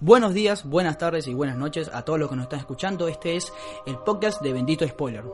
Buenos 0.00 0.32
días, 0.32 0.64
buenas 0.64 0.96
tardes 0.96 1.26
y 1.26 1.34
buenas 1.34 1.56
noches 1.56 1.90
a 1.92 2.02
todos 2.02 2.20
los 2.20 2.30
que 2.30 2.36
nos 2.36 2.44
están 2.44 2.60
escuchando. 2.60 3.08
Este 3.08 3.34
es 3.34 3.52
el 3.84 3.98
podcast 3.98 4.40
de 4.40 4.52
Bendito 4.52 4.86
Spoiler. 4.86 5.24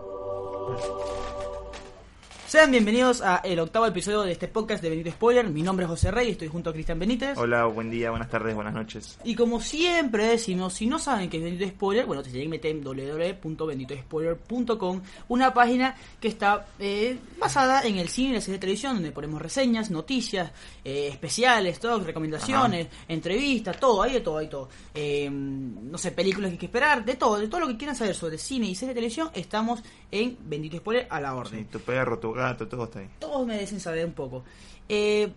Sean 2.54 2.70
bienvenidos 2.70 3.20
a 3.20 3.38
el 3.38 3.58
octavo 3.58 3.84
episodio 3.84 4.22
de 4.22 4.30
este 4.30 4.46
podcast 4.46 4.80
de 4.80 4.88
Bendito 4.88 5.10
Spoiler. 5.10 5.50
Mi 5.50 5.60
nombre 5.60 5.86
es 5.86 5.90
José 5.90 6.12
Rey, 6.12 6.30
estoy 6.30 6.46
junto 6.46 6.70
a 6.70 6.72
Cristian 6.72 7.00
Benítez. 7.00 7.36
Hola, 7.36 7.64
buen 7.64 7.90
día, 7.90 8.10
buenas 8.10 8.30
tardes, 8.30 8.54
buenas 8.54 8.72
noches. 8.72 9.18
Y 9.24 9.34
como 9.34 9.60
siempre 9.60 10.26
decimos, 10.26 10.74
si 10.74 10.86
no 10.86 11.00
saben 11.00 11.28
qué 11.28 11.38
es 11.38 11.42
Bendito 11.42 11.68
Spoiler, 11.68 12.06
bueno, 12.06 12.22
se 12.22 12.30
tienen 12.30 12.48
que 12.48 12.58
meter 12.58 12.70
en 12.70 12.84
www.benditospoiler.com, 12.84 15.02
una 15.26 15.52
página 15.52 15.96
que 16.20 16.28
está 16.28 16.66
eh, 16.78 17.18
basada 17.40 17.82
en 17.82 17.96
el 17.96 18.08
cine 18.08 18.30
y 18.30 18.34
la 18.34 18.40
serie 18.40 18.54
de 18.54 18.60
televisión, 18.60 18.94
donde 18.94 19.10
ponemos 19.10 19.42
reseñas, 19.42 19.90
noticias, 19.90 20.52
eh, 20.84 21.08
especiales, 21.08 21.80
todo, 21.80 21.98
recomendaciones, 22.04 22.86
entrevistas, 23.08 23.80
todo, 23.80 24.00
hay 24.00 24.12
de 24.12 24.20
todo, 24.20 24.38
hay 24.38 24.48
todo. 24.48 24.68
Eh, 24.94 25.28
no 25.28 25.98
sé, 25.98 26.12
películas 26.12 26.50
que 26.50 26.52
hay 26.52 26.58
que 26.58 26.66
esperar, 26.66 27.04
de 27.04 27.16
todo, 27.16 27.36
de 27.36 27.48
todo 27.48 27.62
lo 27.62 27.66
que 27.66 27.76
quieran 27.76 27.96
saber 27.96 28.14
sobre 28.14 28.38
cine 28.38 28.68
y 28.68 28.76
serie 28.76 28.90
de 28.90 29.00
televisión, 29.00 29.30
estamos 29.34 29.82
en 30.12 30.38
Bendito 30.44 30.76
Spoiler 30.76 31.08
a 31.10 31.20
la 31.20 31.34
orden. 31.34 31.58
Sí, 31.58 31.64
tu 31.64 31.80
perro, 31.80 32.20
tu 32.20 32.32
gato, 32.32 32.43
todo 32.56 32.84
está 32.84 32.98
ahí. 33.00 33.08
Todos 33.18 33.46
merecen 33.46 33.80
saber 33.80 34.04
un 34.06 34.12
poco. 34.12 34.44
Eh, 34.88 35.30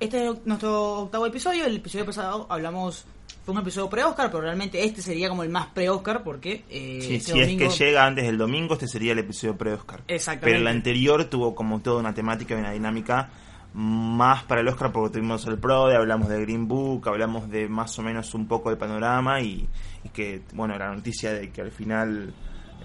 este 0.00 0.28
es 0.28 0.46
nuestro 0.46 1.00
octavo 1.02 1.26
episodio. 1.26 1.64
El 1.66 1.76
episodio 1.76 2.06
pasado 2.06 2.46
hablamos. 2.48 3.04
Fue 3.44 3.52
un 3.52 3.60
episodio 3.60 3.90
pre-Oscar, 3.90 4.30
pero 4.30 4.40
realmente 4.42 4.82
este 4.82 5.02
sería 5.02 5.28
como 5.28 5.42
el 5.42 5.50
más 5.50 5.66
pre-Oscar 5.66 6.22
porque. 6.24 6.64
Eh, 6.70 7.00
Sí, 7.02 7.14
este 7.16 7.32
si 7.32 7.40
domingo- 7.40 7.64
es 7.66 7.74
que 7.78 7.84
llega 7.84 8.06
antes 8.06 8.24
del 8.24 8.38
domingo, 8.38 8.72
este 8.74 8.88
sería 8.88 9.12
el 9.12 9.18
episodio 9.18 9.56
pre-Oscar. 9.56 10.00
Exactamente. 10.08 10.46
Pero 10.46 10.58
el 10.60 10.66
anterior 10.66 11.24
tuvo 11.26 11.54
como 11.54 11.80
toda 11.80 12.00
una 12.00 12.14
temática 12.14 12.54
y 12.54 12.58
una 12.58 12.70
dinámica 12.72 13.28
más 13.74 14.44
para 14.44 14.60
el 14.60 14.68
Oscar 14.68 14.92
porque 14.92 15.14
tuvimos 15.18 15.44
el 15.46 15.58
PRODE, 15.58 15.96
hablamos 15.96 16.28
de 16.28 16.40
Green 16.40 16.68
Book, 16.68 17.08
hablamos 17.08 17.50
de 17.50 17.68
más 17.68 17.98
o 17.98 18.02
menos 18.02 18.32
un 18.34 18.46
poco 18.46 18.70
de 18.70 18.76
panorama 18.76 19.40
y, 19.40 19.68
y 20.04 20.08
que, 20.10 20.42
bueno, 20.54 20.78
la 20.78 20.94
noticia 20.94 21.32
de 21.32 21.50
que 21.50 21.60
al 21.60 21.72
final 21.72 22.32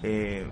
eh, 0.02 0.46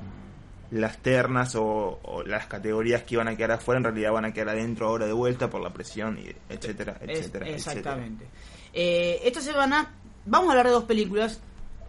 las 0.70 0.98
ternas 0.98 1.54
o, 1.54 1.98
o 2.02 2.22
las 2.24 2.46
categorías 2.46 3.02
que 3.02 3.14
iban 3.14 3.28
a 3.28 3.36
quedar 3.36 3.52
afuera 3.52 3.78
en 3.78 3.84
realidad 3.84 4.12
van 4.12 4.26
a 4.26 4.32
quedar 4.32 4.50
adentro 4.50 4.88
ahora 4.88 5.06
de 5.06 5.12
vuelta 5.12 5.48
por 5.48 5.62
la 5.62 5.70
presión, 5.72 6.18
y 6.18 6.28
etcétera, 6.52 6.98
Es- 7.00 7.18
etcétera, 7.20 7.48
exactamente. 7.48 8.26
Eh, 8.74 9.20
esta 9.24 9.40
semana 9.40 9.90
vamos 10.26 10.48
a 10.48 10.52
hablar 10.52 10.66
de 10.66 10.72
dos 10.72 10.84
películas 10.84 11.40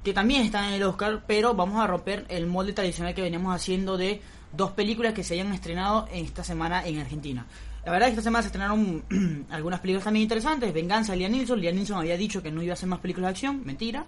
que 0.04 0.14
también 0.14 0.44
están 0.44 0.66
en 0.66 0.74
el 0.76 0.84
Oscar, 0.84 1.24
pero 1.28 1.54
vamos 1.54 1.82
a 1.84 1.88
romper 1.88 2.26
el 2.30 2.48
molde 2.48 2.72
tradicional 2.74 3.14
que 3.14 3.22
veníamos 3.22 3.54
haciendo 3.54 3.98
de 3.98 4.22
dos 4.54 4.72
películas 4.72 5.14
que 5.14 5.24
se 5.24 5.34
hayan 5.34 5.54
estrenado 5.54 6.08
en 6.12 6.24
esta 6.26 6.44
semana 6.44 6.86
en 6.88 7.00
Argentina. 7.00 7.46
La 7.86 7.92
verdad 7.92 8.08
es 8.10 8.14
que 8.14 8.20
esta 8.20 8.30
semana 8.30 8.42
se 8.44 8.48
estrenaron 8.48 9.04
algunas 9.52 9.80
películas 9.82 10.06
también 10.06 10.24
interesantes. 10.24 10.74
Venganza 10.74 11.12
de 11.14 11.20
Liam 11.20 11.32
Neeson. 11.34 11.60
Liam 11.60 11.76
Neeson 11.76 11.98
había 11.98 12.16
dicho 12.18 12.42
que 12.42 12.50
no 12.52 12.62
iba 12.64 12.72
a 12.72 12.76
hacer 12.76 12.88
más 12.90 13.00
películas 13.00 13.28
de 13.28 13.32
acción. 13.32 13.62
Mentira. 13.66 14.06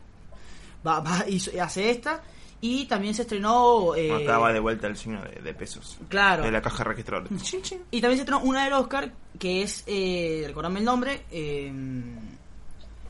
Va, 0.85 0.99
va, 1.01 1.25
hizo- 1.27 1.51
hace 1.61 1.89
esta. 1.91 2.21
Y 2.63 2.85
también 2.85 3.13
se 3.15 3.23
estrenó... 3.23 3.95
eh, 3.95 4.23
Acaba 4.23 4.53
de 4.53 4.59
vuelta 4.59 4.85
el 4.87 4.95
signo 4.95 5.21
de, 5.23 5.41
de 5.41 5.53
pesos. 5.55 5.97
Claro. 6.09 6.43
De 6.43 6.51
la 6.51 6.61
caja 6.61 6.83
registradora. 6.83 7.27
Y 7.91 8.01
también 8.01 8.17
se 8.17 8.21
estrenó 8.23 8.41
una 8.41 8.63
del 8.65 8.73
Oscar, 8.73 9.11
que 9.39 9.63
es, 9.63 9.83
eh, 9.87 10.43
recordame 10.45 10.79
el 10.79 10.85
nombre, 10.85 11.23
eh, 11.31 11.71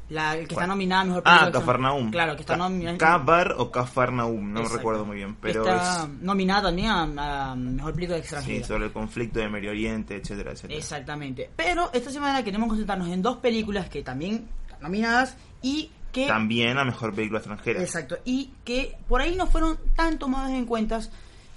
la 0.09 0.35
el 0.37 0.47
que 0.47 0.53
está 0.55 0.67
nominada 0.67 1.01
a 1.01 1.05
mejor 1.05 1.23
película. 1.23 1.41
Ah, 1.41 1.45
de 1.45 1.47
acción. 1.49 1.61
Cafarnaum. 1.63 2.11
Claro, 2.11 2.35
que 2.35 2.41
está 2.41 2.55
nominada. 2.57 2.97
Cabar 2.97 3.55
o 3.57 3.71
Cafarnaum, 3.71 4.51
no 4.53 4.59
Exacto. 4.59 4.77
recuerdo 4.77 5.05
muy 5.05 5.15
bien, 5.17 5.35
pero 5.41 5.61
está 5.65 6.03
es 6.03 6.09
nominada 6.21 6.63
también 6.63 6.87
a, 6.89 7.51
a 7.51 7.55
mejor 7.55 7.93
película 7.93 8.17
sí, 8.17 8.21
extranjera. 8.23 8.65
sobre 8.67 8.85
el 8.85 8.91
conflicto 8.91 9.39
de 9.39 9.49
Medio 9.49 9.71
Oriente, 9.71 10.15
etcétera, 10.15 10.51
etcétera. 10.51 10.77
Exactamente. 10.77 11.49
Pero 11.55 11.89
esta 11.93 12.09
semana 12.09 12.43
queremos 12.43 12.67
concentrarnos 12.69 13.07
en 13.09 13.21
dos 13.21 13.37
películas 13.37 13.89
que 13.89 14.01
también 14.03 14.47
están 14.65 14.81
nominadas 14.81 15.37
y 15.61 15.91
que 16.11 16.27
También 16.27 16.77
a 16.77 16.83
mejor 16.85 17.13
película 17.13 17.39
extranjera. 17.39 17.81
Exacto, 17.81 18.17
y 18.25 18.51
que 18.63 18.97
por 19.07 19.21
ahí 19.21 19.35
no 19.35 19.47
fueron 19.47 19.77
tan 19.95 20.19
tomadas 20.19 20.51
en 20.51 20.65
cuentas 20.65 21.09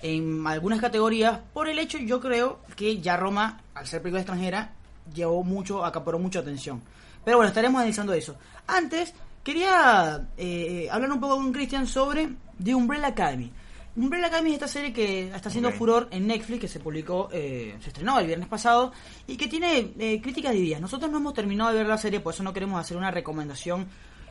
en 0.03 0.47
algunas 0.47 0.81
categorías 0.81 1.41
por 1.53 1.69
el 1.69 1.79
hecho, 1.79 1.99
yo 1.99 2.21
creo, 2.21 2.61
que 2.77 3.01
ya 3.01 3.17
Roma, 3.17 3.61
al 3.75 3.87
ser 3.87 4.03
película 4.03 4.21
extranjera, 4.21 4.73
llevó 5.15 5.43
mucho, 5.43 5.85
acaparó 5.85 6.19
mucha 6.19 6.41
atención. 6.41 6.83
Pero 7.25 7.39
bueno, 7.39 7.49
estaremos 7.49 7.79
analizando 7.79 8.13
eso. 8.13 8.37
Antes, 8.67 9.15
quería 9.43 10.29
eh, 10.37 10.89
hablar 10.91 11.11
un 11.11 11.21
poco 11.21 11.37
con 11.37 11.53
Cristian 11.53 11.87
sobre 11.87 12.29
The 12.63 12.75
Umbrella 12.75 13.09
Academy. 13.09 13.51
Umbrella 13.97 14.27
Academy 14.27 14.51
es 14.51 14.55
esta 14.55 14.69
serie 14.69 14.93
que 14.93 15.29
está 15.29 15.49
haciendo 15.49 15.69
Ok. 15.71 15.77
furor 15.77 16.09
en 16.11 16.27
Netflix, 16.27 16.61
que 16.61 16.69
se 16.69 16.81
publicó, 16.81 17.29
eh, 17.33 17.77
se 17.81 17.89
estrenó 17.89 18.19
el 18.19 18.27
viernes 18.27 18.49
pasado, 18.49 18.93
y 19.27 19.37
que 19.37 19.47
tiene 19.47 19.93
eh, 19.99 20.21
críticas 20.21 20.53
divididas. 20.53 20.81
Nosotros 20.81 21.11
no 21.11 21.19
hemos 21.19 21.33
terminado 21.33 21.71
de 21.71 21.79
ver 21.79 21.87
la 21.87 21.97
serie, 21.97 22.21
por 22.21 22.35
eso 22.35 22.43
no 22.43 22.53
queremos 22.53 22.81
hacer 22.81 22.97
una 22.97 23.11
recomendación 23.11 23.87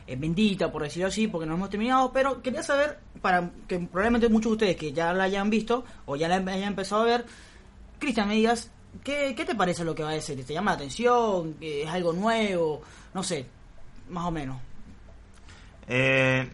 eh, 0.06 0.16
bendita, 0.16 0.70
por 0.70 0.82
decirlo 0.82 1.08
así, 1.08 1.28
porque 1.28 1.46
no 1.46 1.54
hemos 1.54 1.70
terminado, 1.70 2.12
pero 2.12 2.42
quería 2.42 2.62
saber, 2.62 2.98
para 3.22 3.50
que 3.66 3.78
probablemente 3.78 4.28
muchos 4.28 4.50
de 4.50 4.54
ustedes 4.54 4.76
que 4.76 4.92
ya 4.92 5.12
la 5.12 5.24
hayan 5.24 5.48
visto 5.48 5.84
o 6.06 6.16
ya 6.16 6.28
la 6.28 6.36
hayan 6.36 6.68
empezado 6.68 7.02
a 7.02 7.06
ver, 7.06 7.26
Cristian, 7.98 8.28
me 8.28 8.34
digas, 8.34 8.70
¿qué, 9.02 9.34
¿qué 9.34 9.44
te 9.44 9.54
parece 9.54 9.84
lo 9.84 9.94
que 9.94 10.02
va 10.02 10.10
a 10.10 10.14
decir? 10.14 10.44
¿Te 10.44 10.52
llama 10.52 10.72
la 10.72 10.76
atención? 10.76 11.56
¿Es 11.60 11.88
algo 11.88 12.12
nuevo? 12.12 12.82
No 13.14 13.22
sé, 13.22 13.46
más 14.10 14.26
o 14.26 14.30
menos. 14.30 14.60
Eh, 15.88 16.50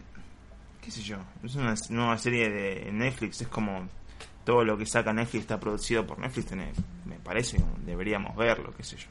qué 0.81 0.91
sé 0.91 1.01
yo, 1.01 1.17
es 1.43 1.55
una 1.55 1.75
nueva 1.89 2.17
serie 2.17 2.49
de 2.49 2.91
Netflix, 2.91 3.41
es 3.41 3.47
como 3.47 3.87
todo 4.45 4.63
lo 4.63 4.77
que 4.77 4.85
saca 4.85 5.13
Netflix 5.13 5.41
está 5.41 5.59
producido 5.59 6.05
por 6.05 6.19
Netflix, 6.19 6.51
me 6.53 7.19
parece, 7.23 7.57
deberíamos 7.85 8.35
verlo, 8.35 8.73
qué 8.75 8.83
sé 8.83 8.97
yo. 8.97 9.07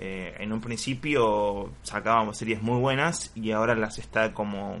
Eh, 0.00 0.36
en 0.38 0.52
un 0.52 0.60
principio 0.60 1.72
sacábamos 1.82 2.38
series 2.38 2.62
muy 2.62 2.78
buenas 2.78 3.32
y 3.34 3.50
ahora 3.50 3.74
las 3.74 3.98
está 3.98 4.32
como... 4.32 4.76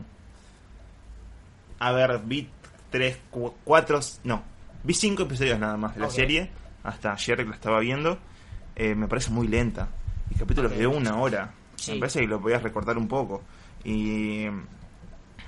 A 1.80 1.92
ver, 1.92 2.20
vi 2.24 2.48
tres, 2.90 3.18
cu- 3.30 3.54
cuatro, 3.64 4.00
no, 4.24 4.42
vi 4.84 4.94
cinco 4.94 5.24
episodios 5.24 5.58
nada 5.58 5.76
más 5.76 5.94
de 5.94 6.00
la 6.00 6.10
serie, 6.10 6.50
hasta 6.84 7.12
ayer 7.12 7.36
que 7.38 7.44
la 7.44 7.54
estaba 7.54 7.80
viendo, 7.80 8.18
Eh, 8.76 8.94
me 8.94 9.08
parece 9.08 9.30
muy 9.30 9.48
lenta. 9.48 9.88
Y 10.30 10.36
capítulos 10.36 10.70
de 10.76 10.86
una 10.86 11.16
hora. 11.16 11.52
Sí. 11.74 11.92
Me 11.94 11.98
parece 11.98 12.20
que 12.20 12.28
lo 12.28 12.40
podías 12.40 12.62
recortar 12.62 12.96
un 12.96 13.08
poco. 13.08 13.42
Y 13.82 14.46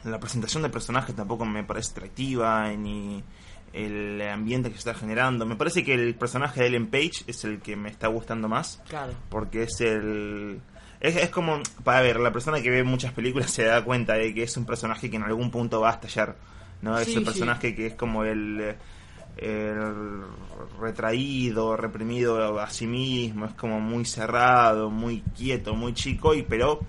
la 0.03 0.19
presentación 0.19 0.63
del 0.63 0.73
personaje 0.73 1.13
tampoco 1.13 1.45
me 1.45 1.63
parece 1.63 1.93
atractiva, 1.93 2.69
ni 2.73 3.23
el 3.73 4.21
ambiente 4.23 4.69
que 4.69 4.75
se 4.75 4.91
está 4.91 4.95
generando. 4.95 5.47
Me 5.47 5.57
parece 5.57 5.85
que 5.85 5.95
el 5.95 6.15
personaje 6.15 6.61
de 6.61 6.67
Ellen 6.69 6.89
Page 6.89 7.25
es 7.27 7.45
el 7.45 7.61
que 7.61 7.77
me 7.77 7.89
está 7.89 8.09
gustando 8.09 8.49
más, 8.49 8.83
Claro. 8.89 9.13
porque 9.29 9.63
es 9.65 9.81
el... 9.81 10.61
Es, 11.01 11.17
es 11.17 11.31
como, 11.31 11.61
para 11.83 12.03
ver, 12.03 12.21
la 12.21 12.33
persona 12.33 12.61
que 12.61 12.69
ve 12.71 12.83
muchas 12.83 13.13
películas 13.13 13.51
se 13.53 13.65
da 13.65 13.83
cuenta 13.85 14.15
de 14.15 14.35
que 14.35 14.43
es 14.43 14.57
un 14.57 14.67
personaje 14.67 15.09
que 15.11 15.17
en 15.17 15.23
algún 15.23 15.51
punto 15.51 15.81
va 15.81 15.91
a 15.91 15.95
estallar, 15.95 16.37
¿no? 16.83 16.97
Sí, 16.99 17.03
es 17.03 17.09
el 17.09 17.15
sí. 17.21 17.25
personaje 17.25 17.75
que 17.75 17.87
es 17.87 17.95
como 17.95 18.25
el, 18.25 18.75
el 19.39 19.81
retraído, 20.81 21.77
reprimido 21.77 22.59
a 22.61 22.69
sí 22.71 22.87
mismo, 22.87 23.47
es 23.47 23.53
como 23.55 23.81
muy 23.81 24.05
cerrado, 24.05 24.91
muy 24.91 25.23
quieto, 25.37 25.75
muy 25.75 25.95
chico, 25.95 26.35
y 26.35 26.43
pero 26.43 26.81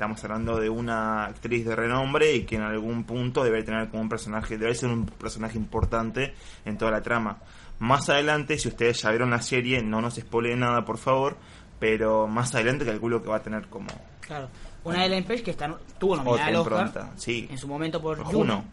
estamos 0.00 0.24
hablando 0.24 0.58
de 0.58 0.70
una 0.70 1.26
actriz 1.26 1.66
de 1.66 1.76
renombre 1.76 2.34
y 2.34 2.44
que 2.44 2.56
en 2.56 2.62
algún 2.62 3.04
punto 3.04 3.44
debe 3.44 3.62
tener 3.62 3.90
como 3.90 4.02
un 4.02 4.08
personaje, 4.08 4.56
debe 4.56 4.74
ser 4.74 4.88
un 4.88 5.04
personaje 5.04 5.58
importante 5.58 6.32
en 6.64 6.78
toda 6.78 6.90
la 6.90 7.02
trama. 7.02 7.36
Más 7.80 8.08
adelante, 8.08 8.56
si 8.56 8.68
ustedes 8.68 9.02
ya 9.02 9.10
vieron 9.10 9.28
la 9.28 9.42
serie, 9.42 9.82
no 9.82 10.00
nos 10.00 10.14
spoileen 10.14 10.60
nada, 10.60 10.86
por 10.86 10.96
favor, 10.96 11.36
pero 11.78 12.26
más 12.26 12.54
adelante 12.54 12.86
calculo 12.86 13.22
que 13.22 13.28
va 13.28 13.36
a 13.36 13.42
tener 13.42 13.66
como 13.66 13.88
Claro. 14.22 14.48
Una 14.84 15.00
de 15.00 15.06
Ellen 15.08 15.24
Page 15.24 15.42
que 15.42 15.50
está, 15.50 15.78
tuvo 15.98 16.16
nominada 16.16 16.46
al 16.46 16.56
Oscar 16.56 16.86
impronta. 16.86 17.12
Sí, 17.18 17.46
en 17.50 17.58
su 17.58 17.68
momento 17.68 18.00
por 18.00 18.24
Juno. 18.24 18.64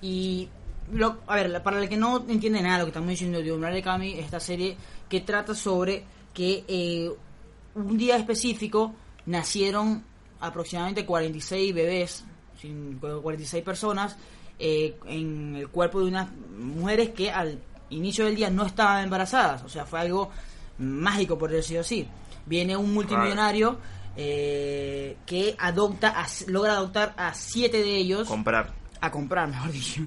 Y, 0.00 0.48
lo, 0.92 1.22
a 1.26 1.34
ver, 1.34 1.60
para 1.64 1.82
el 1.82 1.88
que 1.88 1.96
no 1.96 2.24
entiende 2.28 2.62
nada 2.62 2.78
lo 2.78 2.84
que 2.84 2.90
estamos 2.90 3.08
diciendo 3.08 3.42
de 3.42 3.52
Umbrella 3.52 3.96
es 4.04 4.24
esta 4.24 4.38
serie 4.38 4.76
que 5.08 5.22
trata 5.22 5.56
sobre 5.56 6.04
que 6.32 6.62
eh, 6.68 7.10
un 7.74 7.98
día 7.98 8.16
específico 8.16 8.94
nacieron 9.26 10.04
aproximadamente 10.42 11.06
46 11.06 11.74
bebés, 11.74 12.24
sin- 12.60 12.98
46 12.98 13.62
personas, 13.64 14.16
eh, 14.58 14.96
en 15.06 15.56
el 15.56 15.68
cuerpo 15.68 16.00
de 16.00 16.06
unas 16.08 16.28
mujeres 16.58 17.10
que 17.10 17.30
al 17.30 17.58
inicio 17.90 18.24
del 18.26 18.36
día 18.36 18.50
no 18.50 18.64
estaban 18.66 19.04
embarazadas. 19.04 19.62
O 19.64 19.68
sea, 19.68 19.84
fue 19.86 20.00
algo 20.00 20.30
mágico, 20.78 21.36
por 21.38 21.50
decirlo 21.50 21.80
así. 21.80 22.06
Viene 22.46 22.76
un 22.76 22.92
multimillonario 22.94 23.78
eh, 24.16 25.16
que 25.26 25.56
adopta, 25.58 26.08
a- 26.20 26.26
logra 26.48 26.74
adoptar 26.74 27.14
a 27.16 27.32
siete 27.34 27.82
de 27.82 27.96
ellos 27.96 28.28
comprar. 28.28 28.70
a 29.00 29.10
comprar, 29.10 29.48
mejor 29.48 29.72
dicho, 29.72 30.02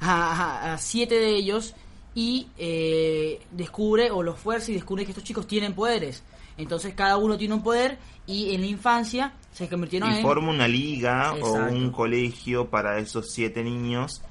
a, 0.00 0.70
a- 0.70 0.74
a 0.74 0.78
siete 0.78 1.16
de 1.16 1.34
ellos 1.36 1.74
y 2.14 2.48
eh, 2.56 3.40
descubre 3.50 4.10
o 4.10 4.22
los 4.22 4.38
fuerza 4.38 4.70
y 4.70 4.74
descubre 4.74 5.04
que 5.04 5.10
estos 5.10 5.24
chicos 5.24 5.46
tienen 5.46 5.74
poderes. 5.74 6.22
Entonces 6.58 6.92
cada 6.94 7.16
uno 7.16 7.38
tiene 7.38 7.54
un 7.54 7.62
poder 7.62 7.98
y 8.26 8.54
en 8.54 8.60
la 8.60 8.66
infancia 8.66 9.32
se 9.52 9.68
convirtieron 9.68 10.10
Y 10.12 10.16
en... 10.16 10.22
forma 10.22 10.50
una 10.50 10.68
liga 10.68 11.32
o 11.40 11.54
un 11.54 11.90
colegio 11.90 12.68
para 12.68 12.98
esos 12.98 13.32
siete 13.32 13.62
niños 13.64 14.22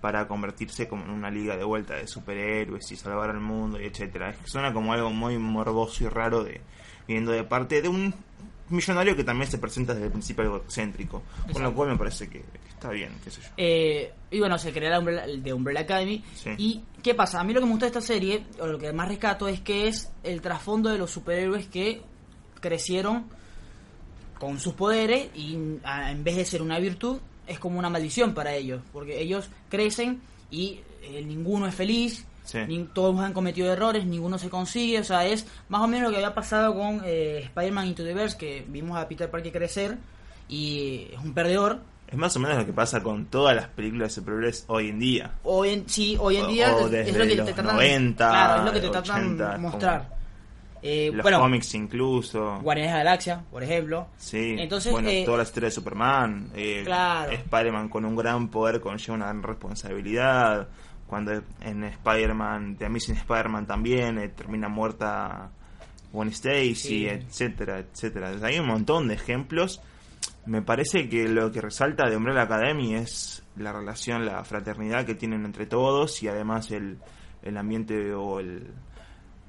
para 0.00 0.28
convertirse 0.28 0.88
como 0.88 1.04
en 1.04 1.10
una 1.10 1.30
liga 1.30 1.56
de 1.56 1.64
vuelta 1.64 1.94
de 1.94 2.06
superhéroes 2.06 2.90
y 2.92 2.96
salvar 2.96 3.30
al 3.30 3.40
mundo 3.40 3.80
y 3.80 3.86
etcétera. 3.86 4.30
Es 4.30 4.38
que 4.38 4.48
suena 4.48 4.72
como 4.72 4.92
algo 4.92 5.10
muy 5.10 5.38
morboso 5.38 6.04
y 6.04 6.08
raro 6.08 6.44
de 6.44 6.60
viendo 7.08 7.32
de 7.32 7.44
parte 7.44 7.82
de 7.82 7.88
un 7.88 8.14
millonario 8.70 9.14
que 9.16 9.24
también 9.24 9.50
se 9.50 9.58
presenta 9.58 9.92
desde 9.94 10.06
el 10.06 10.12
principio 10.12 10.44
algo 10.44 10.56
excéntrico. 10.58 11.22
Con 11.22 11.50
Exacto. 11.50 11.62
lo 11.62 11.74
cual 11.74 11.88
me 11.90 11.96
parece 11.96 12.28
que 12.28 12.42
está 12.68 12.90
bien, 12.90 13.10
qué 13.24 13.30
sé 13.30 13.40
yo. 13.42 13.48
Eh, 13.56 14.12
y 14.30 14.38
bueno, 14.40 14.58
se 14.58 14.72
crea 14.72 14.90
la 14.90 14.98
Umbrella, 14.98 15.26
de 15.26 15.52
Umbrella 15.52 15.80
Academy. 15.80 16.24
Sí. 16.34 16.50
¿Y 16.58 16.82
qué 17.02 17.14
pasa? 17.14 17.40
A 17.40 17.44
mí 17.44 17.52
lo 17.52 17.60
que 17.60 17.66
me 17.66 17.72
gusta 17.72 17.86
de 17.86 17.90
esta 17.90 18.00
serie, 18.00 18.44
o 18.60 18.66
lo 18.66 18.78
que 18.78 18.92
más 18.92 19.08
rescato, 19.08 19.48
es 19.48 19.60
que 19.60 19.88
es 19.88 20.10
el 20.22 20.40
trasfondo 20.40 20.90
de 20.90 20.98
los 20.98 21.10
superhéroes 21.10 21.66
que 21.68 22.02
crecieron 22.60 23.26
con 24.38 24.58
sus 24.58 24.74
poderes 24.74 25.28
y 25.34 25.56
a- 25.84 26.10
en 26.10 26.22
vez 26.24 26.36
de 26.36 26.44
ser 26.44 26.60
una 26.62 26.78
virtud, 26.78 27.18
es 27.46 27.58
como 27.58 27.78
una 27.78 27.88
maldición 27.88 28.34
para 28.34 28.54
ellos. 28.54 28.82
Porque 28.92 29.20
ellos 29.20 29.48
crecen 29.70 30.20
y 30.50 30.80
eh, 31.02 31.22
ninguno 31.24 31.66
es 31.66 31.74
feliz. 31.74 32.24
Sí. 32.46 32.88
todos 32.94 33.18
han 33.20 33.32
cometido 33.34 33.70
errores, 33.72 34.06
ninguno 34.06 34.38
se 34.38 34.48
consigue, 34.48 35.00
o 35.00 35.04
sea, 35.04 35.26
es 35.26 35.46
más 35.68 35.82
o 35.82 35.86
menos 35.88 36.04
lo 36.04 36.10
que 36.10 36.16
había 36.16 36.34
pasado 36.34 36.74
con 36.74 37.02
eh, 37.04 37.40
Spider-Man 37.44 37.88
Into 37.88 38.04
the 38.04 38.14
Verse, 38.14 38.38
que 38.38 38.64
vimos 38.68 38.96
a 38.96 39.06
Peter 39.08 39.30
Parker 39.30 39.52
crecer 39.52 39.98
y 40.48 41.08
es 41.12 41.18
un 41.22 41.34
perdedor, 41.34 41.80
Es 42.08 42.16
más 42.16 42.36
o 42.36 42.38
menos 42.38 42.56
lo 42.56 42.64
que 42.64 42.72
pasa 42.72 43.02
con 43.02 43.26
todas 43.26 43.56
las 43.56 43.66
películas 43.66 44.10
de 44.14 44.20
superhéroes 44.20 44.64
hoy 44.68 44.90
en 44.90 44.98
día. 45.00 45.32
Hoy 45.42 45.70
en, 45.70 45.88
sí, 45.88 46.16
hoy 46.20 46.36
en 46.36 46.44
O- 46.44 46.48
día 46.48 46.72
o 46.76 46.78
es- 46.78 46.84
es 46.84 46.90
desde 46.92 47.18
lo 47.18 47.24
que 47.26 47.34
los 47.34 47.46
te 47.46 47.52
tratan 47.52 47.74
90, 47.74 48.28
claro, 48.30 48.58
es 48.60 48.64
lo 48.64 48.72
que 48.72 48.80
te 48.80 48.88
tratan 48.90 49.16
80, 49.24 49.50
de 49.52 49.58
mostrar. 49.58 50.16
Eh, 50.82 51.10
Los 51.12 51.22
bueno, 51.24 51.40
cómics 51.40 51.74
incluso. 51.74 52.60
Guardianes 52.62 52.92
de 52.92 52.98
la 52.98 53.04
Galaxia, 53.04 53.42
por 53.50 53.60
ejemplo. 53.64 54.06
Sí, 54.18 54.54
Entonces, 54.56 54.92
bueno, 54.92 55.08
eh, 55.08 55.24
toda 55.24 55.38
la 55.38 55.42
historia 55.42 55.66
de 55.68 55.70
Superman, 55.72 56.50
eh, 56.54 56.82
Claro. 56.84 57.32
Spider-Man 57.32 57.88
con 57.88 58.04
un 58.04 58.14
gran 58.14 58.48
poder 58.50 58.80
conlleva 58.80 59.14
una 59.14 59.24
gran 59.26 59.42
responsabilidad. 59.42 60.68
Cuando 61.06 61.32
en 61.60 61.84
Spider-Man, 61.84 62.76
The 62.76 62.86
Amazing 62.86 63.16
Spider-Man 63.16 63.66
también 63.66 64.18
eh, 64.18 64.28
termina 64.28 64.68
muerta 64.68 65.50
Gwen 66.12 66.28
Stacy, 66.28 66.74
Sí. 66.74 67.06
etcétera, 67.06 67.78
etcétera. 67.78 68.36
Sea, 68.38 68.48
hay 68.48 68.58
un 68.58 68.66
montón 68.66 69.08
de 69.08 69.14
ejemplos. 69.14 69.80
Me 70.46 70.62
parece 70.62 71.08
que 71.08 71.28
lo 71.28 71.50
que 71.52 71.60
resalta 71.60 72.08
de 72.08 72.16
Umbrella 72.16 72.42
Academy 72.42 72.94
es 72.94 73.42
la 73.56 73.72
relación, 73.72 74.24
la 74.26 74.42
fraternidad 74.44 75.04
que 75.04 75.14
tienen 75.14 75.44
entre 75.44 75.66
todos 75.66 76.22
y 76.22 76.28
además 76.28 76.70
el, 76.70 76.98
el 77.42 77.56
ambiente 77.56 78.12
o 78.14 78.38
el, 78.40 78.66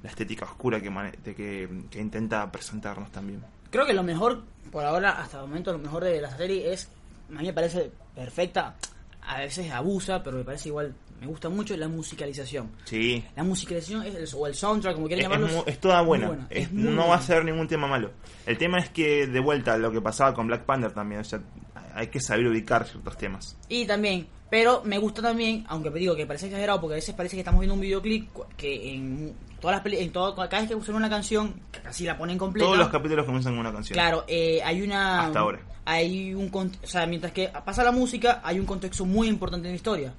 la 0.02 0.10
estética 0.10 0.44
oscura 0.44 0.80
que, 0.80 0.90
mane- 0.90 1.16
de 1.24 1.34
que, 1.34 1.68
que 1.90 2.00
intenta 2.00 2.50
presentarnos 2.50 3.10
también. 3.12 3.42
Creo 3.70 3.84
que 3.86 3.92
lo 3.94 4.02
mejor, 4.02 4.44
por 4.72 4.84
ahora, 4.84 5.20
hasta 5.20 5.40
el 5.40 5.46
momento, 5.48 5.72
lo 5.72 5.78
mejor 5.78 6.04
de 6.04 6.20
la 6.20 6.36
serie 6.36 6.72
es, 6.72 6.90
a 7.34 7.38
mí 7.40 7.46
me 7.46 7.52
parece 7.52 7.90
perfecta, 8.14 8.74
a 9.22 9.38
veces 9.40 9.70
abusa, 9.70 10.22
pero 10.22 10.38
me 10.38 10.44
parece 10.44 10.68
igual, 10.70 10.94
me 11.20 11.26
gusta 11.26 11.48
mucho 11.48 11.76
la 11.76 11.88
musicalización. 11.88 12.70
Sí, 12.84 13.24
La 13.36 13.42
musicalización 13.44 14.04
es 14.04 14.14
el- 14.14 14.28
o 14.38 14.46
el 14.46 14.54
soundtrack, 14.54 14.94
como 14.94 15.06
quieran 15.08 15.30
llamarlo. 15.30 15.64
es 15.66 15.78
toda 15.80 16.00
buena. 16.02 16.46
Es 16.50 16.72
no 16.72 17.08
va 17.08 17.16
a 17.16 17.22
ser 17.22 17.44
ningún 17.44 17.68
tema 17.68 17.86
malo. 17.86 18.10
El 18.46 18.56
tema 18.58 18.78
es 18.78 18.88
que, 18.90 19.26
de 19.26 19.40
vuelta, 19.40 19.76
lo 19.78 19.90
que 19.92 20.00
pasaba 20.00 20.34
con 20.34 20.46
Black 20.46 20.64
Panther 20.64 20.92
también. 20.92 21.20
O 21.20 21.24
sea, 21.24 21.40
hay 21.94 22.06
que 22.08 22.20
saber 22.20 22.46
ubicar 22.46 22.86
ciertos 22.86 23.16
temas. 23.16 23.56
Y 23.68 23.84
también, 23.86 24.26
pero 24.50 24.82
me 24.84 24.98
gusta 24.98 25.20
también, 25.22 25.64
aunque 25.68 25.90
te 25.90 25.98
digo 25.98 26.14
que 26.14 26.26
parece 26.26 26.46
exagerado, 26.46 26.80
porque 26.80 26.94
a 26.94 26.96
veces 26.96 27.14
parece 27.14 27.36
que 27.36 27.40
estamos 27.40 27.60
viendo 27.60 27.74
un 27.74 27.80
videoclip 27.80 28.28
que 28.56 28.94
en 28.94 29.34
todas 29.60 29.76
las 29.76 29.82
peli- 29.82 29.98
en 29.98 30.12
todo, 30.12 30.34
cada 30.36 30.48
vez 30.60 30.68
que 30.68 30.74
usan 30.76 30.94
una 30.94 31.10
canción, 31.10 31.60
casi 31.82 32.04
la 32.04 32.16
ponen 32.16 32.38
completa. 32.38 32.64
Todos 32.66 32.78
los 32.78 32.88
capítulos 32.88 33.26
comienzan 33.26 33.52
con 33.54 33.60
una 33.60 33.72
canción. 33.72 33.94
Claro, 33.94 34.24
eh, 34.28 34.60
hay 34.64 34.82
una. 34.82 35.26
Hasta 35.26 35.40
ahora. 35.40 35.60
Hay 35.84 36.34
un. 36.34 36.50
O 36.54 36.86
sea, 36.86 37.06
mientras 37.06 37.32
que 37.32 37.48
pasa 37.64 37.82
la 37.82 37.92
música, 37.92 38.40
hay 38.44 38.60
un 38.60 38.66
contexto 38.66 39.04
muy 39.04 39.26
importante 39.26 39.66
en 39.68 39.72
la 39.72 39.76
historia. 39.76 40.14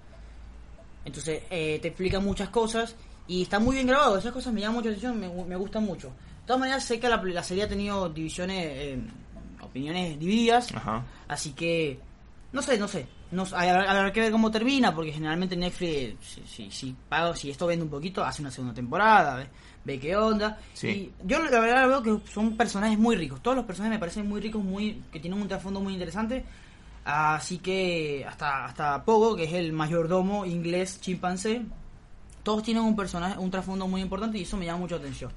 Entonces, 1.05 1.43
eh, 1.49 1.79
te 1.81 1.89
explica 1.89 2.19
muchas 2.19 2.49
cosas 2.49 2.95
y 3.27 3.43
está 3.43 3.59
muy 3.59 3.75
bien 3.75 3.87
grabado. 3.87 4.17
Esas 4.17 4.31
cosas 4.31 4.53
me 4.53 4.61
llaman 4.61 4.77
mucho 4.77 4.89
la 4.89 4.97
atención, 4.97 5.19
me, 5.19 5.45
me 5.45 5.55
gustan 5.55 5.83
mucho. 5.83 6.07
De 6.07 6.47
todas 6.47 6.59
maneras, 6.59 6.83
sé 6.83 6.99
que 6.99 7.07
la, 7.07 7.21
la 7.21 7.43
serie 7.43 7.63
ha 7.63 7.67
tenido 7.67 8.09
divisiones, 8.09 8.65
eh, 8.65 8.99
opiniones 9.61 10.19
divididas. 10.19 10.73
Ajá. 10.73 11.05
Así 11.27 11.51
que, 11.51 11.99
no 12.51 12.61
sé, 12.61 12.77
no 12.77 12.87
sé. 12.87 13.07
No, 13.31 13.43
habrá 13.53 14.11
que 14.11 14.21
ver 14.21 14.31
cómo 14.31 14.49
termina, 14.49 14.93
porque 14.93 15.11
generalmente 15.11 15.55
Netflix, 15.55 16.15
si, 16.25 16.41
si, 16.47 16.71
si, 16.71 16.95
pago, 17.07 17.35
si 17.35 17.51
esto 17.51 17.67
vende 17.67 17.85
un 17.85 17.91
poquito, 17.91 18.23
hace 18.23 18.41
una 18.41 18.49
segunda 18.49 18.73
temporada, 18.73 19.35
ve, 19.35 19.47
ve 19.85 19.99
qué 19.99 20.15
onda. 20.15 20.57
Sí. 20.73 20.87
Y 20.87 21.11
yo 21.27 21.37
la 21.43 21.59
verdad 21.59 21.87
veo 21.87 22.01
que 22.01 22.31
son 22.31 22.57
personajes 22.57 22.97
muy 22.97 23.15
ricos. 23.15 23.43
Todos 23.43 23.57
los 23.57 23.65
personajes 23.65 23.97
me 23.97 23.99
parecen 23.99 24.27
muy 24.27 24.41
ricos, 24.41 24.63
muy 24.63 25.03
que 25.11 25.19
tienen 25.19 25.39
un 25.39 25.47
trasfondo 25.47 25.79
muy 25.79 25.93
interesante. 25.93 26.43
Así 27.11 27.57
que 27.57 28.23
hasta 28.27 28.65
hasta 28.65 29.03
Pogo, 29.03 29.35
que 29.35 29.45
es 29.45 29.53
el 29.53 29.73
mayordomo 29.73 30.45
inglés 30.45 30.99
chimpancé, 31.01 31.63
todos 32.43 32.61
tienen 32.63 32.83
un 32.83 32.95
personaje, 32.95 33.39
un 33.39 33.49
trasfondo 33.49 33.87
muy 33.87 34.01
importante 34.01 34.37
y 34.37 34.43
eso 34.43 34.57
me 34.57 34.65
llama 34.65 34.79
mucho 34.79 34.95
la 34.95 35.01
atención. 35.01 35.31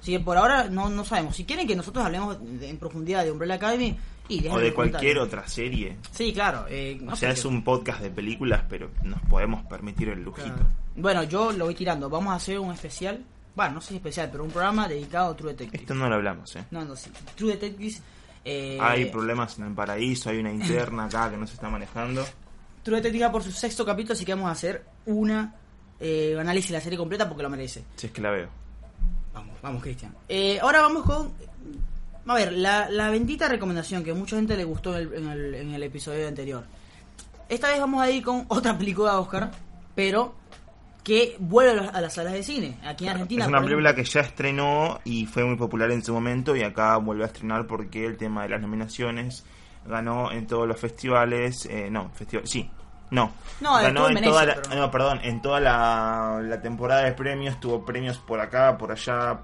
Así 0.00 0.10
que 0.12 0.18
por 0.20 0.36
ahora 0.36 0.68
no, 0.68 0.88
no 0.90 1.04
sabemos. 1.04 1.36
Si 1.36 1.44
quieren 1.44 1.66
que 1.68 1.76
nosotros 1.76 2.04
hablemos 2.04 2.36
de- 2.58 2.68
en 2.68 2.76
profundidad 2.76 3.22
de 3.24 3.30
Umbrella 3.30 3.54
Academy 3.54 3.96
y 4.28 4.46
O 4.48 4.58
de 4.58 4.74
cualquier 4.74 5.18
otra 5.18 5.46
serie. 5.46 5.96
Sí, 6.10 6.32
claro. 6.32 6.66
eh, 6.68 6.98
no 7.00 7.12
O 7.12 7.16
sea, 7.16 7.30
es 7.30 7.44
un 7.44 7.62
podcast 7.62 8.00
de 8.00 8.10
películas, 8.10 8.64
pero 8.68 8.90
nos 9.04 9.20
podemos 9.22 9.64
permitir 9.66 10.08
el 10.08 10.22
lujito. 10.24 10.48
Claro. 10.54 10.66
Bueno, 10.96 11.22
yo 11.22 11.52
lo 11.52 11.66
voy 11.66 11.74
tirando. 11.76 12.10
Vamos 12.10 12.32
a 12.32 12.36
hacer 12.36 12.58
un 12.58 12.72
especial. 12.72 13.22
Bueno, 13.54 13.74
no 13.74 13.80
sé 13.80 13.90
si 13.90 13.96
especial, 13.96 14.28
pero 14.32 14.42
un 14.42 14.50
programa 14.50 14.88
dedicado 14.88 15.32
a 15.32 15.36
True 15.36 15.52
Detective. 15.52 15.82
Esto 15.82 15.94
no 15.94 16.08
lo 16.08 16.16
hablamos, 16.16 16.56
¿eh? 16.56 16.64
No, 16.72 16.84
no, 16.84 16.96
sí. 16.96 17.10
True 17.36 17.52
Detectives. 17.52 18.02
Eh, 18.44 18.78
Hay 18.80 19.06
problemas 19.06 19.58
en 19.58 19.66
el 19.66 19.72
paraíso, 19.74 20.30
hay 20.30 20.38
una 20.38 20.52
interna 20.52 21.04
acá 21.06 21.30
que 21.30 21.36
no 21.36 21.46
se 21.46 21.54
está 21.54 21.68
manejando. 21.68 22.24
True 22.82 22.96
Detective 22.96 23.30
por 23.30 23.42
su 23.42 23.52
sexto 23.52 23.84
capítulo, 23.84 24.14
así 24.14 24.24
que 24.24 24.34
vamos 24.34 24.48
a 24.48 24.52
hacer 24.52 24.84
una 25.06 25.54
eh, 26.00 26.36
análisis 26.38 26.70
de 26.70 26.76
la 26.78 26.80
serie 26.82 26.98
completa 26.98 27.28
porque 27.28 27.42
lo 27.44 27.50
merece. 27.50 27.84
Si 27.96 28.06
es 28.08 28.12
que 28.12 28.20
la 28.20 28.30
veo. 28.30 28.48
Vamos, 29.32 29.56
vamos, 29.62 29.82
Cristian. 29.82 30.14
Eh, 30.28 30.58
ahora 30.60 30.82
vamos 30.82 31.04
con. 31.04 31.32
A 32.26 32.34
ver, 32.34 32.52
la, 32.52 32.88
la 32.90 33.10
bendita 33.10 33.48
recomendación 33.48 34.02
que 34.04 34.10
a 34.12 34.14
mucha 34.14 34.36
gente 34.36 34.56
le 34.56 34.64
gustó 34.64 34.96
en 34.98 35.08
el, 35.08 35.14
en 35.14 35.28
el- 35.28 35.54
en 35.54 35.74
el 35.74 35.82
episodio 35.82 36.26
anterior. 36.28 36.64
Esta 37.48 37.68
vez 37.68 37.80
vamos 37.80 38.00
a 38.02 38.10
ir 38.10 38.22
con 38.24 38.44
otra 38.48 38.76
película 38.78 39.12
de 39.12 39.18
Oscar, 39.18 39.50
pero 39.94 40.34
que 41.02 41.36
vuelve 41.40 41.88
a 41.88 42.00
las- 42.00 42.14
salas 42.14 42.32
de 42.32 42.42
cine, 42.42 42.78
aquí 42.84 43.04
en 43.04 43.10
Argentina. 43.10 43.42
es 43.44 43.48
una 43.48 43.60
película 43.60 43.94
que 43.94 44.04
ya 44.04 44.20
estrenó 44.20 45.00
y 45.04 45.26
fue 45.26 45.44
muy 45.44 45.56
popular 45.56 45.90
en 45.90 46.04
su 46.04 46.12
momento 46.12 46.54
y 46.54 46.62
acá 46.62 46.96
vuelve 46.98 47.24
a 47.24 47.26
estrenar 47.26 47.66
porque 47.66 48.06
el 48.06 48.16
tema 48.16 48.42
de 48.44 48.50
las 48.50 48.60
nominaciones 48.60 49.44
ganó 49.86 50.30
en 50.30 50.46
todos 50.46 50.68
los 50.68 50.78
festivales, 50.78 51.66
eh, 51.66 51.88
no, 51.90 52.10
festival, 52.10 52.46
sí, 52.46 52.70
no, 53.10 53.32
No, 53.60 53.74
ganó 53.82 54.08
en 54.08 54.18
en 54.18 54.24
toda 54.24 54.44
la, 54.46 54.54
pero- 54.62 54.76
no, 54.76 54.90
perdón, 54.92 55.20
en 55.24 55.42
toda 55.42 55.58
la, 55.60 56.40
la 56.42 56.60
temporada 56.62 57.02
de 57.02 57.12
premios 57.12 57.58
tuvo 57.58 57.84
premios 57.84 58.18
por 58.18 58.38
acá, 58.40 58.78
por 58.78 58.92
allá, 58.92 59.40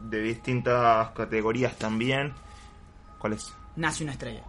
de 0.00 0.20
distintas 0.20 1.10
categorías 1.10 1.76
también. 1.76 2.32
¿Cuál 3.18 3.34
es? 3.34 3.52
Nace 3.76 4.02
una 4.04 4.12
estrella. 4.12 4.42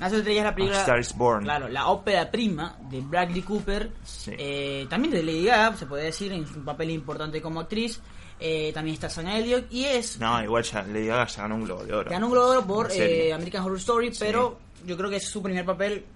Nace 0.00 0.14
una 0.14 0.18
estrella 0.20 0.40
es 0.40 0.44
la 0.46 0.54
película. 0.54 0.80
Star 0.80 0.98
is 0.98 1.14
Born. 1.16 1.44
Claro, 1.44 1.68
la 1.68 1.86
ópera 1.88 2.30
prima 2.30 2.76
de 2.90 3.00
Bradley 3.00 3.42
Cooper. 3.42 3.90
Sí. 4.02 4.32
eh, 4.36 4.86
también 4.88 5.12
de 5.14 5.22
Lady 5.22 5.44
Gaga, 5.44 5.76
se 5.76 5.86
puede 5.86 6.04
decir, 6.04 6.32
en 6.32 6.40
un 6.44 6.64
papel 6.64 6.90
importante 6.90 7.40
como 7.42 7.60
actriz. 7.60 8.00
Eh, 8.42 8.70
también 8.72 8.94
está 8.94 9.10
Sam 9.10 9.28
Elliott 9.28 9.66
y 9.70 9.84
es. 9.84 10.18
No, 10.18 10.42
igual 10.42 10.62
ya 10.64 10.82
Lady 10.82 11.06
Gaga 11.06 11.26
ya 11.26 11.42
ganó 11.42 11.56
un 11.56 11.64
Globo 11.64 11.84
de 11.84 11.92
Oro. 11.92 12.10
Ganó 12.10 12.26
un 12.26 12.32
Globo 12.32 12.50
de 12.50 12.56
Oro 12.58 12.66
por 12.66 12.90
eh, 12.92 13.32
American 13.34 13.62
Horror 13.64 13.76
Story, 13.78 14.14
Sí. 14.14 14.24
pero 14.24 14.58
yo 14.86 14.96
creo 14.96 15.10
que 15.10 15.16
es 15.16 15.28
su 15.28 15.42
primer 15.42 15.66
papel 15.66 16.06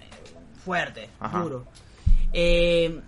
fuerte, 0.64 1.11
Ajá. 1.21 1.41
duro. 1.41 1.67
Eh, 2.33 2.99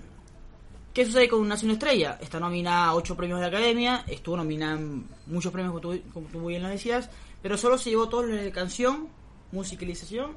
¿Qué 0.92 1.04
sucede 1.06 1.28
con 1.28 1.46
Nace 1.48 1.64
una 1.64 1.74
estrella? 1.74 2.18
Está 2.20 2.38
nominada 2.40 2.86
a 2.86 2.94
8 2.94 3.16
premios 3.16 3.38
de 3.38 3.42
la 3.42 3.48
academia, 3.48 4.04
estuvo 4.06 4.36
nominada 4.36 4.74
en 4.78 5.06
muchos 5.26 5.52
premios, 5.52 5.72
como 5.72 5.80
tú, 5.80 6.00
como 6.12 6.26
tú 6.28 6.46
bien 6.46 6.62
lo 6.62 6.68
decías, 6.68 7.08
pero 7.42 7.56
solo 7.58 7.76
se 7.78 7.90
llevó 7.90 8.08
todos 8.08 8.26
los 8.26 8.38
de 8.40 8.50
canción, 8.52 9.08
musicalización 9.52 10.36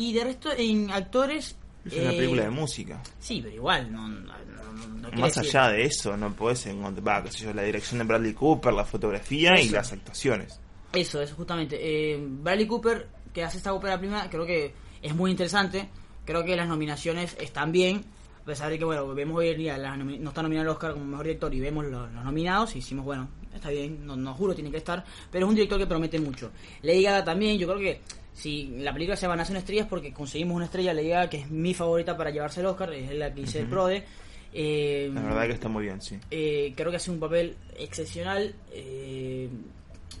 y 0.00 0.12
de 0.12 0.24
resto 0.24 0.50
en 0.56 0.90
actores. 0.90 1.56
Es 1.84 1.92
una 1.94 2.12
eh, 2.12 2.16
película 2.16 2.42
de 2.44 2.50
música. 2.50 3.02
Sí, 3.18 3.40
pero 3.42 3.54
igual, 3.54 3.90
no, 3.92 4.08
no, 4.08 4.32
no- 4.32 5.10
no 5.10 5.20
Más 5.20 5.34
decir- 5.34 5.56
allá 5.56 5.72
de 5.72 5.84
eso, 5.84 6.16
no 6.16 6.32
podés 6.34 6.66
encontrar, 6.66 7.06
va, 7.06 7.22
qué 7.24 7.30
sé 7.32 7.38
yo, 7.44 7.52
la 7.54 7.62
dirección 7.62 7.98
de 7.98 8.04
Bradley 8.04 8.32
Cooper, 8.34 8.72
la 8.72 8.84
fotografía 8.84 9.58
y 9.60 9.66
Eso. 9.66 9.74
las 9.76 9.92
actuaciones. 9.92 10.60
Eso, 10.92 11.20
eso 11.20 11.34
justamente. 11.34 11.76
Eh, 11.80 12.18
Bradley 12.20 12.66
Cooper, 12.66 13.08
que 13.32 13.42
hace 13.44 13.58
esta 13.58 13.72
ópera 13.72 13.98
prima, 13.98 14.28
creo 14.30 14.46
que 14.46 14.72
es 15.02 15.14
muy 15.14 15.30
interesante. 15.30 15.88
Creo 16.24 16.44
que 16.44 16.54
las 16.56 16.68
nominaciones 16.68 17.36
están 17.40 17.72
bien. 17.72 18.04
A 18.42 18.44
pesar 18.44 18.70
de 18.70 18.78
que, 18.78 18.84
bueno, 18.84 19.06
vemos 19.14 19.36
hoy 19.38 19.48
en 19.48 19.58
día, 19.58 19.76
las 19.78 19.98
no 19.98 20.28
está 20.30 20.42
nominado 20.42 20.64
el 20.64 20.70
Oscar 20.72 20.92
como 20.92 21.04
mejor 21.04 21.26
director 21.26 21.54
y 21.54 21.60
vemos 21.60 21.84
los, 21.86 22.10
los 22.12 22.24
nominados 22.24 22.74
y 22.74 22.80
decimos, 22.80 23.04
bueno, 23.04 23.28
está 23.54 23.70
bien, 23.70 24.04
no, 24.06 24.16
no 24.16 24.34
juro, 24.34 24.54
tiene 24.54 24.70
que 24.70 24.78
estar. 24.78 25.04
Pero 25.30 25.46
es 25.46 25.48
un 25.48 25.54
director 25.54 25.78
que 25.78 25.86
promete 25.86 26.18
mucho. 26.18 26.50
Lady 26.82 27.02
Gaga 27.02 27.24
también, 27.24 27.58
yo 27.58 27.66
creo 27.68 27.78
que 27.78 28.00
si 28.32 28.68
la 28.78 28.92
película 28.92 29.16
se 29.16 29.22
llama 29.22 29.36
Nace 29.36 29.52
una 29.52 29.58
estrella 29.60 29.82
es 29.82 29.88
porque 29.88 30.12
conseguimos 30.12 30.56
una 30.56 30.64
estrella, 30.66 30.94
Lady 30.94 31.08
Gaga, 31.08 31.30
que 31.30 31.38
es 31.38 31.50
mi 31.50 31.74
favorita 31.74 32.16
para 32.16 32.30
llevarse 32.30 32.60
el 32.60 32.66
Oscar, 32.66 32.92
es 32.92 33.12
la 33.12 33.32
que 33.34 33.40
hice 33.42 33.60
el 33.60 33.66
Prode. 33.66 34.04
Eh, 34.52 35.10
La 35.14 35.22
verdad 35.22 35.46
que 35.46 35.52
está 35.52 35.68
muy 35.68 35.84
bien, 35.84 36.00
sí. 36.00 36.18
eh, 36.30 36.72
creo 36.76 36.90
que 36.90 36.96
hace 36.96 37.10
un 37.10 37.20
papel 37.20 37.56
excepcional. 37.78 38.54
eh, 38.72 39.48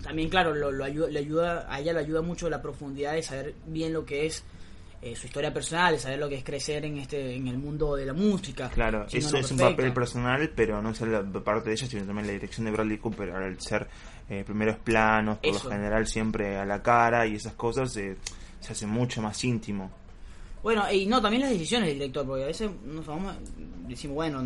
también, 0.02 0.28
claro, 0.30 0.54
lo, 0.54 0.70
lo 0.72 0.84
ayuda, 0.84 1.08
le 1.08 1.18
ayuda, 1.18 1.66
a 1.68 1.80
ella 1.80 1.92
le 1.92 2.00
ayuda 2.00 2.22
mucho 2.22 2.48
la 2.48 2.62
profundidad 2.62 3.12
de 3.14 3.22
saber 3.22 3.54
bien 3.66 3.92
lo 3.92 4.04
que 4.06 4.24
es 4.26 4.44
eh, 5.02 5.16
su 5.16 5.26
historia 5.26 5.52
personal, 5.52 5.98
saber 5.98 6.18
lo 6.18 6.28
que 6.28 6.34
es 6.36 6.44
crecer 6.44 6.84
en 6.84 6.98
este 6.98 7.34
en 7.34 7.48
el 7.48 7.56
mundo 7.58 7.94
de 7.96 8.04
la 8.06 8.12
música. 8.12 8.68
Claro, 8.68 9.06
eso 9.10 9.36
es 9.38 9.50
un 9.50 9.58
papel 9.58 9.92
personal, 9.92 10.50
pero 10.54 10.82
no 10.82 10.94
solo 10.94 11.22
la 11.22 11.40
parte 11.42 11.70
de 11.70 11.74
ella, 11.74 11.86
sino 11.86 12.04
también 12.04 12.26
la 12.26 12.32
dirección 12.34 12.66
de 12.66 12.70
Bradley 12.72 12.98
Cooper, 12.98 13.30
al 13.30 13.60
ser 13.60 13.88
eh, 14.28 14.44
primeros 14.44 14.76
planos, 14.76 15.38
por 15.38 15.50
Eso. 15.50 15.64
lo 15.68 15.74
general 15.74 16.06
siempre 16.06 16.56
a 16.58 16.64
la 16.66 16.82
cara 16.82 17.26
y 17.26 17.34
esas 17.36 17.54
cosas, 17.54 17.96
eh, 17.96 18.16
se 18.60 18.72
hace 18.72 18.86
mucho 18.86 19.22
más 19.22 19.42
íntimo. 19.42 19.90
Bueno, 20.62 20.84
y 20.92 21.06
no, 21.06 21.22
también 21.22 21.40
las 21.42 21.50
decisiones 21.52 21.88
del 21.88 21.98
director, 21.98 22.26
porque 22.26 22.44
a 22.44 22.48
veces 22.48 22.70
nos 22.84 23.06
vamos, 23.06 23.34
decimos, 23.88 24.14
bueno, 24.16 24.44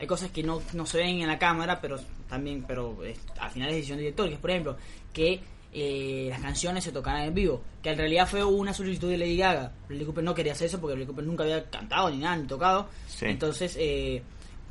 hay 0.00 0.06
cosas 0.08 0.30
que 0.32 0.42
no, 0.42 0.60
no 0.74 0.84
se 0.84 0.98
ven 0.98 1.20
en 1.20 1.28
la 1.28 1.38
cámara, 1.38 1.80
pero 1.80 1.96
también, 2.28 2.64
pero 2.66 3.04
es- 3.04 3.20
al 3.38 3.50
final 3.52 3.68
es 3.68 3.76
decisión 3.76 3.98
del 3.98 4.06
director, 4.06 4.26
que 4.28 4.34
es, 4.34 4.40
por 4.40 4.50
ejemplo, 4.50 4.76
que 5.12 5.40
eh, 5.78 6.28
las 6.30 6.40
canciones 6.40 6.82
se 6.84 6.90
tocaran 6.90 7.24
en 7.24 7.34
vivo, 7.34 7.62
que 7.82 7.90
en 7.90 7.98
realidad 7.98 8.26
fue 8.26 8.42
una 8.42 8.72
solicitud 8.72 9.10
de 9.10 9.18
Lady 9.18 9.36
Gaga. 9.36 9.72
Bradley 9.88 10.06
Cooper 10.06 10.24
no 10.24 10.34
quería 10.34 10.52
hacer 10.52 10.68
eso 10.68 10.80
porque 10.80 10.92
Bradley 10.94 11.06
Cooper 11.06 11.24
nunca 11.26 11.44
había 11.44 11.64
cantado 11.68 12.08
ni 12.08 12.16
nada, 12.16 12.36
ni 12.36 12.46
tocado. 12.46 12.88
Sí. 13.06 13.26
Entonces, 13.26 13.76
eh, 13.78 14.22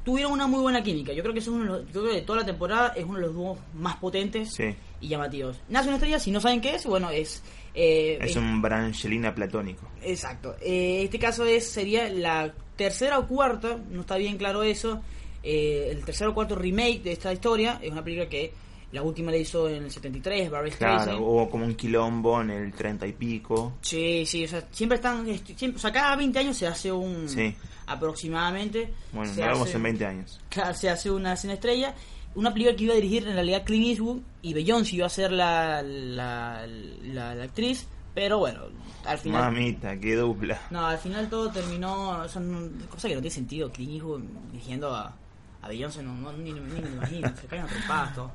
tuvieron 0.04 0.32
una 0.32 0.48
muy 0.48 0.62
buena 0.62 0.82
química. 0.82 1.14
Yo 1.14 1.22
creo 1.22 1.34
que 1.34 1.40
es 1.42 1.48
uno 1.48 1.60
de 1.60 1.66
los- 1.70 1.86
yo 1.94 2.02
creo 2.02 2.06
que 2.08 2.14
de 2.16 2.22
toda 2.24 2.40
la 2.40 2.46
temporada 2.46 2.94
es 2.96 3.04
uno 3.06 3.16
de 3.20 3.22
los 3.28 3.34
dúos 3.36 3.60
más 3.76 3.98
potentes 3.98 4.52
Sí. 4.56 4.76
y 5.00 5.08
llamativos. 5.08 5.58
Nace 5.70 5.88
una 5.90 5.98
estrella, 5.98 6.18
si 6.20 6.32
no 6.32 6.42
saben 6.42 6.60
qué 6.60 6.74
es, 6.76 6.86
bueno, 6.88 7.12
es... 7.12 7.44
eh, 7.76 8.18
Es 8.22 8.36
un 8.36 8.62
Brangelina 8.62 9.36
platónico. 9.36 9.88
Exacto. 10.02 10.56
Eh, 10.62 11.04
este 11.04 11.20
caso 11.20 11.46
es 11.46 11.68
sería 11.68 12.10
la 12.10 12.52
tercera 12.76 13.20
o 13.20 13.28
cuarta, 13.28 13.78
no 13.92 14.02
está 14.02 14.18
bien 14.18 14.38
claro 14.38 14.64
eso. 14.64 15.02
eh, 15.48 15.90
el 15.92 16.04
tercer 16.04 16.26
o 16.28 16.34
cuarto 16.34 16.56
remake 16.56 17.04
de 17.04 17.12
esta 17.12 17.32
historia 17.32 17.78
es 17.80 17.92
una 17.92 18.04
película 18.04 18.28
que 18.28 18.52
la 18.92 19.02
última 19.02 19.32
la 19.32 19.38
hizo 19.38 19.68
en 19.70 19.84
el 19.84 19.92
73, 19.92 20.50
Barry 20.50 20.72
Claro, 20.72 21.20
hubo 21.20 21.50
como 21.50 21.66
un 21.66 21.76
quilombo 21.76 22.40
en 22.42 22.50
el 22.52 22.72
treinta 22.74 23.06
y 23.06 23.14
pico. 23.14 23.74
Sí, 23.82 24.26
sí, 24.26 24.46
o 24.46 24.48
sea, 24.48 24.66
siempre 24.72 24.96
están, 24.96 25.28
est- 25.28 25.46
siempre, 25.58 25.78
o 25.78 25.82
sea, 25.82 25.92
cada 25.92 26.16
20 26.16 26.40
años 26.40 26.56
se 26.58 26.68
hace 26.68 26.92
un, 26.92 27.28
Sí. 27.28 27.54
aproximadamente. 27.88 28.94
Bueno, 29.12 29.28
nos 29.30 29.36
vemos 29.38 29.74
en 29.76 29.84
20 29.84 30.06
años. 30.06 30.40
Se 30.76 30.90
hace 30.90 31.12
una 31.12 31.36
cine 31.36 31.54
estrella. 31.56 31.94
Una 32.36 32.52
película 32.54 32.76
que 32.76 32.84
iba 32.84 32.94
a 32.94 32.98
dirigir 32.98 33.26
en 33.28 33.34
realidad 33.34 33.64
Clint 33.66 33.88
Eastwood 33.88 34.20
y 34.42 34.54
Beyoncé 34.54 34.98
iba 34.98 35.06
a 35.06 35.10
ser 35.10 35.32
la, 35.32 35.82
la, 35.82 36.68
la, 36.68 37.34
la 37.34 37.44
actriz, 37.46 37.88
pero 38.14 38.40
bueno, 38.40 38.64
al 39.06 39.18
final... 39.18 39.54
Mamita, 39.54 39.98
qué 40.00 40.16
dupla. 40.16 40.60
No, 40.70 40.86
al 40.86 40.98
final 40.98 41.30
todo 41.30 41.50
terminó. 41.50 42.28
Son 42.28 42.74
cosas 42.90 43.10
que 43.10 43.16
no 43.16 43.22
tiene 43.22 43.34
sentido. 43.34 43.72
Clint 43.72 43.94
Eastwood 43.94 44.22
dirigiendo 44.52 44.94
a, 44.94 45.16
a 45.62 45.68
Beyoncé, 45.70 46.04
no, 46.04 46.14
no, 46.14 46.34
ni, 46.34 46.52
ni 46.52 46.60
me 46.60 46.80
imagino. 46.80 47.32
se 47.40 47.48
caen 47.48 47.64
a 47.64 47.68
trompadas 47.68 48.16
todo. 48.16 48.32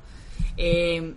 Eh, 0.57 1.13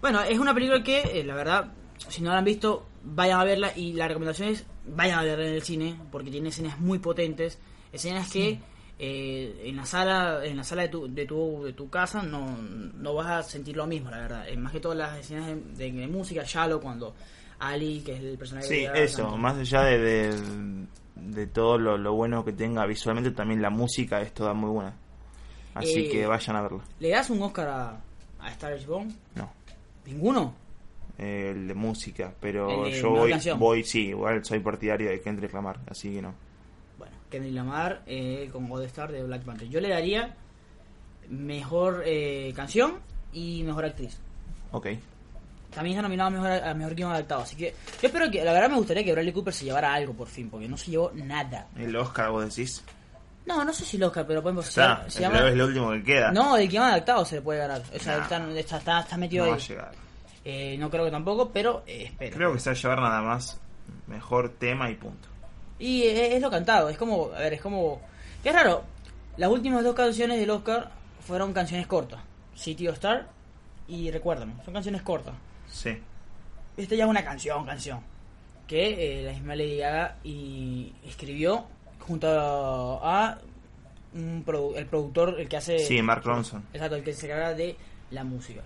bueno, 0.00 0.22
es 0.22 0.38
una 0.38 0.54
película 0.54 0.82
que, 0.82 1.20
eh, 1.20 1.24
la 1.24 1.34
verdad, 1.34 1.72
si 2.08 2.22
no 2.22 2.30
la 2.30 2.38
han 2.38 2.44
visto, 2.44 2.86
vayan 3.04 3.40
a 3.40 3.44
verla. 3.44 3.72
Y 3.76 3.92
la 3.92 4.08
recomendación 4.08 4.48
es: 4.48 4.64
vayan 4.86 5.18
a 5.18 5.22
verla 5.24 5.46
en 5.46 5.54
el 5.54 5.62
cine, 5.62 5.96
porque 6.10 6.30
tiene 6.30 6.48
escenas 6.50 6.78
muy 6.80 6.98
potentes. 6.98 7.58
Escenas 7.92 8.30
que. 8.30 8.58
eh, 9.02 9.62
en 9.64 9.76
la 9.76 9.86
sala 9.86 10.44
en 10.44 10.58
la 10.58 10.62
sala 10.64 10.82
de 10.82 10.88
tu, 10.90 11.08
de 11.12 11.24
tu, 11.24 11.62
de 11.64 11.72
tu 11.72 11.88
casa 11.88 12.22
no, 12.22 12.54
no 12.58 13.14
vas 13.14 13.26
a 13.28 13.42
sentir 13.42 13.74
lo 13.74 13.86
mismo 13.86 14.10
la 14.10 14.18
verdad 14.18 14.44
más 14.58 14.72
que 14.72 14.78
todas 14.80 14.98
las 14.98 15.18
escenas 15.18 15.46
de, 15.46 15.54
de- 15.90 15.90
de 15.92 16.06
música 16.06 16.42
Shallow 16.44 16.82
cuando 16.82 17.14
Ali 17.60 18.02
que 18.04 18.12
es 18.16 18.20
el 18.20 18.36
personaje 18.36 18.66
Sí, 18.68 18.86
eso, 18.94 19.38
más 19.38 19.56
allá 19.56 19.84
de, 19.84 19.98
de, 19.98 20.86
de 21.16 21.46
todo 21.46 21.78
lo, 21.78 21.96
lo 21.96 22.12
bueno 22.12 22.44
que 22.44 22.52
tenga 22.52 22.84
visualmente, 22.84 23.30
también 23.30 23.62
la 23.62 23.70
música 23.70 24.20
es 24.20 24.34
toda 24.34 24.52
muy 24.52 24.68
buena. 24.68 24.92
Así 25.74 26.00
Eh, 26.00 26.08
que 26.10 26.26
vayan 26.26 26.56
a 26.56 26.60
verla. 26.62 26.82
¿Le 26.98 27.08
das 27.08 27.30
un 27.30 27.40
Oscar 27.40 27.68
a, 27.68 28.00
a 28.42 28.50
Star 28.50 28.76
is 28.76 28.86
Born? 28.86 29.14
No, 29.34 29.50
¿Ninguno? 30.06 30.54
eh, 31.18 31.50
el 31.54 31.68
de 31.68 31.74
música, 31.74 32.32
pero 32.40 32.86
El 32.86 32.94
yo 32.94 33.10
voy, 33.10 33.34
voy, 33.58 33.84
sí, 33.84 34.08
igual 34.08 34.44
soy 34.44 34.60
partidario 34.60 35.10
de 35.10 35.20
Kendrick 35.20 35.52
Lamar, 35.52 35.78
así 35.88 36.14
que 36.14 36.22
no. 36.22 36.32
Bueno, 36.98 37.14
Kendrick 37.30 37.54
Lamar 37.54 38.02
eh, 38.06 38.48
con 38.52 38.68
God 38.68 38.84
Star 38.84 39.12
de 39.12 39.22
Black 39.22 39.42
Panther. 39.42 39.68
Yo 39.68 39.80
le 39.80 39.88
daría 39.90 40.34
mejor 41.28 42.02
eh, 42.06 42.52
canción 42.56 42.94
y 43.32 43.62
mejor 43.62 43.84
actriz. 43.84 44.18
Ok, 44.72 44.86
También 45.74 45.96
está 45.96 46.02
nominado 46.02 46.28
a 46.28 46.30
mejor, 46.30 46.50
a 46.68 46.74
mejor 46.74 46.94
guion 46.94 47.10
adaptado. 47.12 47.42
Así 47.42 47.56
que 47.56 47.74
yo 48.00 48.06
espero 48.08 48.30
que, 48.30 48.42
la 48.44 48.52
verdad 48.52 48.70
me 48.70 48.76
gustaría 48.76 49.04
que 49.04 49.12
Bradley 49.12 49.32
Cooper 49.32 49.52
se 49.52 49.64
llevara 49.66 49.92
algo 49.92 50.14
por 50.14 50.28
fin, 50.28 50.48
porque 50.48 50.68
no 50.68 50.76
se 50.76 50.90
llevó 50.92 51.12
nada. 51.14 51.68
el 51.76 51.94
Oscar 51.96 52.30
vos 52.30 52.44
decís. 52.54 52.82
No, 53.46 53.64
no 53.64 53.72
sé 53.72 53.84
si 53.84 53.96
el 53.96 54.02
Oscar, 54.04 54.26
pero 54.26 54.42
se 54.62 54.68
Está, 54.68 55.04
se 55.08 55.18
el 55.24 55.30
llama- 55.32 55.48
es 55.48 55.54
lo 55.56 55.64
último 55.66 55.90
que 55.92 56.02
queda. 56.04 56.30
No, 56.30 56.56
el 56.56 56.68
guion 56.68 56.84
adaptado 56.84 57.24
se 57.24 57.36
le 57.36 57.42
puede 57.42 57.58
ganar. 57.60 57.82
O 57.94 57.98
sea, 57.98 58.16
Nah. 58.18 58.22
está, 58.22 58.36
está, 58.58 58.76
está- 58.78 59.00
está 59.00 59.16
metido 59.16 59.44
No 59.44 59.50
va 59.52 59.56
ahí. 59.56 59.62
a 59.62 59.66
llegar. 59.66 59.92
Eh, 60.44 60.76
no 60.78 60.90
creo 60.90 61.04
que 61.04 61.10
tampoco, 61.10 61.50
pero 61.50 61.82
eh, 61.86 62.04
espero. 62.06 62.36
Creo 62.36 62.52
que 62.52 62.60
se 62.60 62.70
va 62.70 62.76
a 62.76 62.78
llevar 62.78 63.00
nada 63.00 63.22
más 63.22 63.58
mejor 64.06 64.50
tema 64.58 64.90
y 64.90 64.94
punto. 64.94 65.28
Y 65.78 66.02
es, 66.04 66.34
es 66.34 66.42
lo 66.42 66.50
cantado, 66.50 66.88
es 66.90 66.96
como, 66.98 67.30
a 67.34 67.38
ver, 67.38 67.54
es 67.54 67.60
como... 67.60 68.00
Es 68.44 68.52
raro, 68.54 68.84
las 69.36 69.50
últimas 69.50 69.82
dos 69.82 69.94
canciones 69.94 70.38
del 70.38 70.50
Oscar 70.50 70.90
fueron 71.26 71.52
canciones 71.52 71.86
cortas. 71.86 72.20
City 72.54 72.88
of 72.88 72.94
Star 72.94 73.26
y 73.88 74.10
Recuérdame, 74.10 74.54
son 74.64 74.74
canciones 74.74 75.02
cortas. 75.02 75.34
Sí. 75.70 75.98
Esta 76.76 76.94
ya 76.94 77.04
es 77.04 77.10
una 77.10 77.24
canción, 77.24 77.64
canción. 77.66 78.00
Que 78.66 79.20
eh, 79.20 79.22
la 79.24 79.32
misma 79.32 79.56
Lady 79.56 79.78
Gaga 79.78 80.16
y 80.22 80.92
escribió 81.04 81.66
junto 82.10 82.26
a 82.28 83.38
un 84.14 84.44
produ- 84.44 84.76
el 84.76 84.86
productor, 84.86 85.36
el 85.38 85.48
que 85.48 85.56
hace... 85.58 85.78
Sí, 85.78 86.02
Mark 86.02 86.22
Ronson. 86.24 86.64
Exacto, 86.72 86.96
el 86.96 87.04
que 87.04 87.12
se 87.14 87.26
encarga 87.26 87.54
de 87.54 87.76
la 88.10 88.24
música. 88.24 88.62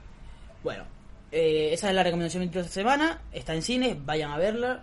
Bueno, 0.62 0.84
eh, 1.30 1.68
esa 1.72 1.90
es 1.90 1.94
la 1.94 2.02
recomendación 2.02 2.50
de 2.50 2.60
esta 2.60 2.72
semana. 2.72 3.20
Está 3.32 3.54
en 3.54 3.60
cine, 3.62 3.98
vayan 4.02 4.30
a 4.30 4.38
verla. 4.38 4.82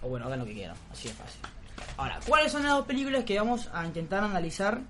O 0.00 0.08
bueno, 0.08 0.24
hagan 0.26 0.38
lo 0.38 0.46
que 0.46 0.54
quieran, 0.54 0.74
así 0.90 1.08
de 1.08 1.14
fácil. 1.14 1.40
Ahora, 1.98 2.18
¿cuáles 2.26 2.50
son 2.50 2.62
las 2.62 2.72
dos 2.72 2.86
películas 2.86 3.24
que 3.24 3.38
vamos 3.38 3.68
a 3.74 3.84
intentar 3.84 4.24
analizar? 4.24 4.80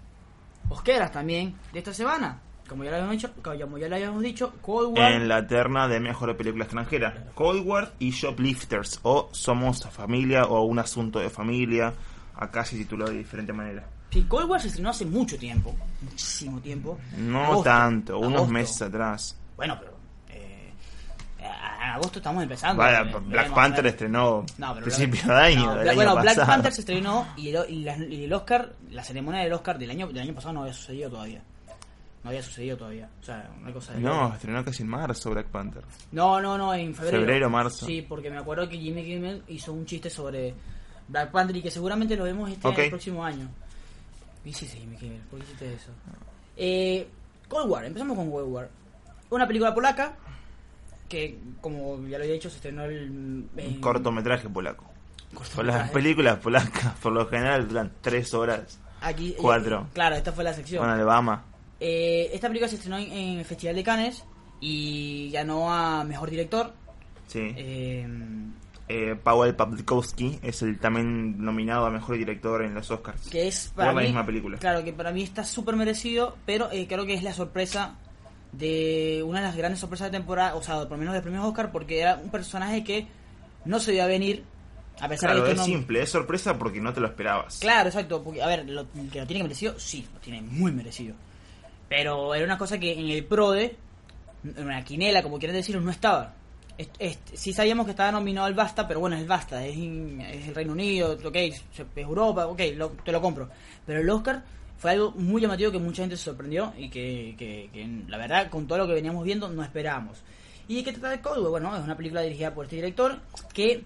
Osqueras 0.68 1.11
también 1.11 1.56
de 1.73 1.80
esta 1.80 1.92
semana. 1.92 2.38
Como 2.68 2.85
ya 2.85 2.90
lo 2.90 2.97
habíamos 2.99 3.16
dicho, 3.16 3.32
como 3.42 3.76
ya 3.78 3.88
lo 3.88 3.97
habíamos 3.97 4.23
dicho, 4.23 4.52
Cold 4.62 4.97
War. 4.97 5.12
En 5.12 5.26
la 5.28 5.44
terna 5.47 5.88
de 5.88 5.99
mejor 5.99 6.35
película 6.37 6.64
extranjera. 6.64 7.25
Cold 7.35 7.66
War 7.66 7.92
y 7.99 8.12
Shoplifters. 8.12 9.00
O 9.02 9.28
Somos 9.32 9.82
Familia 9.90 10.44
o 10.44 10.62
Un 10.62 10.78
Asunto 10.78 11.18
de 11.18 11.28
Familia. 11.28 11.92
Acá 12.36 12.64
se 12.64 12.76
tituló 12.76 13.06
de 13.08 13.18
diferente 13.18 13.52
manera. 13.52 13.84
Sí, 14.10 14.24
Cold 14.24 14.48
War 14.50 14.60
se 14.60 14.68
estrenó 14.68 14.90
hace 14.90 15.06
mucho 15.06 15.38
tiempo. 15.38 15.74
Muchísimo 16.02 16.60
tiempo. 16.60 16.98
No 17.16 17.44
Agosto, 17.44 17.62
tanto, 17.64 18.18
unos 18.18 18.32
agosto. 18.34 18.52
meses 18.52 18.82
atrás. 18.82 19.38
Bueno, 19.56 19.76
pero. 19.78 19.92
eh, 20.30 20.72
en 21.38 21.46
agosto 21.90 22.18
estamos 22.18 22.42
empezando. 22.42 22.82
Vaya, 22.82 23.00
Eh, 23.00 23.04
Black 23.04 23.24
veremos, 23.28 23.54
Panther 23.56 23.84
ver. 23.84 23.92
estrenó 23.92 24.44
No, 24.58 24.74
principio 24.76 25.22
Black- 25.24 25.26
de 25.38 25.42
año, 25.44 25.66
no, 25.66 25.74
del 25.74 25.82
Black- 25.82 25.88
año 25.88 25.94
bueno, 25.96 26.20
Black. 26.22 26.46
Panther 26.46 26.72
se 26.72 26.80
estrenó 26.80 27.26
y 27.36 27.48
el, 27.48 27.70
y 27.70 27.84
la- 27.84 27.96
y 27.96 28.24
el 28.24 28.32
Oscar, 28.32 28.72
la 28.90 29.02
ceremonia 29.04 29.40
del 29.42 29.52
Oscar 29.52 29.78
del 29.78 29.90
año, 29.90 30.06
del 30.08 30.18
año 30.22 30.34
pasado 30.34 30.54
no 30.54 30.60
había 30.62 30.74
sucedido 30.74 31.10
todavía. 31.10 31.42
No 32.22 32.30
había 32.30 32.42
sucedido 32.42 32.76
todavía. 32.76 33.08
O 33.20 33.24
sea, 33.24 33.50
una 33.60 33.72
cosa 33.72 33.94
de 33.94 34.00
No, 34.00 34.32
estrenó 34.32 34.64
casi 34.64 34.82
en 34.84 34.88
marzo 34.90 35.30
Black 35.30 35.46
Panther. 35.48 35.82
no, 36.12 36.40
no, 36.40 36.56
no, 36.56 36.72
en 36.74 36.94
febrero. 36.94 37.18
Febrero, 37.18 37.50
marzo. 37.50 37.84
Sí, 37.86 38.02
porque 38.08 38.30
me 38.30 38.38
acuerdo 38.38 38.68
que 38.68 38.78
Jimmy 38.78 39.02
Kimmel 39.04 39.42
hizo 39.48 39.72
un 39.72 39.84
chiste 39.86 40.08
sobre 40.08 40.54
Black 41.09 41.30
Panther 41.30 41.56
y 41.56 41.62
que 41.62 41.71
seguramente 41.71 42.16
lo 42.16 42.25
vemos 42.25 42.50
este 42.50 42.66
Ok. 42.66 42.78
el 42.78 42.90
próximo 42.90 43.25
año. 43.25 43.49
¿Qué 44.42 44.50
hiciste, 44.50 44.76
Jimmy 44.78 44.97
Kimmel? 44.97 45.21
¿Por 45.30 45.38
qué 45.38 45.44
hiciste 45.47 45.75
eso? 45.75 45.90
Eh, 46.56 47.06
Cold 47.49 47.71
War, 47.71 47.85
empezamos 47.85 48.16
con 48.16 48.30
Cold 48.30 48.49
War. 48.52 48.71
Una 49.30 49.47
película 49.47 49.75
polaca 49.75 50.14
que, 51.09 51.38
como 51.61 52.06
ya 52.09 52.18
lo 52.18 52.25
había 52.25 52.35
dicho, 52.35 52.49
se 52.50 52.56
estrenó 52.56 52.85
el, 52.85 53.11
Un 53.11 53.78
cortometraje 53.80 54.49
polaco. 54.49 54.85
Pues 55.35 55.49
las 55.49 55.54
cortometraje. 55.56 55.92
películas 55.92 56.38
polacas, 56.38 56.92
por 57.02 57.12
lo 57.12 57.26
general, 57.28 57.68
duran 57.68 57.92
tres 58.00 58.32
horas. 58.35 58.78
Aquí, 59.00 59.35
Cuatro. 59.38 59.88
claro, 59.92 60.14
esta 60.16 60.32
fue 60.32 60.44
la 60.44 60.52
sección. 60.54 60.80
Con 60.82 60.90
Alabama. 60.90 61.44
Eh, 61.80 62.30
esta 62.32 62.49
película 62.49 62.68
se 62.68 62.76
estrenó 62.76 62.99
en, 62.99 63.11
en 63.11 63.38
el 63.40 63.44
Festival 63.44 63.75
de 63.75 63.82
Cannes 63.82 64.25
y 64.61 65.30
ganó 65.32 65.73
a 65.73 66.04
Mejor 66.04 66.30
Director. 66.30 66.73
Sí. 67.26 67.52
Eh, 67.56 68.06
Eh, 68.88 69.16
Paweł 69.22 69.54
Pawlikowski 69.56 70.38
es 70.42 70.60
el 70.62 70.78
también 70.78 71.42
nominado 71.42 71.86
a 71.86 71.90
mejor 71.90 72.18
director 72.18 72.62
en 72.62 72.74
los 72.74 72.90
Oscars. 72.90 73.28
que 73.28 73.48
es 73.48 73.68
Por 73.68 73.76
para 73.76 73.92
la 73.94 74.00
mí, 74.00 74.06
misma 74.06 74.26
película. 74.26 74.58
Claro, 74.58 74.84
que 74.84 74.92
para 74.92 75.12
mí 75.12 75.22
está 75.22 75.44
súper 75.44 75.76
merecido, 75.76 76.36
pero 76.44 76.70
eh, 76.72 76.86
creo 76.88 77.06
que 77.06 77.14
es 77.14 77.22
la 77.22 77.32
sorpresa 77.32 77.94
de 78.52 79.22
una 79.26 79.40
de 79.40 79.46
las 79.46 79.56
grandes 79.56 79.80
sorpresas 79.80 80.10
de 80.10 80.18
temporada, 80.18 80.54
o 80.56 80.62
sea, 80.62 80.80
por 80.80 80.90
lo 80.92 80.96
menos 80.98 81.14
de 81.14 81.22
premios 81.22 81.44
Oscar, 81.44 81.72
porque 81.72 82.00
era 82.00 82.16
un 82.22 82.30
personaje 82.30 82.84
que 82.84 83.06
no 83.64 83.80
se 83.80 83.92
veía 83.92 84.06
venir, 84.06 84.44
a 85.00 85.08
pesar 85.08 85.30
Claro, 85.30 85.40
de 85.42 85.46
que 85.46 85.52
es 85.52 85.58
no- 85.58 85.64
simple, 85.64 86.02
es 86.02 86.10
sorpresa 86.10 86.58
porque 86.58 86.80
no 86.80 86.92
te 86.92 87.00
lo 87.00 87.06
esperabas. 87.06 87.60
Claro, 87.60 87.88
exacto. 87.88 88.22
Porque, 88.22 88.42
a 88.42 88.46
ver, 88.46 88.68
lo, 88.68 88.86
que 89.10 89.20
lo 89.20 89.26
tiene 89.26 89.44
merecido, 89.44 89.78
sí, 89.78 90.06
lo 90.12 90.20
tiene 90.20 90.42
muy 90.42 90.70
merecido. 90.70 91.14
Pero 91.88 92.34
era 92.34 92.44
una 92.44 92.58
cosa 92.58 92.78
que 92.78 92.92
en 92.92 93.08
el 93.08 93.24
PRODE, 93.24 93.76
en 94.44 94.64
una 94.64 94.84
quinela, 94.84 95.22
como 95.22 95.38
quieren 95.38 95.56
decirlo, 95.56 95.80
no 95.80 95.90
estaba. 95.90 96.34
Sí 97.34 97.52
sabíamos 97.52 97.84
que 97.86 97.90
estaba 97.92 98.10
nominado 98.12 98.46
el 98.48 98.54
BAFTA, 98.54 98.88
pero 98.88 99.00
bueno, 99.00 99.16
es 99.16 99.22
el 99.22 99.28
BAFTA, 99.28 99.64
es, 99.66 99.76
el 99.76 100.54
Reino 100.54 100.72
Unido, 100.72 101.18
ok, 101.24 101.36
es 101.36 101.62
Europa, 101.96 102.46
ok, 102.46 102.60
lo- 102.76 102.90
te 102.90 103.12
lo 103.12 103.20
compro. 103.20 103.48
Pero 103.86 104.00
el 104.00 104.10
Oscar 104.10 104.42
fue 104.78 104.90
algo 104.92 105.12
muy 105.12 105.40
llamativo 105.40 105.70
que 105.70 105.78
mucha 105.78 106.02
gente 106.02 106.16
se 106.16 106.24
sorprendió 106.24 106.72
y 106.76 106.88
que, 106.88 107.34
que- 107.38 108.02
la 108.08 108.18
verdad, 108.18 108.50
con 108.50 108.66
todo 108.66 108.78
lo 108.78 108.86
que 108.86 108.94
veníamos 108.94 109.24
viendo, 109.24 109.48
no 109.48 109.62
esperábamos. 109.62 110.18
¿Y 110.68 110.76
de 110.76 110.84
qué 110.84 110.92
trata 110.92 111.10
de 111.10 111.20
Cold 111.20 111.42
War? 111.42 111.50
Bueno, 111.50 111.76
es 111.76 111.82
una 111.84 111.96
película 111.96 112.22
dirigida 112.22 112.54
por 112.54 112.64
este 112.64 112.76
director 112.76 113.18
que 113.52 113.82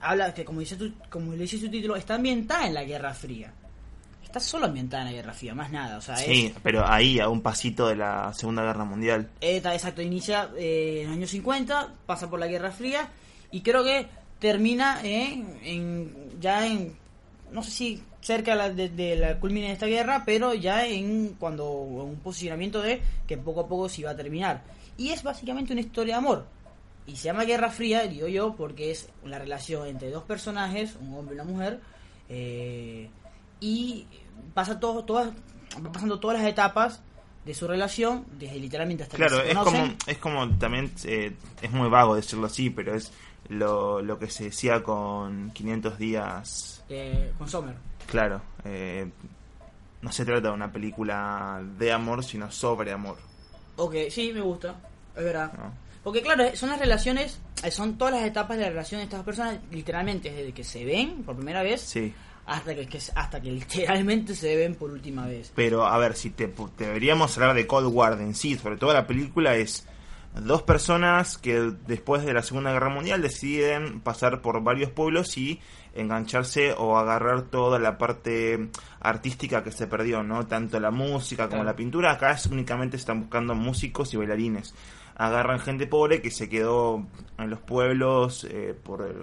habla, 0.00 0.34
que 0.34 0.44
como 0.44 0.60
dice, 0.60 0.76
tu, 0.76 0.92
como 1.10 1.32
dice 1.32 1.58
su 1.58 1.70
título, 1.70 1.96
está 1.96 2.16
ambientada 2.16 2.66
en 2.66 2.74
la 2.74 2.84
Guerra 2.84 3.14
Fría. 3.14 3.52
Está 4.34 4.48
solo 4.48 4.66
ambientada 4.66 5.04
en 5.04 5.10
la 5.10 5.12
Guerra 5.12 5.32
Fría, 5.32 5.54
más 5.54 5.70
nada. 5.70 5.96
O 5.96 6.00
sea, 6.00 6.16
Sí, 6.16 6.46
es, 6.46 6.54
pero 6.60 6.84
ahí, 6.84 7.20
a 7.20 7.28
un 7.28 7.40
pasito 7.40 7.86
de 7.86 7.94
la 7.94 8.32
Segunda 8.34 8.64
Guerra 8.64 8.84
Mundial. 8.84 9.30
Está, 9.40 9.74
exacto, 9.74 10.02
inicia 10.02 10.50
eh, 10.58 11.02
en 11.02 11.06
los 11.06 11.16
años 11.18 11.30
50, 11.30 11.94
pasa 12.04 12.28
por 12.28 12.40
la 12.40 12.48
Guerra 12.48 12.72
Fría 12.72 13.10
y 13.52 13.60
creo 13.60 13.84
que 13.84 14.08
termina 14.40 14.98
en, 15.04 15.56
en- 15.62 16.40
ya 16.40 16.66
en, 16.66 16.96
no 17.52 17.62
sé 17.62 17.70
si 17.70 18.02
cerca 18.22 18.50
de 18.52 18.56
la, 18.56 18.70
de, 18.70 18.88
de 18.88 19.14
la 19.14 19.38
culmina 19.38 19.68
de 19.68 19.74
esta 19.74 19.86
guerra, 19.86 20.24
pero 20.26 20.52
ya 20.52 20.84
en 20.84 21.36
cuando 21.38 21.86
en 21.88 22.00
un 22.08 22.16
posicionamiento 22.16 22.82
de 22.82 23.00
que 23.28 23.36
poco 23.38 23.60
a 23.60 23.68
poco 23.68 23.88
se 23.88 24.00
iba 24.00 24.10
a 24.10 24.16
terminar. 24.16 24.64
Y 24.96 25.10
es 25.10 25.22
básicamente 25.22 25.72
una 25.74 25.82
historia 25.82 26.14
de 26.14 26.18
amor. 26.18 26.46
Y 27.06 27.14
se 27.14 27.26
llama 27.26 27.44
Guerra 27.44 27.70
Fría, 27.70 28.02
digo 28.08 28.26
yo, 28.26 28.56
porque 28.56 28.90
es 28.90 29.08
la 29.24 29.38
relación 29.38 29.86
entre 29.86 30.10
dos 30.10 30.24
personajes, 30.24 30.96
un 31.00 31.14
hombre 31.14 31.36
y 31.36 31.38
una 31.40 31.44
mujer, 31.48 31.78
eh, 32.28 33.08
y 33.60 34.06
pasa 34.54 34.78
todo, 34.80 35.04
todas, 35.04 35.30
pasando 35.92 36.20
todas 36.20 36.38
las 36.40 36.48
etapas 36.48 37.02
de 37.44 37.54
su 37.54 37.68
relación, 37.68 38.24
desde 38.38 38.58
literalmente 38.58 39.02
hasta 39.02 39.16
Claro, 39.16 39.38
que 39.38 39.44
se 39.44 39.50
es 39.52 39.58
como, 39.58 39.94
es 40.06 40.18
como 40.18 40.48
también, 40.56 40.92
eh, 41.04 41.34
es 41.60 41.70
muy 41.70 41.88
vago 41.88 42.14
decirlo 42.16 42.46
así, 42.46 42.70
pero 42.70 42.94
es 42.94 43.12
lo, 43.48 44.00
lo 44.00 44.18
que 44.18 44.30
se 44.30 44.44
decía 44.44 44.82
con 44.82 45.50
500 45.50 45.98
días, 45.98 46.84
eh, 46.88 47.32
con 47.36 47.48
Sommer. 47.48 47.74
claro, 48.06 48.40
eh, 48.64 49.10
no 50.00 50.12
se 50.12 50.24
trata 50.24 50.48
de 50.48 50.54
una 50.54 50.72
película 50.72 51.62
de 51.78 51.92
amor, 51.92 52.24
sino 52.24 52.50
sobre 52.50 52.92
amor. 52.92 53.18
Ok, 53.76 53.94
sí, 54.10 54.32
me 54.32 54.40
gusta, 54.40 54.74
es 55.16 55.24
verdad. 55.24 55.52
¿no? 55.52 55.84
Porque 56.02 56.22
claro, 56.22 56.44
son 56.54 56.68
las 56.68 56.78
relaciones, 56.78 57.40
eh, 57.62 57.70
son 57.70 57.96
todas 57.96 58.14
las 58.14 58.24
etapas 58.24 58.56
de 58.58 58.64
la 58.64 58.68
relación 58.70 58.98
de 59.00 59.04
estas 59.04 59.22
personas, 59.24 59.58
literalmente, 59.70 60.30
desde 60.30 60.52
que 60.52 60.62
se 60.64 60.84
ven 60.84 61.22
por 61.24 61.34
primera 61.36 61.62
vez 61.62 61.80
Sí, 61.80 62.12
hasta 62.46 62.74
que, 62.74 62.86
que- 62.86 62.98
hasta 63.14 63.40
que 63.40 63.50
literalmente 63.52 64.34
se 64.34 64.56
ven 64.56 64.74
por 64.74 64.90
última 64.90 65.26
vez. 65.26 65.52
pero 65.54 65.86
a 65.86 65.96
ver, 65.98 66.14
si 66.14 66.30
te 66.30 66.54
pu- 66.54 66.70
deberíamos 66.76 67.36
hablar 67.38 67.54
de 67.54 67.66
Cold 67.66 67.88
War 67.92 68.20
en 68.20 68.34
sí, 68.34 68.56
sobre 68.56 68.76
todo 68.76 68.92
la 68.92 69.06
película 69.06 69.56
es 69.56 69.86
dos 70.40 70.62
personas 70.62 71.38
que 71.38 71.72
después 71.86 72.24
de 72.24 72.32
la 72.34 72.42
Segunda 72.42 72.72
Guerra 72.72 72.88
Mundial 72.88 73.22
deciden 73.22 74.00
pasar 74.00 74.42
por 74.42 74.60
varios 74.64 74.90
pueblos 74.90 75.38
y 75.38 75.60
engancharse 75.94 76.74
o 76.76 76.98
agarrar 76.98 77.42
toda 77.42 77.78
la 77.78 77.98
parte 77.98 78.68
artística 79.00 79.62
que 79.62 79.70
se 79.70 79.86
perdió, 79.86 80.24
¿no? 80.24 80.44
Tanto 80.46 80.80
la 80.80 80.90
música 80.90 81.44
como 81.44 81.58
Claro. 81.62 81.64
la 81.70 81.76
pintura, 81.76 82.10
acá 82.12 82.32
es, 82.32 82.46
únicamente 82.46 82.96
están 82.96 83.20
buscando 83.20 83.54
músicos 83.54 84.12
y 84.12 84.16
bailarines. 84.16 84.74
Agarran 85.16 85.60
gente 85.60 85.86
pobre 85.86 86.20
que 86.20 86.32
se 86.32 86.48
quedó 86.48 87.06
en 87.38 87.50
los 87.50 87.60
pueblos 87.60 88.44
eh, 88.50 88.74
por 88.82 89.02
el 89.02 89.14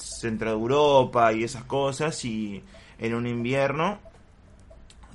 centro 0.00 0.50
de 0.50 0.56
Europa 0.56 1.32
y 1.32 1.44
esas 1.44 1.64
cosas 1.64 2.24
y 2.24 2.62
en 2.98 3.14
un 3.14 3.26
invierno 3.26 3.98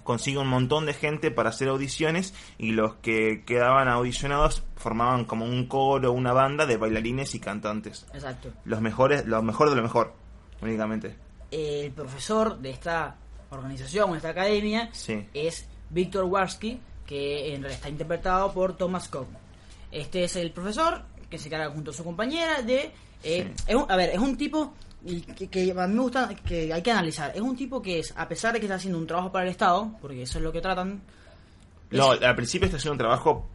consigue 0.03 0.37
un 0.37 0.47
montón 0.47 0.85
de 0.85 0.93
gente 0.93 1.31
para 1.31 1.49
hacer 1.49 1.67
audiciones 1.67 2.33
y 2.59 2.71
los 2.71 2.93
que 2.95 3.43
quedaban 3.45 3.87
audicionados 3.87 4.63
formaban 4.75 5.25
como 5.25 5.45
un 5.45 5.65
coro, 5.67 6.11
una 6.11 6.31
banda 6.31 6.65
de 6.67 6.77
bailarines 6.77 7.33
y 7.33 7.39
cantantes. 7.39 8.05
Exacto. 8.13 8.49
Los 8.65 8.81
mejores, 8.81 9.25
lo 9.25 9.41
mejor 9.41 9.71
de 9.71 9.75
lo 9.75 9.81
mejor, 9.81 10.13
únicamente. 10.61 11.15
El 11.49 11.91
profesor 11.91 12.59
de 12.59 12.69
esta 12.69 13.15
organización, 13.49 14.11
de 14.11 14.17
esta 14.17 14.29
academia, 14.29 14.89
Sí. 14.93 15.25
es 15.33 15.67
Víctor 15.89 16.25
Warsky, 16.25 16.79
que 17.07 17.47
en 17.55 17.61
realidad 17.61 17.71
está 17.77 17.89
interpretado 17.89 18.53
por 18.53 18.77
Thomas 18.77 19.07
Cobb. 19.07 19.27
Este 19.91 20.23
es 20.23 20.35
el 20.35 20.51
profesor 20.51 21.01
que 21.31 21.39
se 21.39 21.49
carga 21.49 21.69
junto 21.71 21.89
a 21.91 21.93
su 21.93 22.03
compañera 22.03 22.61
de... 22.61 22.91
eh, 23.23 23.53
Sí. 23.55 23.63
es 23.67 23.75
un- 23.75 23.85
a 23.91 23.95
ver, 23.95 24.09
es 24.11 24.19
un 24.19 24.37
tipo 24.37 24.73
que, 25.37 25.47
que 25.49 25.71
a 25.71 25.87
mí 25.87 25.93
me 25.93 26.01
gusta 26.01 26.29
que 26.47 26.73
hay 26.73 26.81
que 26.81 26.91
analizar. 26.91 27.31
Es 27.35 27.41
un 27.41 27.55
tipo 27.55 27.81
que 27.81 27.99
es, 27.99 28.13
a 28.17 28.27
pesar 28.27 28.53
de 28.53 28.59
que 28.59 28.65
está 28.65 28.75
haciendo 28.75 28.97
un 28.97 29.05
trabajo 29.07 29.31
para 29.31 29.45
el 29.45 29.51
Estado, 29.51 29.91
porque 30.01 30.21
eso 30.23 30.39
es 30.39 30.43
lo 30.43 30.51
que 30.51 30.61
tratan... 30.61 31.01
es- 31.91 31.97
No, 31.99 32.11
al 32.11 32.35
principio 32.35 32.65
está 32.65 32.77
haciendo 32.77 32.93
un 32.93 32.97
trabajo 32.99 33.49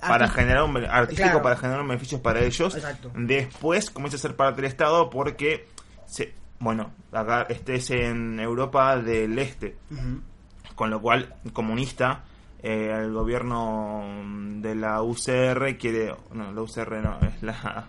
para 0.00 0.28
generar 0.28 0.64
un 0.64 0.76
artístico 0.84 1.28
Claro. 1.28 1.42
para 1.42 1.56
generar 1.56 1.86
beneficios 1.86 2.20
para 2.20 2.40
ellos. 2.42 2.74
Exacto. 2.74 3.10
Después 3.14 3.90
comienza 3.90 4.16
a 4.16 4.20
ser 4.20 4.36
parte 4.36 4.60
del 4.62 4.70
Estado 4.70 5.08
porque 5.10 5.66
se, 6.06 6.34
bueno, 6.58 6.92
acá 7.12 7.46
este 7.48 7.76
es 7.76 7.90
en 7.90 8.38
Europa 8.40 8.96
del 8.98 9.38
Este. 9.38 9.76
Con 10.74 10.90
lo 10.90 11.00
cual 11.00 11.34
comunista 11.52 12.24
eh, 12.62 12.90
el 12.98 13.12
gobierno 13.12 14.02
de 14.60 14.74
la 14.74 15.02
UCR 15.02 15.76
quiere 15.78 16.14
no 16.32 16.50
la 16.52 16.60
UCR 16.62 17.00
no 17.02 17.18
es 17.20 17.42
la 17.42 17.86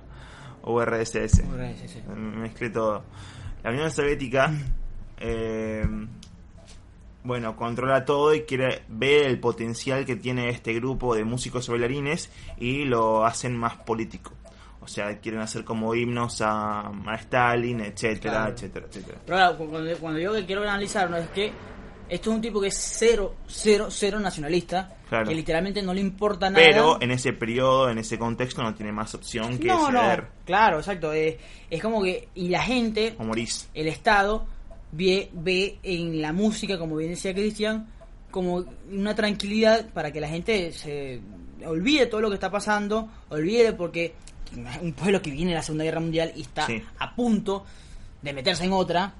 URSS 0.65 1.43
URSS. 1.47 2.06
mezclé 2.15 2.69
todo 2.69 3.04
la 3.63 3.71
Unión 3.71 3.89
Soviética 3.91 4.51
eh, 5.19 5.86
bueno 7.23 7.56
controla 7.56 8.06
todo 8.06 8.34
y 8.36 8.41
quiere 8.41 8.84
ver 8.88 9.28
el 9.28 9.39
potencial 9.39 10.06
que 10.06 10.15
tiene 10.15 10.49
este 10.49 10.73
grupo 10.73 11.15
de 11.15 11.23
músicos 11.23 11.67
y 11.67 11.71
bailarines 11.71 12.30
y 12.58 12.86
lo 12.86 13.25
hacen 13.25 13.56
más 13.58 13.78
político 13.78 14.32
o 14.82 14.88
sea 14.88 15.19
quieren 15.19 15.41
hacer 15.41 15.63
como 15.63 15.95
himnos 15.95 16.41
a, 16.41 16.82
a 16.89 17.15
Stalin 17.15 17.82
etcétera 17.82 18.34
Claro. 18.34 18.51
etcétera 18.54 18.86
etcétera 18.88 19.17
Pero 19.25 19.38
ahora, 19.39 19.58
cuando, 19.58 19.97
cuando 19.97 20.19
yo 20.19 20.34
que 20.34 20.45
quiero 20.45 20.62
analizar, 20.62 21.10
¿no? 21.10 21.17
es 21.17 21.28
que 21.30 21.51
esto 22.10 22.30
es 22.30 22.36
un 22.36 22.41
tipo 22.41 22.62
que 22.62 22.68
es 22.68 22.78
cero, 22.78 23.36
cero, 23.48 23.88
cero 23.89 24.20
nacionalista, 24.20 24.91
Claro. 25.10 25.30
que 25.30 25.36
literalmente 25.36 25.82
no 25.84 25.94
le 25.94 26.02
importa 26.02 26.50
nada. 26.50 26.65
Pero 26.65 27.00
en 27.02 27.12
ese 27.12 27.32
periodo, 27.34 27.89
en 27.89 28.00
ese 28.00 28.18
contexto, 28.18 28.63
no 28.63 28.74
tiene 28.74 28.91
más 28.91 29.13
opción 29.13 29.58
que 29.60 29.68
no, 29.68 29.91
no, 29.91 30.02
ceder. 30.02 30.28
claro, 30.46 30.78
exacto. 30.80 31.13
eh, 31.13 31.38
es 31.70 31.82
como 31.82 32.02
que, 32.04 32.30
y 32.36 32.50
la 32.50 32.63
gente, 32.63 33.15
O 33.20 33.24
morís. 33.24 33.70
el 33.76 33.88
Estado, 33.88 34.46
ve, 34.91 35.30
ve 35.34 35.78
en 35.84 36.22
la 36.22 36.34
música, 36.34 36.78
como 36.80 36.96
bien 36.96 37.12
decía 37.12 37.34
Cristian, 37.34 37.88
como 38.32 38.65
una 38.91 39.13
tranquilidad 39.15 39.88
para 39.94 40.12
que 40.12 40.20
la 40.20 40.28
gente 40.28 40.72
se 40.74 41.22
olvide 41.65 42.08
todo 42.08 42.22
lo 42.22 42.30
que 42.30 42.36
está 42.36 42.50
pasando, 42.52 43.08
olvide 43.30 43.74
porque 43.74 44.13
un 44.82 44.94
pueblo 44.94 45.22
que 45.22 45.32
viene 45.32 45.52
de 45.52 45.58
la 45.58 45.63
Segunda 45.63 45.84
Guerra 45.84 46.00
Mundial 46.00 46.32
y 46.36 46.41
está 46.41 46.65
Sí. 46.65 46.82
a 47.00 47.15
punto 47.15 47.65
de 48.22 48.34
meterse 48.34 48.65
en 48.65 48.74
otra, 48.74 49.13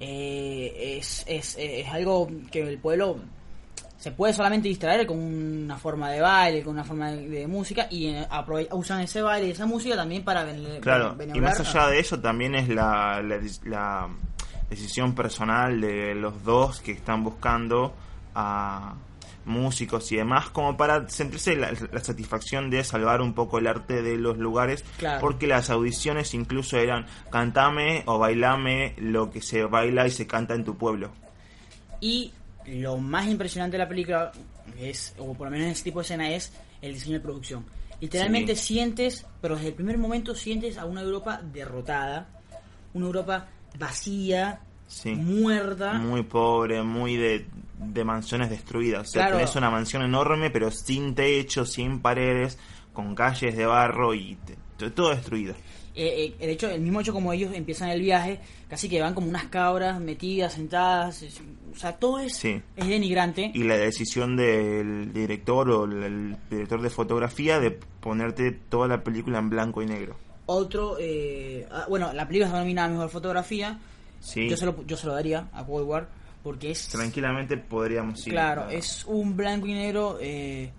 eh, 0.00 0.96
es, 0.98 1.24
es, 1.26 1.56
es 1.58 1.88
algo 1.88 2.28
que 2.50 2.60
el 2.62 2.78
pueblo 2.78 3.18
se 3.98 4.10
puede 4.12 4.32
solamente 4.34 4.68
distraer 4.68 5.06
con 5.06 5.18
una 5.18 5.78
forma 5.78 6.10
de 6.10 6.20
baile, 6.20 6.62
con 6.62 6.74
una 6.74 6.84
forma 6.84 7.10
de, 7.10 7.28
de 7.28 7.46
música 7.46 7.86
y 7.90 8.08
eh, 8.08 8.26
usan 8.72 9.00
ese 9.00 9.22
baile 9.22 9.48
y 9.48 9.50
esa 9.52 9.66
música 9.66 9.96
también 9.96 10.22
para 10.22 10.44
ven- 10.44 10.80
Claro, 10.80 11.16
y 11.34 11.40
más 11.40 11.56
allá 11.74 11.88
de 11.88 11.98
eso 12.00 12.20
también 12.20 12.54
es 12.54 12.68
la, 12.68 13.20
la, 13.22 13.40
la 13.64 14.08
decisión 14.68 15.14
personal 15.14 15.80
de 15.80 16.14
los 16.14 16.44
dos 16.44 16.80
que 16.80 16.92
están 16.92 17.24
buscando 17.24 17.94
a 18.34 18.94
músicos 19.46 20.12
y 20.12 20.16
demás 20.16 20.50
como 20.50 20.76
para 20.76 21.08
sentirse 21.08 21.56
la, 21.56 21.72
la 21.92 22.00
satisfacción 22.04 22.68
de 22.68 22.84
salvar 22.84 23.22
un 23.22 23.32
poco 23.32 23.58
el 23.58 23.66
arte 23.66 24.02
de 24.02 24.16
los 24.16 24.36
lugares 24.38 24.84
Claro. 24.98 25.20
porque 25.20 25.46
las 25.46 25.70
audiciones 25.70 26.34
incluso 26.34 26.76
eran 26.76 27.06
cantame 27.30 28.02
o 28.06 28.18
bailame 28.18 28.94
lo 28.98 29.30
que 29.30 29.40
se 29.40 29.64
baila 29.64 30.06
y 30.06 30.10
se 30.10 30.26
canta 30.26 30.54
en 30.54 30.64
tu 30.64 30.76
pueblo 30.76 31.10
Y 32.00 32.32
lo 32.66 32.98
más 32.98 33.26
impresionante 33.28 33.76
de 33.78 33.84
la 33.84 33.88
película 33.88 34.32
es, 34.78 35.14
o 35.18 35.32
por 35.34 35.46
lo 35.46 35.50
menos 35.52 35.66
en 35.66 35.72
este 35.72 35.84
tipo 35.84 36.00
de 36.00 36.02
escena, 36.02 36.30
es 36.30 36.52
el 36.82 36.92
diseño 36.94 37.14
de 37.14 37.20
producción. 37.20 37.64
Literalmente 38.00 38.54
Sí. 38.56 38.74
sientes, 38.74 39.24
pero 39.40 39.54
desde 39.56 39.68
el 39.68 39.74
primer 39.74 39.96
momento 39.96 40.34
sientes 40.34 40.76
a 40.76 40.84
una 40.84 41.00
Europa 41.02 41.40
derrotada, 41.42 42.26
una 42.92 43.06
Europa 43.06 43.46
vacía, 43.78 44.60
Sí. 44.88 45.14
muerta. 45.14 45.94
muy 45.94 46.22
pobre, 46.24 46.82
muy 46.82 47.16
de, 47.16 47.46
de 47.78 48.04
mansiones 48.04 48.50
destruidas. 48.50 49.08
O 49.08 49.10
sea, 49.12 49.22
Claro. 49.24 49.36
tenés 49.38 49.56
una 49.56 49.70
mansión 49.70 50.02
enorme, 50.02 50.50
pero 50.50 50.70
sin 50.70 51.14
techo, 51.14 51.64
sin 51.66 52.00
paredes, 52.00 52.58
con 52.92 53.14
calles 53.14 53.56
de 53.56 53.66
barro 53.66 54.14
y 54.14 54.38
todo 54.94 55.10
destruido. 55.10 55.54
Eh, 55.98 56.26
eh, 56.26 56.34
el 56.40 56.50
hecho, 56.50 56.68
el 56.70 56.82
mismo 56.82 57.00
hecho 57.00 57.12
como 57.14 57.32
ellos 57.32 57.54
empiezan 57.54 57.88
el 57.88 58.02
viaje, 58.02 58.38
casi 58.68 58.86
que 58.88 59.00
van 59.00 59.14
como 59.14 59.28
unas 59.28 59.44
cabras 59.46 59.98
metidas, 59.98 60.52
sentadas, 60.52 61.22
es- 61.22 61.40
o 61.72 61.78
sea, 61.78 61.92
todo 61.96 62.18
es, 62.18 62.34
Sí. 62.36 62.60
es 62.76 62.86
denigrante. 62.86 63.50
Y 63.54 63.64
la 63.64 63.76
decisión 63.78 64.36
del 64.36 65.12
director 65.14 65.70
o 65.70 65.84
el, 65.84 66.36
director 66.50 66.82
de 66.82 66.90
fotografía 66.90 67.60
de 67.60 67.70
ponerte 67.70 68.52
toda 68.52 68.88
la 68.88 69.02
película 69.02 69.38
en 69.38 69.48
blanco 69.48 69.82
y 69.82 69.86
negro. 69.86 70.16
Otro, 70.44 70.96
eh, 71.00 71.66
ah, 71.70 71.86
bueno, 71.88 72.12
la 72.12 72.26
película 72.26 72.46
está 72.48 72.58
nominada 72.60 72.88
a 72.88 72.90
Mejor 72.92 73.08
Fotografía, 73.10 73.78
Sí, 74.20 74.48
yo, 74.48 74.56
se 74.56 74.66
lo, 74.66 74.84
yo 74.86 74.96
se 74.96 75.06
lo 75.06 75.14
daría 75.14 75.48
a 75.52 75.64
Cold 75.64 75.86
War, 75.86 76.08
porque 76.46 76.70
es... 76.70 76.86
tranquilamente 76.88 77.56
podríamos 77.56 78.24
ir. 78.24 78.32
Claro, 78.32 78.68
es 78.68 79.04
un 79.06 79.36
blanco 79.36 79.66
y 79.66 79.74
negro. 79.74 80.18
eh, 80.20 80.70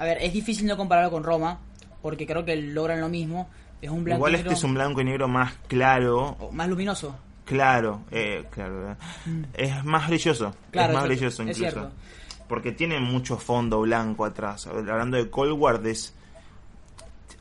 a 0.00 0.04
ver, 0.04 0.18
es 0.20 0.32
difícil 0.32 0.66
no 0.66 0.76
compararlo 0.76 1.12
con 1.12 1.22
Roma, 1.22 1.60
porque 2.02 2.26
creo 2.26 2.44
que 2.44 2.56
logran 2.56 3.00
lo 3.00 3.08
mismo. 3.08 3.48
Es 3.80 3.88
un 3.88 4.02
blanco 4.02 4.18
Igual 4.18 4.32
y 4.32 4.34
este 4.34 4.44
negro 4.48 4.58
es 4.58 4.64
un 4.64 4.74
blanco 4.74 5.00
y 5.00 5.04
negro 5.04 5.28
más 5.28 5.52
claro, 5.68 6.36
o 6.40 6.50
más 6.50 6.68
luminoso. 6.68 7.16
claro, 7.44 8.00
eh, 8.10 8.44
claro, 8.50 8.90
eh. 8.92 8.96
es 9.54 9.84
más 9.84 10.08
brilloso, 10.08 10.48
Mm. 10.50 10.70
Claro, 10.72 10.88
es 10.88 10.94
más 10.96 11.04
es 11.04 11.08
brilloso 11.08 11.42
es 11.44 11.48
incluso. 11.58 11.70
cierto. 11.78 11.92
porque 12.48 12.72
tiene 12.72 12.98
mucho 12.98 13.36
fondo 13.36 13.80
blanco 13.82 14.24
atrás. 14.24 14.66
Hablando 14.66 15.16
de 15.16 15.30
Cold 15.30 15.52
War, 15.52 15.86
es- 15.86 16.14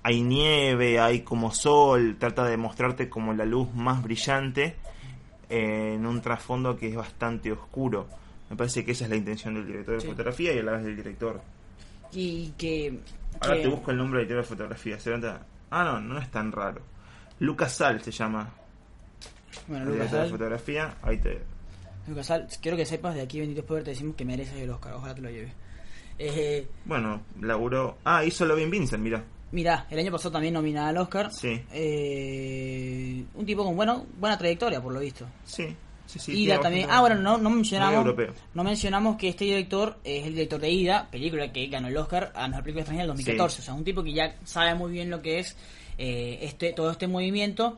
hay 0.04 0.22
nieve, 0.22 1.00
hay 1.00 1.22
como 1.22 1.52
sol, 1.52 2.16
trata 2.20 2.46
de 2.46 2.58
mostrarte 2.58 3.10
como 3.10 3.34
la 3.34 3.44
luz 3.46 3.74
más 3.74 4.02
brillante 4.04 4.76
en 5.50 6.06
un 6.06 6.22
trasfondo 6.22 6.78
que 6.78 6.90
es 6.90 6.96
bastante 6.96 7.52
oscuro. 7.52 8.08
Me 8.50 8.56
parece 8.56 8.84
que 8.86 8.92
esa 8.92 9.04
es 9.06 9.10
la 9.10 9.16
intención 9.16 9.54
del 9.56 9.66
director 9.68 9.96
de 9.96 10.02
Sí. 10.02 10.08
fotografía 10.08 10.54
y 10.54 10.60
a 10.60 10.64
la 10.64 10.72
vez 10.74 10.84
del 10.84 10.96
director. 10.96 11.42
Y 12.12 12.50
que... 12.58 13.00
Ahora 13.42 13.56
que- 13.58 13.62
te 13.64 13.68
busco 13.68 13.92
el 13.92 13.98
nombre 13.98 14.20
del 14.20 14.28
director 14.28 14.44
de 14.52 14.56
fotografía. 14.58 15.00
¿se 15.00 15.10
nota? 15.12 15.46
Ah, 15.72 15.84
no, 15.84 16.00
no 16.00 16.18
es 16.20 16.30
tan 16.32 16.52
raro. 16.52 16.82
Lucas 17.40 17.74
Sal 17.74 18.02
se 18.02 18.12
llama. 18.12 18.50
Bueno, 19.68 19.84
el 19.86 19.92
Lucas 19.92 20.12
director 20.12 20.20
de 20.20 20.26
Sal, 20.26 20.32
fotografía. 20.32 20.96
Ahí 21.04 21.18
te. 21.20 21.40
Lucas 22.08 22.26
Sal, 22.26 22.48
quiero 22.62 22.76
que 22.78 22.86
sepas, 22.86 23.14
de 23.16 23.22
aquí 23.22 23.40
Benditos 23.40 23.66
Poder 23.66 23.84
te 23.84 23.92
decimos 23.92 24.16
que 24.16 24.26
mereces 24.26 24.56
el 24.58 24.70
Oscar, 24.72 24.94
ojalá 24.94 25.14
te 25.16 25.22
lo 25.22 25.30
lleves. 25.30 25.54
Eh, 26.18 26.68
Bueno, 26.86 27.22
laburó. 27.42 27.98
Ah, 28.04 28.24
hizo 28.26 28.46
Loving 28.46 28.70
Vincent, 28.72 29.02
mira. 29.04 29.24
Mirá, 29.52 29.88
el 29.90 30.00
año 30.00 30.12
pasado 30.12 30.32
también 30.34 30.54
nominada 30.54 30.90
al 30.90 30.98
Oscar. 30.98 31.32
Sí. 31.32 31.60
Eh, 31.72 33.24
un 33.34 33.46
tipo 33.46 33.64
con 33.66 33.76
bueno, 33.76 34.06
buena 34.20 34.38
trayectoria, 34.38 34.82
por 34.82 34.94
lo 34.94 35.00
visto. 35.00 35.26
Sí, 35.44 35.66
sí, 36.06 36.20
sí. 36.20 36.44
Ida 36.44 36.60
también. 36.60 36.88
Ah, 36.90 37.02
bueno, 37.02 37.16
no, 37.16 37.38
no 37.38 37.50
mencionamos. 37.50 38.06
No 38.54 38.64
mencionamos 38.64 39.18
que 39.18 39.30
este 39.30 39.46
director 39.46 39.98
es 40.04 40.26
el 40.28 40.34
director 40.34 40.60
de 40.62 40.70
Ida, 40.70 41.08
película 41.10 41.52
que 41.52 41.68
ganó 41.68 41.88
el 41.88 41.98
Oscar 41.98 42.32
a 42.36 42.48
mejor 42.48 42.64
película 42.64 42.82
extranjera 42.82 43.06
en 43.06 43.10
el 43.12 43.16
2014. 43.18 43.56
Sí. 43.56 43.62
O 43.62 43.66
sea, 43.66 43.74
un 43.74 43.84
tipo 43.84 44.04
que 44.04 44.14
ya 44.14 44.36
sabe 44.44 44.76
muy 44.76 44.92
bien 44.92 45.10
lo 45.10 45.22
que 45.22 45.40
es 45.40 45.56
eh, 45.98 46.40
este 46.42 46.74
todo 46.74 46.92
este 46.92 47.08
movimiento. 47.08 47.78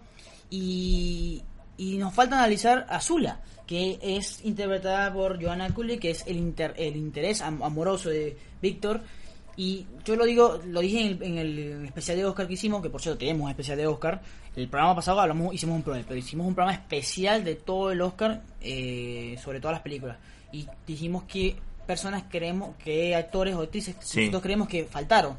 Y, 0.49 1.41
y 1.77 1.97
nos 1.97 2.13
falta 2.13 2.37
analizar 2.37 2.85
a 2.89 2.99
Zula, 2.99 3.39
que 3.65 3.97
es 4.01 4.43
interpretada 4.43 5.13
por 5.13 5.41
Joanna 5.41 5.73
Cooley, 5.73 5.97
que 5.97 6.11
es 6.11 6.25
el, 6.27 6.35
inter- 6.35 6.73
el 6.77 6.97
interés 6.97 7.41
am- 7.41 7.63
amoroso 7.63 8.09
de 8.09 8.35
Víctor. 8.61 9.01
Y 9.57 9.85
yo 10.05 10.15
lo 10.15 10.25
digo, 10.25 10.59
lo 10.65 10.79
dije 10.79 11.01
en 11.01 11.07
el, 11.07 11.23
en 11.23 11.37
el 11.37 11.85
especial 11.85 12.17
de 12.17 12.25
Oscar 12.25 12.47
que 12.47 12.53
hicimos, 12.53 12.81
que 12.81 12.89
por 12.89 13.01
cierto 13.01 13.19
tenemos 13.19 13.43
un 13.43 13.49
especial 13.49 13.77
de 13.77 13.87
Oscar. 13.87 14.21
El 14.55 14.67
programa 14.69 14.95
pasado 14.95 15.19
hablamos, 15.21 15.53
hicimos 15.53 15.75
un 15.75 15.83
programa, 15.83 16.05
pero 16.07 16.19
hicimos 16.19 16.47
un 16.47 16.55
programa 16.55 16.77
especial 16.77 17.43
de 17.43 17.55
todo 17.55 17.91
el 17.91 18.01
Oscar 18.01 18.41
eh, 18.61 19.37
sobre 19.43 19.59
todas 19.59 19.75
las 19.75 19.81
películas. 19.81 20.17
Y 20.51 20.67
dijimos 20.87 21.23
que 21.23 21.55
personas 21.85 22.23
creemos, 22.29 22.75
que 22.77 23.15
actores 23.15 23.55
o 23.55 23.61
actrices 23.61 23.95
Sí. 23.99 24.19
nosotros 24.21 24.41
creemos 24.43 24.67
que 24.67 24.85
faltaron. 24.85 25.35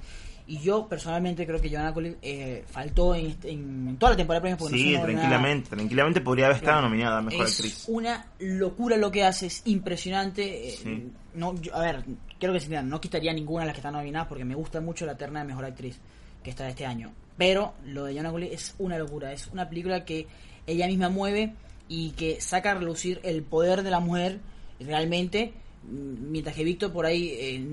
Y 0.46 0.58
yo 0.58 0.88
personalmente 0.88 1.46
creo 1.46 1.60
que 1.60 1.70
Joanna 1.70 1.92
Cooley 1.94 2.16
eh, 2.20 2.64
faltó 2.68 3.14
en, 3.14 3.26
este- 3.26 3.50
en, 3.50 3.88
en 3.90 3.96
toda 3.96 4.10
la 4.10 4.16
temporada 4.16 4.40
de 4.40 4.42
premios 4.42 4.58
porque 4.58 4.72
no 4.72 4.78
Sí, 4.78 4.88
estuvo 4.88 5.02
nominada. 5.06 5.28
tranquilamente. 5.28 5.70
Tranquilamente 5.70 6.20
podría 6.20 6.44
haber 6.46 6.56
estado 6.56 6.72
Claro. 6.78 6.88
nominada 6.88 7.18
a 7.18 7.22
mejor 7.22 7.46
es 7.46 7.54
actriz. 7.54 7.84
una 7.88 8.26
locura 8.40 8.96
lo 8.96 9.10
que 9.12 9.24
hace, 9.24 9.46
es 9.46 9.62
impresionante. 9.66 10.68
eh, 10.68 10.76
Sí. 10.82 11.10
No, 11.34 11.54
yo- 11.60 11.74
a 11.74 11.80
ver, 11.80 12.04
quiero 12.42 12.54
que 12.54 12.58
se 12.58 12.66
entiendan, 12.66 12.88
no 12.88 13.00
quitaría 13.00 13.32
ninguna 13.32 13.60
de 13.60 13.66
las 13.66 13.74
que 13.74 13.78
están 13.78 13.92
nominadas 13.94 14.26
porque 14.26 14.44
me 14.44 14.56
gusta 14.56 14.80
mucho 14.80 15.06
la 15.06 15.16
terna 15.16 15.38
de 15.38 15.46
mejor 15.46 15.64
actriz 15.64 16.00
que 16.42 16.50
está 16.50 16.68
este 16.68 16.84
año. 16.84 17.12
Pero 17.38 17.74
lo 17.86 18.04
de 18.06 18.14
Joanna 18.14 18.30
Cooley 18.30 18.52
es 18.52 18.74
una 18.80 18.98
locura, 18.98 19.32
es 19.32 19.46
una 19.46 19.68
película 19.68 20.04
que 20.04 20.26
ella 20.66 20.88
misma 20.88 21.08
mueve 21.08 21.54
y 21.88 22.10
que 22.10 22.40
saca 22.40 22.72
a 22.72 22.74
relucir 22.74 23.20
el 23.22 23.44
poder 23.44 23.84
de 23.84 23.90
la 23.90 24.00
mujer 24.00 24.40
realmente, 24.80 25.52
mm, 25.84 26.32
mientras 26.32 26.56
que 26.56 26.64
Víctor 26.64 26.92
por 26.92 27.06
ahí 27.06 27.28
eh, 27.30 27.64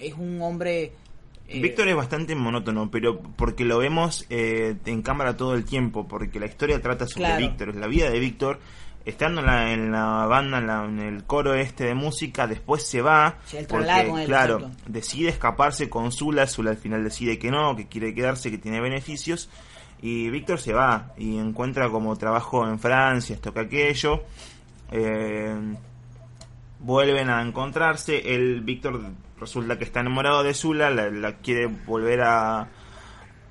es 0.00 0.14
un 0.14 0.42
hombre... 0.42 0.90
eh, 1.46 1.60
Víctor 1.60 1.86
es 1.86 1.94
bastante 1.94 2.34
monótono, 2.34 2.90
pero 2.90 3.20
porque 3.36 3.64
lo 3.64 3.78
vemos 3.78 4.26
eh, 4.28 4.74
en 4.86 5.02
cámara 5.02 5.36
todo 5.36 5.54
el 5.54 5.64
tiempo, 5.64 6.08
porque 6.08 6.40
la 6.40 6.46
historia 6.46 6.82
trata 6.82 7.06
sobre 7.06 7.26
Claro. 7.26 7.46
Víctor, 7.46 7.68
es 7.68 7.76
la 7.76 7.86
vida 7.86 8.10
de 8.10 8.18
Víctor, 8.18 8.58
estando 9.04 9.40
en 9.40 9.46
la, 9.46 9.72
en 9.72 9.90
la 9.92 10.26
banda, 10.26 10.58
en, 10.58 10.66
la- 10.66 10.84
en 10.84 10.98
el 11.00 11.24
coro 11.24 11.54
este 11.54 11.84
de 11.84 11.94
música, 11.94 12.46
después 12.46 12.86
se 12.86 13.00
va, 13.02 13.36
porque 13.68 13.84
claro, 14.26 14.58
decide 14.86 15.28
escaparse 15.30 15.88
con 15.88 16.12
Zula, 16.12 16.46
Zula 16.46 16.70
al 16.72 16.76
final 16.76 17.02
decide 17.04 17.38
que 17.38 17.50
no, 17.50 17.74
que 17.76 17.86
quiere 17.88 18.14
quedarse, 18.14 18.50
que 18.50 18.58
tiene 18.58 18.80
beneficios, 18.80 19.48
y 20.02 20.30
Víctor 20.30 20.58
se 20.60 20.72
va 20.72 21.12
y 21.18 21.38
encuentra 21.38 21.88
como 21.90 22.16
trabajo 22.16 22.66
en 22.68 22.78
Francia, 22.78 23.34
esto 23.34 23.52
que 23.52 23.60
aquello, 23.60 24.22
eh, 24.92 25.54
vuelven 26.78 27.30
a 27.30 27.42
encontrarse. 27.42 28.34
El 28.34 28.60
Víctor 28.62 29.00
resulta 29.38 29.78
que 29.78 29.84
está 29.84 30.00
enamorado 30.00 30.42
de 30.42 30.54
Zula, 30.54 30.90
la, 30.90 31.10
la 31.10 31.36
quiere 31.38 31.66
volver 31.66 32.22
a, 32.22 32.68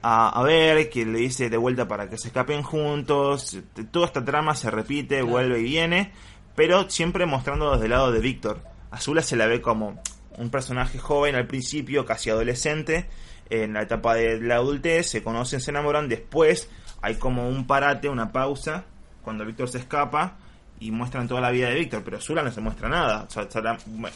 a, 0.02 0.30
a 0.30 0.44
ver, 0.44 0.90
que 0.90 1.06
le 1.06 1.20
dice 1.20 1.50
de 1.50 1.58
vuelta 1.58 1.88
para 1.88 2.10
que 2.10 2.18
se 2.18 2.28
escapen 2.28 2.64
juntos. 2.64 3.58
Toda 3.92 4.06
esta 4.06 4.24
trama 4.24 4.56
se 4.56 4.72
repite, 4.72 5.22
vuelve 5.22 5.60
y 5.60 5.64
viene, 5.64 6.14
pero 6.56 6.90
siempre 6.90 7.26
mostrando 7.26 7.72
desde 7.72 7.86
el 7.86 7.92
lado 7.92 8.12
de 8.12 8.20
Víctor. 8.20 8.64
A 8.92 9.00
Zula 9.00 9.22
se 9.22 9.36
la 9.36 9.48
ve 9.48 9.62
como 9.62 10.02
un 10.38 10.50
personaje 10.50 10.98
joven 10.98 11.36
al 11.36 11.48
principio, 11.48 12.06
casi 12.06 12.30
adolescente. 12.30 13.10
En 13.50 13.74
la 13.74 13.82
etapa 13.82 14.14
de 14.14 14.40
la 14.40 14.56
adultez 14.56 15.10
se 15.10 15.24
conocen, 15.24 15.60
se 15.60 15.72
enamoran. 15.72 16.08
Después 16.08 16.70
hay 17.02 17.16
como 17.16 17.50
un 17.50 17.66
parate, 17.68 18.08
una 18.10 18.32
pausa, 18.32 18.86
cuando 19.24 19.46
Víctor 19.46 19.70
se 19.70 19.80
escapa 19.80 20.38
y 20.80 20.92
muestran 20.92 21.28
toda 21.28 21.42
la 21.42 21.52
vida 21.52 21.70
de 21.70 21.76
Víctor, 21.76 22.04
pero 22.06 22.22
Zula 22.22 22.42
no 22.42 22.52
se 22.52 22.62
muestra 22.62 22.88
nada. 22.90 23.28
O 23.28 23.30
sea, 23.30 23.48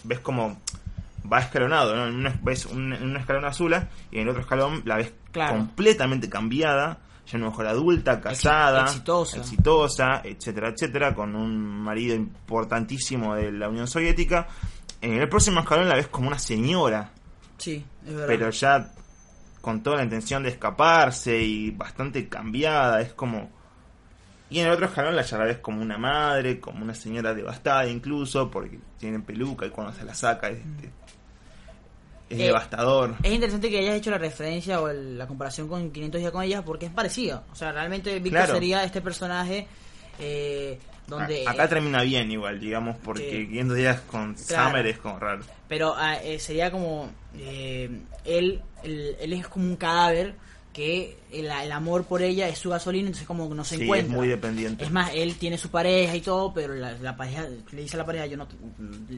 ves 0.03 0.19
como 0.19 0.61
va 1.31 1.39
escalonado, 1.39 1.95
¿no? 1.95 2.07
En 2.07 2.15
una, 2.15 2.39
ves 2.43 2.65
un, 2.65 2.93
en 2.93 3.03
un 3.03 3.17
escalón 3.17 3.45
a 3.45 3.53
Zula 3.53 3.89
y 4.11 4.17
en 4.17 4.23
el 4.23 4.29
otro 4.29 4.41
escalón 4.41 4.81
la 4.85 4.97
ves 4.97 5.13
Claro. 5.31 5.53
completamente 5.57 6.29
cambiada, 6.29 6.99
ya 7.25 7.37
una 7.37 7.47
mujer 7.49 7.65
adulta, 7.67 8.21
casada, 8.21 8.83
exitosa. 8.83 9.37
exitosa, 9.37 10.21
etcétera, 10.23 10.69
etcétera, 10.69 11.15
con 11.15 11.35
un 11.35 11.57
marido 11.81 12.15
importantísimo 12.15 13.33
de 13.35 13.51
la 13.51 13.67
Unión 13.69 13.87
Soviética. 13.87 14.47
En 15.01 15.13
el 15.13 15.27
próximo 15.29 15.61
escalón 15.61 15.89
la 15.89 15.95
ves 15.95 16.07
como 16.07 16.27
una 16.27 16.37
señora, 16.39 17.09
Sí, 17.57 17.83
es 18.05 18.11
verdad. 18.13 18.27
pero 18.27 18.49
ya 18.51 18.91
con 19.61 19.81
toda 19.81 19.97
la 19.97 20.03
intención 20.03 20.43
de 20.43 20.49
escaparse 20.49 21.41
y 21.41 21.71
bastante 21.71 22.27
cambiada, 22.29 23.01
es 23.01 23.13
como... 23.13 23.49
Y 24.49 24.59
en 24.59 24.67
el 24.67 24.73
otro 24.73 24.85
escalón 24.85 25.15
la 25.15 25.23
ya 25.23 25.37
la 25.39 25.45
ves 25.45 25.57
como 25.57 25.81
una 25.81 25.97
madre, 25.97 26.59
como 26.59 26.83
una 26.83 26.93
señora 26.93 27.33
devastada 27.33 27.87
incluso, 27.87 28.51
porque 28.51 28.77
tiene 28.99 29.19
peluca 29.19 29.65
y 29.65 29.69
cuando 29.71 29.93
se 29.93 30.03
la 30.03 30.13
saca 30.13 30.49
es, 30.49 30.59
es 32.33 32.39
Eh, 32.41 32.45
devastador. 32.45 33.15
Es 33.23 33.31
interesante 33.31 33.69
que 33.69 33.79
hayas 33.79 33.95
hecho 33.95 34.11
la 34.11 34.17
referencia 34.17 34.81
o 34.81 34.87
el- 34.89 35.17
la 35.17 35.27
comparación 35.27 35.67
con 35.67 35.91
500 35.91 36.19
días 36.19 36.31
con 36.31 36.43
ella 36.43 36.61
porque 36.63 36.85
es 36.87 36.91
parecida. 36.91 37.43
O 37.51 37.55
sea, 37.55 37.71
realmente 37.71 38.13
Víctor 38.19 38.31
Claro. 38.43 38.53
sería 38.55 38.83
este 38.83 39.01
personaje 39.01 39.67
eh, 40.19 40.77
donde... 41.07 41.45
A- 41.47 41.51
Acá 41.51 41.67
termina 41.67 42.01
bien 42.03 42.31
igual, 42.31 42.59
digamos, 42.59 42.97
porque 43.03 43.29
Sí. 43.31 43.47
500 43.47 43.77
días 43.77 43.99
con 44.01 44.35
Claro. 44.35 44.65
Summer 44.69 44.87
es 44.87 44.97
como 44.99 45.19
raro. 45.19 45.43
Pero 45.67 45.93
ah, 45.97 46.17
eh, 46.23 46.37
sería 46.39 46.71
como... 46.71 47.09
eh, 47.35 47.89
él, 48.25 48.61
él, 48.83 49.15
él 49.19 49.33
es 49.33 49.47
como 49.47 49.65
un 49.65 49.75
cadáver 49.75 50.35
que 50.73 51.17
el, 51.31 51.45
el 51.45 51.71
amor 51.71 52.03
por 52.05 52.23
ella 52.23 52.49
es 52.49 52.57
su 52.57 52.71
gasolina, 52.71 53.05
entonces 53.07 53.27
como 53.27 53.47
no 53.53 53.63
se 53.63 53.77
Sí, 53.77 53.83
encuentra. 53.83 54.11
es 54.11 54.17
muy 54.17 54.27
dependiente. 54.27 54.83
Es 54.83 54.91
más, 54.91 55.11
él 55.13 55.35
tiene 55.35 55.57
su 55.59 55.69
pareja 55.69 56.15
y 56.15 56.21
todo, 56.21 56.51
pero 56.51 56.73
la, 56.73 56.93
la 56.93 57.15
pareja 57.15 57.45
le 57.71 57.81
dice 57.83 57.95
a 57.95 57.99
la 57.99 58.05
pareja, 58.07 58.25
yo 58.25 58.37
no, 58.37 58.47
te- 58.47 58.55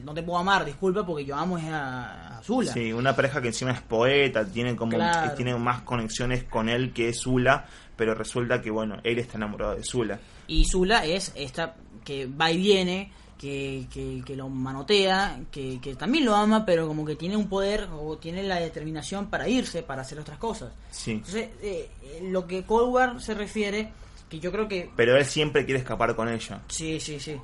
no 0.04 0.12
te 0.12 0.22
puedo 0.22 0.38
amar, 0.38 0.66
disculpa, 0.66 1.06
porque 1.06 1.24
yo 1.24 1.34
amo 1.34 1.56
es 1.56 1.64
a, 1.64 2.36
a 2.38 2.42
Zula. 2.42 2.72
Sí, 2.74 2.92
una 2.92 3.16
pareja 3.16 3.40
que 3.40 3.48
encima 3.48 3.70
es 3.72 3.80
poeta, 3.80 4.44
tiene 4.44 4.76
como 4.76 4.92
Claro. 4.98 5.32
tiene 5.34 5.56
más 5.56 5.80
conexiones 5.80 6.44
con 6.44 6.68
él 6.68 6.92
que 6.92 7.12
Zula, 7.14 7.66
pero 7.96 8.14
resulta 8.14 8.60
que 8.60 8.70
bueno, 8.70 8.96
él 9.02 9.18
está 9.18 9.38
enamorado 9.38 9.76
de 9.76 9.82
Zula. 9.82 10.18
Y 10.48 10.66
Zula 10.66 11.06
es 11.06 11.32
esta 11.34 11.74
que 12.04 12.26
va 12.26 12.52
y 12.52 12.58
viene, 12.58 13.10
que, 13.38 13.86
que, 13.92 14.22
que 14.24 14.36
lo 14.36 14.48
manotea, 14.48 15.40
que, 15.50 15.78
que 15.80 15.94
también 15.94 16.24
lo 16.24 16.34
ama, 16.34 16.64
pero 16.64 16.86
como 16.86 17.04
que 17.04 17.16
tiene 17.16 17.36
un 17.36 17.48
poder 17.48 17.88
o 17.92 18.16
tiene 18.16 18.42
la 18.42 18.56
determinación 18.56 19.26
para 19.26 19.48
irse, 19.48 19.82
para 19.82 20.02
hacer 20.02 20.18
otras 20.18 20.38
cosas. 20.38 20.72
Sí. 20.90 21.12
Entonces, 21.12 21.50
eh, 21.62 21.90
eh, 22.02 22.28
lo 22.30 22.46
que 22.46 22.64
Cold 22.64 22.92
War 22.92 23.20
se 23.20 23.34
refiere, 23.34 23.92
que 24.28 24.40
yo 24.40 24.50
creo 24.50 24.66
que... 24.68 24.90
Pero 24.96 25.16
él 25.16 25.24
siempre 25.24 25.64
quiere 25.64 25.80
escapar 25.80 26.16
con 26.16 26.28
ella. 26.28 26.60
Sí, 26.68 26.98
sí, 27.00 27.20
sí. 27.20 27.36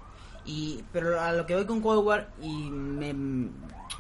Y, 0.44 0.81
pero 0.92 1.20
a 1.20 1.33
lo 1.33 1.46
que 1.46 1.55
voy 1.55 1.66
con 1.66 1.81
Cold 1.81 2.05
War, 2.05 2.31
y 2.40 2.48
me... 2.70 3.12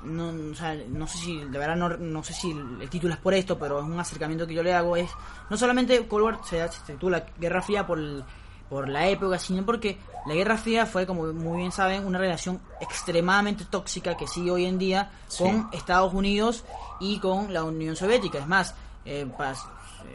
No, 0.04 0.30
o 0.50 0.54
sea, 0.54 0.74
no 0.88 1.06
sé 1.06 1.18
si, 1.18 1.36
de 1.38 1.58
verdad 1.58 1.76
no, 1.76 1.88
no 1.90 2.24
sé 2.24 2.32
si 2.32 2.50
el 2.50 2.88
título 2.90 3.14
es 3.14 3.20
por 3.20 3.34
esto, 3.34 3.56
pero 3.58 3.78
es 3.78 3.84
un 3.84 4.00
acercamiento 4.00 4.46
que 4.46 4.54
yo 4.54 4.62
le 4.62 4.72
hago, 4.72 4.96
es... 4.96 5.08
No 5.50 5.56
solamente 5.56 6.06
Cold 6.08 6.24
War 6.24 6.38
se, 6.44 6.66
se 6.68 6.94
titula 6.94 7.24
Guerra 7.38 7.62
Fría 7.62 7.86
por, 7.86 7.98
el- 7.98 8.24
por 8.72 8.88
la 8.88 9.06
época, 9.06 9.38
sino 9.38 9.66
porque 9.66 9.98
la 10.24 10.32
Guerra 10.34 10.56
Fría 10.56 10.86
fue, 10.86 11.06
como 11.06 11.30
muy 11.34 11.58
bien 11.58 11.72
saben, 11.72 12.06
una 12.06 12.18
relación 12.18 12.58
extremadamente 12.80 13.66
tóxica 13.66 14.16
que 14.16 14.26
sigue 14.26 14.50
hoy 14.50 14.64
en 14.64 14.78
día 14.78 15.10
Sí. 15.28 15.44
con 15.44 15.68
Estados 15.72 16.14
Unidos 16.14 16.64
y 16.98 17.18
con 17.18 17.52
la 17.52 17.64
Unión 17.64 17.96
Soviética. 17.96 18.38
Es 18.38 18.46
más, 18.46 18.74
eh, 19.04 19.26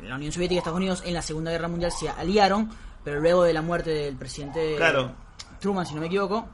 la 0.01 0.15
Unión 0.15 0.31
Soviética 0.31 0.55
y 0.55 0.57
Estados 0.57 0.77
Unidos 0.77 1.03
en 1.05 1.13
la 1.13 1.21
Segunda 1.21 1.51
Guerra 1.51 1.67
Mundial 1.67 1.91
se 1.91 2.09
aliaron, 2.09 2.67
pero 3.03 3.19
luego 3.19 3.43
de 3.43 3.53
la 3.53 3.61
muerte 3.61 3.91
del 3.91 4.15
presidente 4.15 4.73
Claro. 4.75 5.11
Truman, 5.59 5.85
si 5.85 5.93
no 5.93 6.01
me 6.01 6.07
equivoco, 6.07 6.47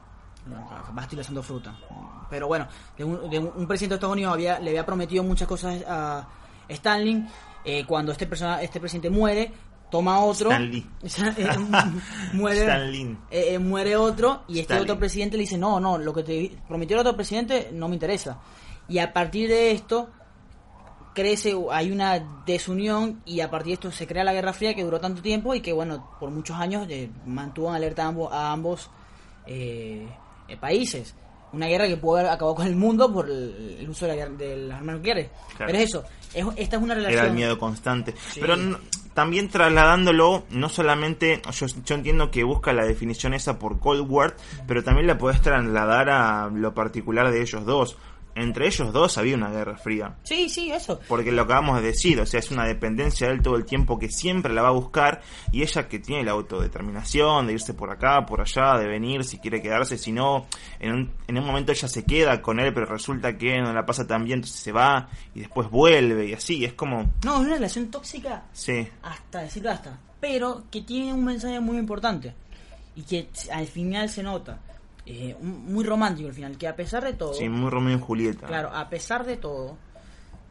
capaz 0.86 1.04
estoy 1.04 1.20
haciendo 1.20 1.42
fruta. 1.42 1.74
Pero 2.28 2.48
bueno, 2.48 2.66
de 2.98 3.04
un, 3.04 3.30
de 3.30 3.38
un- 3.38 3.66
presidente 3.66 3.94
de 3.94 3.96
Estados 3.96 4.12
Unidos 4.12 4.34
había, 4.34 4.58
le 4.58 4.70
había 4.70 4.84
prometido 4.84 5.24
muchas 5.24 5.48
cosas 5.48 5.82
a 5.88 6.26
Stanley. 6.68 7.26
eh, 7.66 7.86
cuando 7.86 8.12
este 8.12 8.26
persona, 8.26 8.60
este 8.60 8.78
presidente 8.78 9.08
muere, 9.08 9.50
toma 9.94 10.18
otro. 10.24 10.50
Stan 10.50 10.70
Lee. 10.72 10.84
Eh, 11.36 11.46
muere, 12.32 12.64
eh, 13.30 13.54
eh, 13.54 13.58
muere 13.60 13.96
otro 13.96 14.42
y 14.48 14.58
este 14.58 14.74
otro 14.74 14.98
presidente 14.98 15.36
le 15.36 15.42
dice, 15.42 15.56
no, 15.56 15.78
no, 15.78 15.98
lo 15.98 16.12
que 16.12 16.24
te 16.24 16.56
prometió 16.66 16.96
el 16.96 17.02
otro 17.02 17.14
presidente 17.14 17.70
no 17.72 17.86
me 17.86 17.94
interesa. 17.94 18.40
Y 18.88 18.98
a 18.98 19.12
partir 19.12 19.48
de 19.48 19.70
esto, 19.70 20.10
crece, 21.14 21.54
hay 21.70 21.92
una 21.92 22.42
desunión 22.44 23.22
y 23.24 23.38
a 23.38 23.50
partir 23.50 23.68
de 23.68 23.74
esto 23.74 23.92
se 23.92 24.08
crea 24.08 24.24
la 24.24 24.32
Guerra 24.32 24.52
Fría 24.52 24.74
que 24.74 24.82
duró 24.82 24.98
tanto 24.98 25.22
tiempo 25.22 25.54
y 25.54 25.60
que, 25.60 25.72
bueno, 25.72 26.10
por 26.18 26.30
muchos 26.30 26.56
años 26.56 26.88
eh, 26.90 27.08
mantuvo 27.24 27.68
en 27.68 27.76
alerta 27.76 28.02
a 28.02 28.08
ambos, 28.08 28.32
a 28.32 28.50
ambos 28.50 28.90
eh, 29.46 30.08
eh, 30.48 30.56
países. 30.56 31.14
Una 31.52 31.68
guerra 31.68 31.86
que 31.86 31.96
pudo 31.96 32.16
haber 32.16 32.32
acabado 32.32 32.56
con 32.56 32.66
el 32.66 32.74
mundo 32.74 33.12
por 33.12 33.30
el, 33.30 33.76
el 33.78 33.88
uso 33.88 34.06
de, 34.06 34.16
la 34.16 34.26
de 34.26 34.56
las 34.56 34.78
armas 34.78 34.96
nucleares. 34.96 35.30
Claro. 35.56 35.66
Pero 35.70 35.78
es 35.78 35.84
eso, 35.84 36.04
es- 36.34 36.46
esta 36.56 36.76
es 36.76 36.82
una 36.82 36.94
relación... 36.94 37.18
Era 37.18 37.28
el 37.28 37.34
miedo 37.34 37.58
constante. 37.58 38.14
Sí. 38.32 38.40
Pero 38.40 38.56
también 39.14 39.48
trasladándolo, 39.48 40.44
no 40.50 40.68
solamente, 40.68 41.40
yo, 41.52 41.66
yo 41.84 41.94
entiendo 41.94 42.30
que 42.30 42.42
busca 42.44 42.72
la 42.72 42.84
definición 42.84 43.32
esa 43.34 43.58
por 43.58 43.78
Cold 43.78 44.06
War, 44.10 44.36
pero 44.66 44.82
también 44.82 45.06
la 45.06 45.18
puedes 45.18 45.40
trasladar 45.40 46.10
a 46.10 46.48
lo 46.52 46.74
particular 46.74 47.30
de 47.30 47.40
ellos 47.42 47.64
dos. 47.64 47.96
Entre 48.34 48.66
ellos 48.66 48.92
dos 48.92 49.16
había 49.18 49.36
una 49.36 49.50
guerra 49.50 49.76
fría. 49.76 50.16
Sí, 50.24 50.48
sí, 50.48 50.72
eso. 50.72 51.00
Porque 51.08 51.30
lo 51.30 51.42
acabamos 51.42 51.80
de 51.80 51.88
decir, 51.88 52.20
o 52.20 52.26
sea, 52.26 52.40
es 52.40 52.50
una 52.50 52.66
dependencia 52.66 53.28
de 53.28 53.34
él 53.34 53.42
todo 53.42 53.56
el 53.56 53.64
tiempo 53.64 53.98
que 53.98 54.08
siempre 54.08 54.52
la 54.52 54.62
va 54.62 54.68
a 54.68 54.72
buscar 54.72 55.22
y 55.52 55.62
ella 55.62 55.88
que 55.88 55.98
tiene 55.98 56.24
la 56.24 56.32
autodeterminación 56.32 57.46
de 57.46 57.52
irse 57.52 57.74
por 57.74 57.90
acá, 57.90 58.26
por 58.26 58.40
allá, 58.40 58.78
de 58.78 58.86
venir 58.86 59.24
si 59.24 59.38
quiere 59.38 59.62
quedarse, 59.62 59.98
si 59.98 60.12
no, 60.12 60.46
en 60.80 60.92
un, 60.92 61.12
en 61.28 61.38
un 61.38 61.44
momento 61.44 61.72
ella 61.72 61.88
se 61.88 62.04
queda 62.04 62.42
con 62.42 62.58
él, 62.58 62.72
pero 62.74 62.86
resulta 62.86 63.36
que 63.36 63.60
no 63.60 63.72
la 63.72 63.86
pasa 63.86 64.06
tan 64.06 64.24
bien, 64.24 64.38
entonces 64.38 64.60
se 64.60 64.72
va 64.72 65.08
y 65.34 65.40
después 65.40 65.70
vuelve 65.70 66.26
y 66.26 66.34
así, 66.34 66.64
es 66.64 66.72
como, 66.72 67.12
No, 67.24 67.34
es 67.34 67.46
una 67.46 67.54
relación 67.54 67.90
tóxica 67.90 68.44
sí, 68.52 68.86
hasta 69.02 69.40
decir 69.42 69.62
basta, 69.62 69.98
pero 70.20 70.64
que 70.70 70.82
tiene 70.82 71.12
un 71.12 71.24
mensaje 71.24 71.60
muy 71.60 71.78
importante 71.78 72.34
y 72.96 73.02
que 73.02 73.28
al 73.52 73.66
final 73.66 74.08
se 74.08 74.22
nota, 74.22 74.58
eh, 75.06 75.36
muy 75.40 75.84
romántico 75.84 76.28
al 76.28 76.34
final, 76.34 76.56
que 76.56 76.68
a 76.68 76.76
pesar 76.76 77.04
de 77.04 77.12
todo, 77.12 77.34
sí, 77.34 77.48
muy 77.48 77.70
Romeo 77.70 77.96
y 77.96 78.00
Julieta. 78.00 78.46
claro, 78.46 78.70
a 78.72 78.88
pesar 78.88 79.26
de 79.26 79.36
todo, 79.36 79.76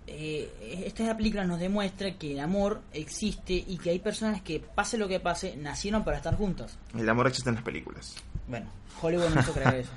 eh, 0.06 0.84
esta 0.86 1.16
película 1.16 1.46
nos 1.46 1.60
demuestra 1.60 2.13
que 2.18 2.34
el 2.34 2.39
amor 2.39 2.82
existe 2.92 3.54
y 3.54 3.78
que 3.78 3.89
hay 3.89 4.00
personas 4.00 4.42
que, 4.42 4.60
pase 4.60 4.98
lo 4.98 5.08
que 5.08 5.20
pase, 5.20 5.56
nacieron 5.58 6.04
para 6.04 6.18
estar 6.18 6.36
juntas. 6.36 6.78
El 6.94 7.08
amor 7.10 7.28
existe 7.28 7.50
en 7.50 7.56
las 7.56 7.63
películas. 7.63 8.16
Bueno, 8.48 8.68
Hollywood 9.02 9.30
no 9.30 9.42
hizo 9.42 9.54
creer 9.54 9.76
eso. 9.76 9.92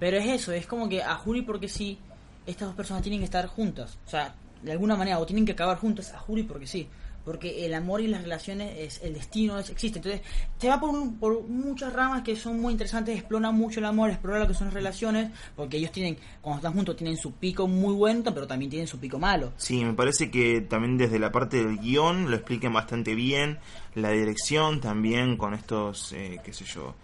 Pero 0.00 0.16
es 0.16 0.26
eso, 0.26 0.52
es 0.52 0.66
como 0.66 0.88
que 0.88 1.02
a 1.02 1.14
Juli 1.16 1.42
porque 1.42 1.68
sí, 1.68 1.98
estas 2.46 2.68
dos 2.68 2.74
personas 2.74 3.02
tienen 3.02 3.20
que 3.20 3.26
estar 3.26 3.46
juntas. 3.46 3.98
O 4.06 4.10
sea, 4.10 4.34
de 4.62 4.72
alguna 4.72 4.96
manera, 4.96 5.18
o 5.18 5.26
tienen 5.26 5.44
que 5.44 5.52
acabar 5.52 5.78
juntas 5.78 6.12
a 6.12 6.18
Juli 6.18 6.42
porque 6.42 6.66
sí. 6.66 6.88
Porque 7.24 7.66
el 7.66 7.74
amor 7.74 8.00
y 8.00 8.06
las 8.08 8.22
relaciones, 8.22 8.72
es 8.78 9.02
el 9.02 9.12
destino 9.14 9.58
es, 9.58 9.68
existe. 9.70 9.98
Entonces, 9.98 10.22
te 10.58 10.68
va 10.68 10.80
por, 10.80 10.90
un- 10.90 11.18
por 11.18 11.42
muchas 11.42 11.92
ramas 11.92 12.22
que 12.22 12.34
son 12.34 12.58
muy 12.60 12.72
interesantes, 12.72 13.16
explora 13.18 13.50
mucho 13.50 13.78
el 13.80 13.86
amor, 13.86 14.10
explora 14.10 14.38
lo 14.40 14.48
que 14.48 14.54
son 14.54 14.68
las 14.68 14.74
relaciones, 14.74 15.30
porque 15.54 15.76
ellos 15.76 15.92
tienen, 15.92 16.16
cuando 16.40 16.58
están 16.58 16.72
juntos, 16.72 16.96
tienen 16.96 17.16
su 17.18 17.32
pico 17.32 17.68
muy 17.68 17.92
bueno, 17.94 18.22
pero 18.32 18.46
también 18.46 18.70
tienen 18.70 18.88
su 18.88 18.98
pico 18.98 19.18
malo. 19.18 19.52
Sí, 19.58 19.84
me 19.84 19.92
parece 19.92 20.30
que 20.30 20.62
también 20.62 20.96
desde 20.96 21.18
la 21.18 21.30
parte 21.30 21.58
del 21.58 21.78
guion 21.78 22.30
lo 22.30 22.36
expliquen 22.36 22.72
bastante 22.72 23.14
bien, 23.14 23.58
la 23.94 24.10
dirección 24.10 24.80
también 24.80 25.36
con 25.36 25.52
estos, 25.54 26.12
eh, 26.12 26.40
qué 26.42 26.52
sé 26.54 26.64
yo, 26.64 26.94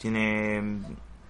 tiene 0.00 0.60
mm, 0.62 0.82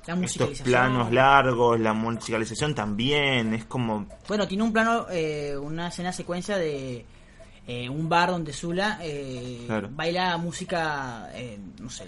La 0.07 0.15
estos 0.25 0.61
planos 0.63 1.13
largos, 1.13 1.79
la 1.79 1.93
musicalización 1.93 2.75
también, 2.75 3.53
es 3.55 3.65
como, 3.67 4.07
Bueno, 4.29 4.49
tiene 4.49 4.63
un 4.63 4.73
plano, 4.73 5.07
eh, 5.11 5.57
una 5.61 5.89
escena 5.89 6.13
secuencia 6.13 6.57
de 6.57 7.05
eh, 7.67 7.89
un 7.89 8.09
bar 8.09 8.31
donde 8.31 8.53
Zula 8.53 8.99
eh, 9.03 9.65
Claro. 9.67 9.89
baila 9.93 10.37
música, 10.39 11.31
eh, 11.35 11.59
no 11.81 11.89
sé, 11.89 12.07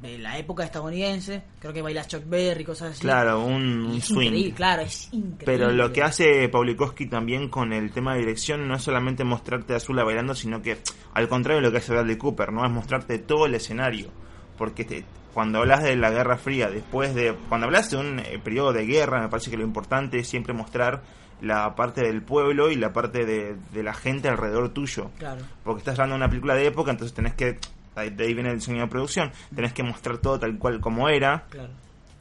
de 0.00 0.18
la 0.18 0.38
época 0.38 0.64
estadounidense. 0.64 1.42
Creo 1.58 1.72
que 1.72 1.82
baila 1.82 2.06
Chuck 2.06 2.22
Berry, 2.28 2.64
cosas 2.64 2.92
así. 2.92 3.00
claro, 3.00 3.40
un, 3.44 3.86
un 3.86 3.96
es 3.96 4.04
swing. 4.04 4.26
increíble, 4.26 4.54
claro, 4.54 4.82
es 4.82 5.08
increíble. 5.12 5.44
Pero 5.44 5.72
lo 5.72 5.92
que 5.92 6.02
hace 6.02 6.48
Paulikowski 6.48 7.06
también 7.06 7.48
con 7.48 7.72
el 7.72 7.90
tema 7.90 8.14
de 8.14 8.20
dirección 8.20 8.68
no 8.68 8.74
es 8.76 8.82
solamente 8.82 9.24
mostrarte 9.24 9.72
a 9.74 9.78
Azula 9.78 10.04
bailando, 10.04 10.34
sino 10.34 10.62
que 10.62 10.78
al 11.14 11.28
contrario 11.28 11.60
de 11.60 11.66
lo 11.66 11.72
que 11.72 11.78
hace 11.78 11.92
Bradley 11.92 12.16
Cooper, 12.16 12.52
no 12.52 12.64
es 12.64 12.70
mostrarte 12.70 13.18
todo 13.18 13.46
el 13.46 13.54
escenario. 13.54 14.08
Porque 14.56 14.84
te- 14.84 15.04
cuando 15.34 15.58
hablas 15.58 15.82
de 15.84 15.94
la 15.96 16.10
Guerra 16.10 16.36
Fría, 16.36 16.68
después 16.68 17.14
de. 17.14 17.32
Cuando 17.48 17.66
hablas 17.66 17.90
de 17.90 17.96
un 17.96 18.18
eh, 18.18 18.40
periodo 18.42 18.72
de 18.72 18.86
guerra, 18.86 19.20
me 19.20 19.28
parece 19.28 19.50
que 19.50 19.56
lo 19.56 19.62
importante 19.64 20.18
es 20.18 20.28
siempre 20.28 20.52
mostrar 20.52 21.02
la 21.40 21.74
parte 21.74 22.02
del 22.02 22.22
pueblo 22.22 22.70
y 22.70 22.76
la 22.76 22.92
parte 22.92 23.24
de, 23.24 23.56
de 23.72 23.82
la 23.82 23.94
gente 23.94 24.28
alrededor 24.28 24.70
tuyo. 24.70 25.10
Claro. 25.18 25.42
Porque 25.64 25.78
estás 25.80 25.94
hablando 25.98 26.14
de 26.14 26.18
una 26.22 26.28
película 26.28 26.54
de 26.54 26.66
época, 26.66 26.90
entonces 26.90 27.14
tenés 27.14 27.34
que. 27.34 27.58
De 27.94 28.24
ahí 28.24 28.32
viene 28.34 28.50
el 28.50 28.58
diseño 28.58 28.82
de 28.82 28.86
producción. 28.88 29.32
Tenés 29.54 29.72
que 29.72 29.82
mostrar 29.82 30.18
todo 30.18 30.38
tal 30.38 30.56
cual 30.58 30.80
como 30.80 31.08
era 31.08 31.44
Claro. 31.50 31.70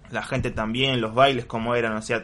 la 0.09 0.23
gente 0.23 0.49
también, 0.51 0.99
los 1.01 1.13
bailes 1.13 1.45
como 1.45 1.75
eran, 1.75 1.93
o 1.95 2.01
sea, 2.01 2.23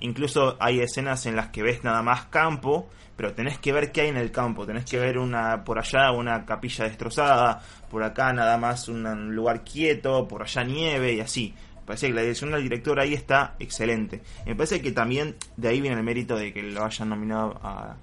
incluso 0.00 0.56
hay 0.60 0.80
escenas 0.80 1.26
en 1.26 1.36
las 1.36 1.48
que 1.48 1.62
ves 1.62 1.84
nada 1.84 2.02
más 2.02 2.24
campo, 2.26 2.88
pero 3.16 3.34
tenés 3.34 3.58
que 3.58 3.72
ver 3.72 3.92
qué 3.92 4.02
hay 4.02 4.08
en 4.08 4.16
el 4.16 4.30
campo, 4.32 4.64
tenés 4.66 4.84
que 4.86 4.98
ver 4.98 5.18
una 5.18 5.64
por 5.64 5.78
allá 5.78 6.12
una 6.12 6.44
capilla 6.46 6.84
destrozada, 6.84 7.60
por 7.90 8.02
acá 8.02 8.32
nada 8.32 8.56
más 8.56 8.88
un 8.88 9.34
lugar 9.34 9.62
quieto, 9.64 10.26
por 10.26 10.42
allá 10.42 10.64
nieve 10.64 11.12
y 11.12 11.20
así. 11.20 11.54
Parece 11.86 12.08
que 12.08 12.14
la 12.14 12.22
dirección 12.22 12.52
del 12.52 12.62
director 12.62 12.98
ahí 12.98 13.14
está 13.14 13.54
excelente. 13.58 14.22
Y 14.46 14.50
me 14.50 14.56
parece 14.56 14.80
que 14.80 14.92
también 14.92 15.36
de 15.56 15.68
ahí 15.68 15.80
viene 15.80 15.96
el 15.96 16.02
mérito 16.02 16.36
de 16.36 16.52
que 16.52 16.62
lo 16.62 16.84
hayan 16.84 17.08
nominado 17.08 17.60
a, 17.62 17.96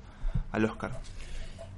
al 0.51 0.65
Oscar. 0.65 0.91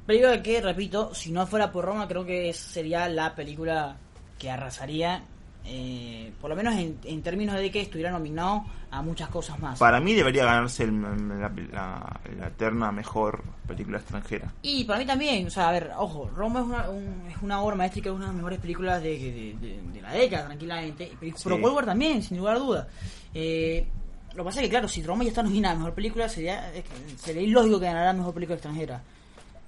Película 0.05 0.41
que, 0.43 0.61
repito, 0.61 1.13
si 1.15 1.31
no 1.31 1.47
fuera 1.47 1.71
por 1.71 1.85
Roma, 1.85 2.07
creo 2.07 2.25
que 2.25 2.51
sería 2.53 3.07
la 3.07 3.35
película 3.35 3.95
que 4.37 4.51
arrasaría, 4.51 5.23
eh, 5.65 6.31
por 6.41 6.49
lo 6.49 6.55
menos 6.55 6.75
en, 6.75 6.97
en 7.03 7.21
términos 7.21 7.55
de 7.55 7.71
que 7.71 7.81
estuviera 7.81 8.11
nominado 8.11 8.65
a 8.91 9.01
muchas 9.01 9.29
cosas 9.29 9.57
más. 9.59 9.79
Para 9.79 9.99
mí 9.99 10.13
debería 10.13 10.45
ganarse 10.45 10.83
el- 10.83 11.01
la, 11.01 11.49
la- 11.71 12.19
la 12.37 12.47
eterna 12.47 12.91
mejor 12.91 13.43
película 13.67 13.97
extranjera. 13.97 14.51
Y 14.61 14.83
para 14.83 14.99
mí 14.99 15.05
también, 15.05 15.47
o 15.47 15.49
sea, 15.49 15.69
a 15.69 15.71
ver, 15.71 15.91
ojo, 15.97 16.29
Roma 16.35 16.59
es 16.59 16.65
una, 16.65 16.89
un- 16.89 17.23
es 17.31 17.37
una 17.41 17.61
obra 17.61 17.75
maestra 17.75 18.01
que 18.01 18.09
es 18.09 18.13
una 18.15 18.25
de 18.25 18.27
las 18.27 18.35
mejores 18.35 18.59
películas 18.59 19.01
de, 19.01 19.09
de- 19.17 19.55
de- 19.59 19.81
de 19.93 20.01
la 20.01 20.11
década, 20.11 20.45
tranquilamente. 20.47 21.11
Pero 21.19 21.37
Sí. 21.37 21.85
También, 21.85 22.21
sin 22.21 22.37
lugar 22.37 22.57
a 22.57 22.59
duda. 22.59 22.87
Eh, 23.33 23.87
lo 24.35 24.43
que 24.43 24.47
pasa 24.47 24.59
es 24.59 24.65
que, 24.65 24.69
claro, 24.69 24.87
si 24.87 25.01
Roma 25.01 25.23
ya 25.23 25.29
está 25.29 25.43
nominada 25.43 25.73
a 25.75 25.77
mejor 25.77 25.93
película, 25.93 26.27
sería, 26.29 26.71
sería 27.17 27.41
ilógico 27.41 27.79
que 27.79 27.85
ganara 27.85 28.13
mejor 28.13 28.33
película 28.33 28.55
extranjera. 28.55 29.01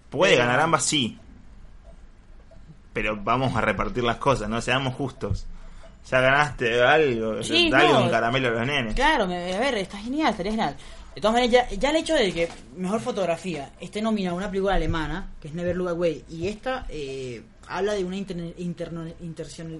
Puede 0.09 0.33
Pero- 0.33 0.45
ganar 0.45 0.59
ambas, 0.59 0.83
sí. 0.83 1.17
Pero 2.93 3.17
vamos 3.21 3.55
a 3.55 3.61
repartir 3.61 4.03
las 4.03 4.17
cosas, 4.17 4.49
¿no? 4.49 4.61
Seamos 4.61 4.93
justos. 4.95 5.45
Ya 6.09 6.19
ganaste 6.21 6.81
algo, 6.83 7.41
Sí, 7.41 7.69
dale 7.69 7.89
no. 7.89 8.03
un 8.03 8.09
caramelo 8.09 8.49
a 8.49 8.51
los 8.51 8.67
nenes. 8.67 8.93
Claro, 8.95 9.25
me- 9.27 9.53
a 9.53 9.59
ver, 9.59 9.75
está 9.79 9.97
genial, 9.97 10.31
estaría 10.31 10.51
genial. 10.51 10.75
De 11.15 11.21
todas 11.21 11.33
maneras, 11.33 11.69
ya, 11.71 11.77
ya 11.77 11.89
el 11.91 11.95
hecho 11.95 12.13
de 12.13 12.31
que 12.33 12.49
mejor 12.75 12.99
fotografía 12.99 13.71
esté 13.79 14.01
nominada 14.01 14.33
a 14.33 14.37
una 14.37 14.49
película 14.49 14.75
alemana, 14.75 15.31
que 15.41 15.47
es 15.47 15.53
Never 15.53 15.75
Look 15.75 15.89
Away, 15.89 16.25
y 16.29 16.47
esta 16.47 16.85
eh, 16.89 17.41
habla 17.67 17.93
de 17.93 18.03
una 18.03 18.17
interna- 18.17 18.51
interno- 18.57 19.13
intercion- 19.23 19.79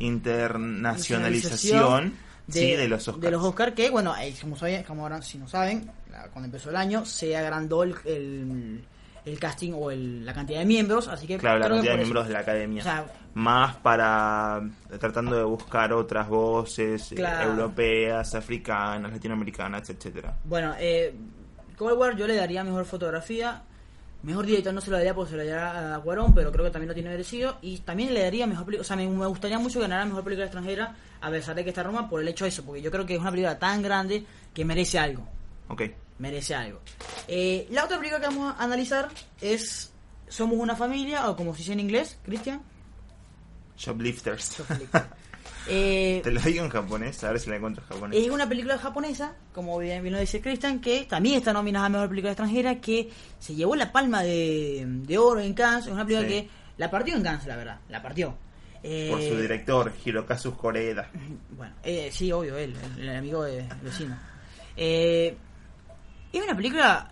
Internacionalización 0.00 2.14
sí, 2.48 2.72
de 2.74 2.88
los 2.88 3.06
Oscars. 3.08 3.22
de 3.22 3.30
los 3.30 3.44
Oscar 3.44 3.74
que 3.74 3.90
bueno 3.90 4.14
eh, 4.16 4.34
como 4.40 4.56
saben 4.56 4.82
como 4.82 5.02
ahora 5.02 5.22
si 5.22 5.38
no 5.38 5.46
saben 5.48 5.88
cuando 6.32 6.46
empezó 6.46 6.70
el 6.70 6.76
año 6.76 7.04
se 7.04 7.36
agrandó 7.36 7.82
el, 7.84 7.94
el, 8.04 8.84
el 9.24 9.38
casting 9.38 9.72
o 9.74 9.90
el- 9.90 10.24
la 10.26 10.32
cantidad 10.34 10.58
de 10.58 10.64
miembros 10.64 11.06
así 11.08 11.26
que 11.26 11.38
Claro, 11.38 11.58
la 11.60 11.68
cantidad 11.68 11.92
de 11.92 11.98
miembros 11.98 12.26
de 12.26 12.32
la 12.32 12.40
academia. 12.40 12.80
o 12.80 12.84
sea, 12.84 13.06
Más 13.34 13.76
para 13.76 14.60
tratando 15.00 15.36
de 15.36 15.44
buscar 15.44 15.92
otras 15.92 16.28
voces 16.28 17.12
eh, 17.12 17.14
Claro. 17.14 17.50
europeas, 17.50 18.34
africanas, 18.34 19.10
latinoamericanas, 19.12 19.88
etcétera. 19.90 20.34
bueno 20.44 20.74
eh, 20.78 21.14
Cold 21.76 21.96
War 21.98 22.16
yo 22.16 22.26
le 22.26 22.34
daría 22.36 22.62
mejor 22.64 22.84
fotografía 22.84 23.62
mejor 24.22 24.44
director 24.46 24.72
no 24.74 24.80
se 24.80 24.90
lo 24.90 24.96
daría 24.98 25.14
porque 25.14 25.30
se 25.30 25.36
lo 25.36 25.44
daría 25.44 25.94
a 25.96 26.00
Cuarón 26.00 26.34
pero 26.34 26.52
creo 26.52 26.64
que 26.64 26.70
también 26.70 26.88
lo 26.88 26.94
tiene 26.94 27.08
merecido 27.10 27.56
y 27.62 27.78
también 27.78 28.12
le 28.14 28.22
daría 28.22 28.46
mejor 28.46 28.64
película 28.66 28.82
o 28.82 28.84
sea 28.84 28.96
me, 28.96 29.08
me 29.08 29.26
gustaría 29.26 29.58
mucho 29.58 29.78
que 29.78 29.82
ganara 29.86 30.04
mejor 30.04 30.22
película 30.24 30.44
extranjera 30.46 30.94
a 31.20 31.30
pesar 31.30 31.54
de 31.56 31.64
que 31.64 31.70
está 31.70 31.82
Roma 31.82 32.08
por 32.08 32.20
el 32.20 32.28
hecho 32.28 32.44
de 32.44 32.48
eso 32.50 32.64
porque 32.64 32.82
yo 32.82 32.90
creo 32.90 33.04
que 33.06 33.14
es 33.14 33.20
una 33.20 33.30
película 33.30 33.58
tan 33.58 33.82
grande 33.82 34.24
que 34.54 34.64
merece 34.64 34.98
algo 34.98 35.26
Ok. 35.68 35.82
Merece 36.22 36.54
algo. 36.54 36.80
Eh, 37.28 37.66
la 37.70 37.84
otra 37.84 37.98
película 37.98 38.20
que 38.20 38.26
vamos 38.28 38.54
a 38.56 38.62
analizar 38.62 39.08
es 39.40 39.92
Somos 40.28 40.56
una 40.58 40.76
familia, 40.76 41.28
o 41.28 41.36
como 41.36 41.52
se 41.52 41.58
dice 41.58 41.72
en 41.72 41.80
inglés, 41.80 42.16
Cristian. 42.24 42.62
Shoplifters. 43.76 44.62
Eh, 45.68 46.20
Te 46.24 46.32
lo 46.32 46.40
digo 46.40 46.64
en 46.64 46.70
japonés, 46.70 47.22
a 47.22 47.30
ver 47.30 47.38
si 47.38 47.48
la 47.48 47.54
encuentro 47.54 47.84
en 47.84 47.88
japonés. 47.88 48.20
es 48.24 48.28
una 48.30 48.48
película 48.48 48.76
japonesa, 48.78 49.36
como 49.54 49.78
bien, 49.78 50.02
bien 50.02 50.12
lo 50.12 50.18
dice 50.18 50.40
Cristian, 50.40 50.80
que 50.80 51.04
también 51.04 51.36
está 51.38 51.52
nominada 51.52 51.86
a 51.86 51.88
Mejor 51.88 52.08
Película 52.08 52.32
Extranjera, 52.32 52.80
que 52.80 53.08
se 53.38 53.54
llevó 53.54 53.76
la 53.76 53.92
palma 53.92 54.24
de, 54.24 54.82
de 54.84 55.18
oro 55.18 55.38
en 55.38 55.54
Cannes. 55.54 55.86
Es 55.86 55.92
una 55.92 56.04
película 56.04 56.26
Sí. 56.28 56.34
que 56.34 56.48
la 56.78 56.90
partió 56.90 57.14
en 57.14 57.22
Cannes, 57.22 57.46
la 57.46 57.54
verdad, 57.56 57.78
la 57.90 58.02
partió. 58.02 58.36
Eh, 58.82 59.06
Por 59.08 59.22
su 59.22 59.36
director, 59.40 59.92
Hirokazu 60.04 60.56
Koreeda. 60.56 61.08
Bueno, 61.56 61.74
eh, 61.84 62.10
sí, 62.12 62.32
obvio, 62.32 62.56
él, 62.58 62.74
el, 62.98 63.08
el 63.08 63.16
amigo 63.16 63.44
de 63.44 63.64
vecino. 63.84 64.18
Eh, 64.76 65.36
es 66.38 66.44
una 66.44 66.56
película, 66.56 67.10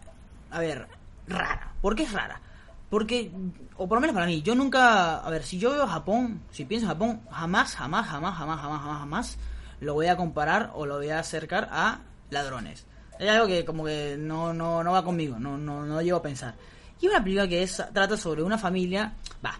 a 0.51 0.59
ver, 0.59 0.87
rara. 1.29 1.73
¿Por 1.81 1.95
qué 1.95 2.05
es 2.05 2.13
rara? 2.13 2.41
Porque, 2.89 3.31
o 3.77 3.89
por 3.89 3.97
lo 3.97 4.01
menos 4.01 4.15
para 4.15 4.27
mí, 4.27 4.43
yo 4.43 4.55
nunca, 4.55 5.19
a 5.19 5.31
ver, 5.31 5.45
si 5.45 5.59
yo 5.59 5.71
veo 5.71 5.87
Japón, 5.87 6.43
si 6.51 6.65
pienso 6.65 6.87
en 6.87 6.93
Japón, 6.93 7.21
jamás, 7.31 7.77
jamás, 7.77 8.07
jamás, 8.09 8.37
jamás, 8.37 8.61
jamás, 8.61 8.81
jamás, 8.81 8.99
jamás 8.99 9.39
lo 9.81 9.95
voy 9.95 10.07
a 10.07 10.17
comparar 10.17 10.73
o 10.75 10.87
lo 10.87 10.97
voy 10.97 11.11
a 11.11 11.21
acercar 11.21 11.69
a 11.71 12.01
ladrones. 12.31 12.87
Es 13.19 13.29
algo 13.31 13.47
que 13.47 13.65
como 13.65 13.85
que 13.85 14.17
no, 14.19 14.53
no, 14.53 14.83
no 14.83 14.93
va 14.93 15.05
conmigo, 15.05 15.39
no, 15.39 15.57
no, 15.57 15.85
no 15.85 16.03
llego 16.03 16.19
a 16.19 16.23
pensar. 16.23 16.55
Y 17.01 17.07
una 17.07 17.23
película 17.23 17.49
que 17.49 17.63
es, 17.63 17.83
trata 17.93 18.17
sobre 18.17 18.43
una 18.43 18.59
familia, 18.59 19.15
va, 19.45 19.59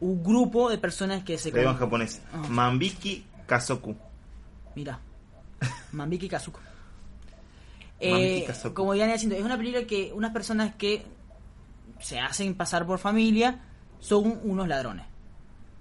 un 0.00 0.22
grupo 0.22 0.70
de 0.70 0.78
personas 0.78 1.22
que 1.22 1.38
se... 1.38 1.50
Digo 1.50 1.70
en 1.70 1.76
japonés. 1.76 2.20
Mambiki 2.48 3.24
Kazoku. 3.46 3.94
Mira, 4.74 4.98
Mambiki 5.92 6.28
Kazuko. 6.28 6.60
Eh, 8.00 8.46
como 8.74 8.94
ya 8.94 9.06
diciendo, 9.06 9.36
es 9.36 9.42
una 9.42 9.56
película 9.56 9.86
que 9.86 10.12
unas 10.14 10.32
personas 10.32 10.74
que 10.74 11.04
se 12.00 12.20
hacen 12.20 12.54
pasar 12.54 12.86
por 12.86 12.98
familia 12.98 13.60
son 14.00 14.40
unos 14.44 14.68
ladrones. 14.68 15.06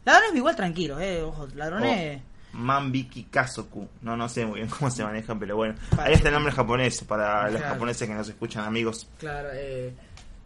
Ladrones 0.05 0.35
igual 0.35 0.55
tranquilos, 0.55 1.01
eh, 1.01 1.21
ojo, 1.21 1.47
ladrones... 1.55 2.21
O 2.21 2.35
Mambiki 2.57 3.25
Kazoku. 3.25 3.87
No, 4.01 4.15
no 4.15 4.29
sé 4.29 4.45
muy 4.45 4.59
bien 4.59 4.69
cómo 4.69 4.89
se 4.89 5.03
manejan, 5.03 5.37
pero 5.39 5.57
bueno. 5.57 5.75
Ahí 5.97 6.13
está 6.13 6.29
el 6.29 6.35
nombre 6.35 6.53
japonés 6.53 7.03
para 7.03 7.49
los 7.49 7.61
japoneses 7.61 8.07
que 8.07 8.13
nos 8.13 8.29
escuchan, 8.29 8.63
amigos. 8.63 9.07
Claro, 9.19 9.49
eh, 9.51 9.93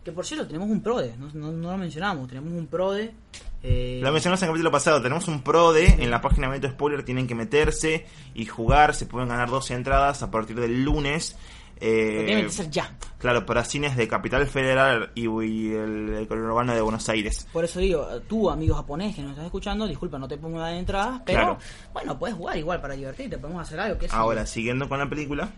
que 0.03 0.11
por 0.11 0.25
cierto 0.25 0.47
tenemos 0.47 0.69
un 0.69 0.81
PRODE, 0.81 1.15
no, 1.17 1.29
no, 1.33 1.51
no 1.51 1.71
lo 1.71 1.77
mencionamos, 1.77 2.27
tenemos 2.27 2.51
un 2.51 2.65
PRODE. 2.65 3.13
Eh, 3.61 3.99
Lo 4.01 4.11
mencionamos 4.11 4.41
en 4.41 4.47
el 4.47 4.51
capítulo 4.51 4.71
pasado. 4.71 5.01
Tenemos 5.01 5.27
un 5.27 5.41
PRODE 5.41 6.01
en 6.01 6.09
la 6.09 6.21
página 6.21 6.49
de 6.49 6.69
Spoiler. 6.69 7.03
Tienen 7.03 7.27
que 7.27 7.35
meterse 7.35 8.05
y 8.33 8.45
jugar. 8.45 8.95
Se 8.95 9.05
pueden 9.05 9.27
ganar 9.27 9.49
12 9.49 9.73
entradas 9.73 10.23
a 10.23 10.31
partir 10.31 10.59
del 10.59 10.83
lunes. 10.83 11.37
Eh, 11.81 12.23
tiene 12.25 12.43
que 12.43 12.49
ser 12.49 12.69
ya. 12.69 12.93
Claro, 13.19 13.45
para 13.45 13.63
cines 13.63 13.95
de 13.95 14.07
Capital 14.07 14.45
Federal 14.47 15.11
y, 15.15 15.27
y 15.27 15.73
el, 15.73 16.09
el 16.19 16.27
conurbano 16.27 16.73
de 16.75 16.81
Buenos 16.81 17.07
Aires. 17.09 17.47
Por 17.53 17.63
eso 17.65 17.79
digo, 17.79 18.05
tú, 18.27 18.49
amigo 18.49 18.75
japonés 18.75 19.15
que 19.15 19.21
nos 19.21 19.31
estás 19.31 19.45
escuchando, 19.45 19.87
disculpa, 19.87 20.17
no 20.19 20.27
te 20.27 20.37
pongo 20.37 20.61
de 20.63 20.77
entradas, 20.77 21.21
pero 21.25 21.39
Claro. 21.39 21.57
bueno, 21.93 22.19
puedes 22.19 22.35
jugar 22.35 22.57
igual 22.57 22.81
para 22.81 22.95
divertirte, 22.95 23.37
podemos 23.37 23.61
hacer 23.61 23.79
algo. 23.79 23.97
que 23.97 24.07
Ahora, 24.11 24.45
siguiendo 24.45 24.87
con 24.89 24.99
la 24.99 25.09
película. 25.09 25.49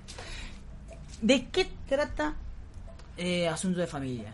¿De 1.22 1.48
qué 1.52 1.68
trata 1.88 2.36
eh, 3.18 3.48
Asunto 3.48 3.80
de 3.80 3.88
Familia? 3.88 4.34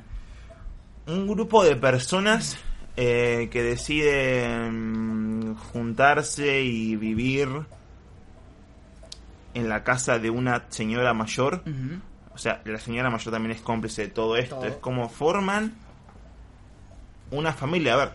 Un 1.07 1.27
grupo 1.27 1.63
de 1.63 1.75
personas 1.75 2.57
eh, 2.97 3.49
que 3.51 3.63
deciden 3.63 5.55
juntarse 5.55 6.61
y 6.61 6.95
vivir 6.95 7.47
en 9.57 9.69
la 9.69 9.83
casa 9.83 10.19
de 10.19 10.29
una 10.29 10.65
señora 10.69 11.13
mayor. 11.13 11.63
O 12.33 12.37
sea, 12.37 12.61
la 12.65 12.79
señora 12.79 13.09
mayor 13.09 13.33
también 13.33 13.55
es 13.55 13.61
cómplice 13.61 14.03
de 14.03 14.07
todo 14.09 14.37
esto. 14.37 14.55
Todo. 14.57 14.65
Es 14.67 14.75
como 14.75 15.09
forman 15.09 15.73
una 17.31 17.51
familia. 17.53 17.93
A 17.93 17.97
ver, 17.97 18.11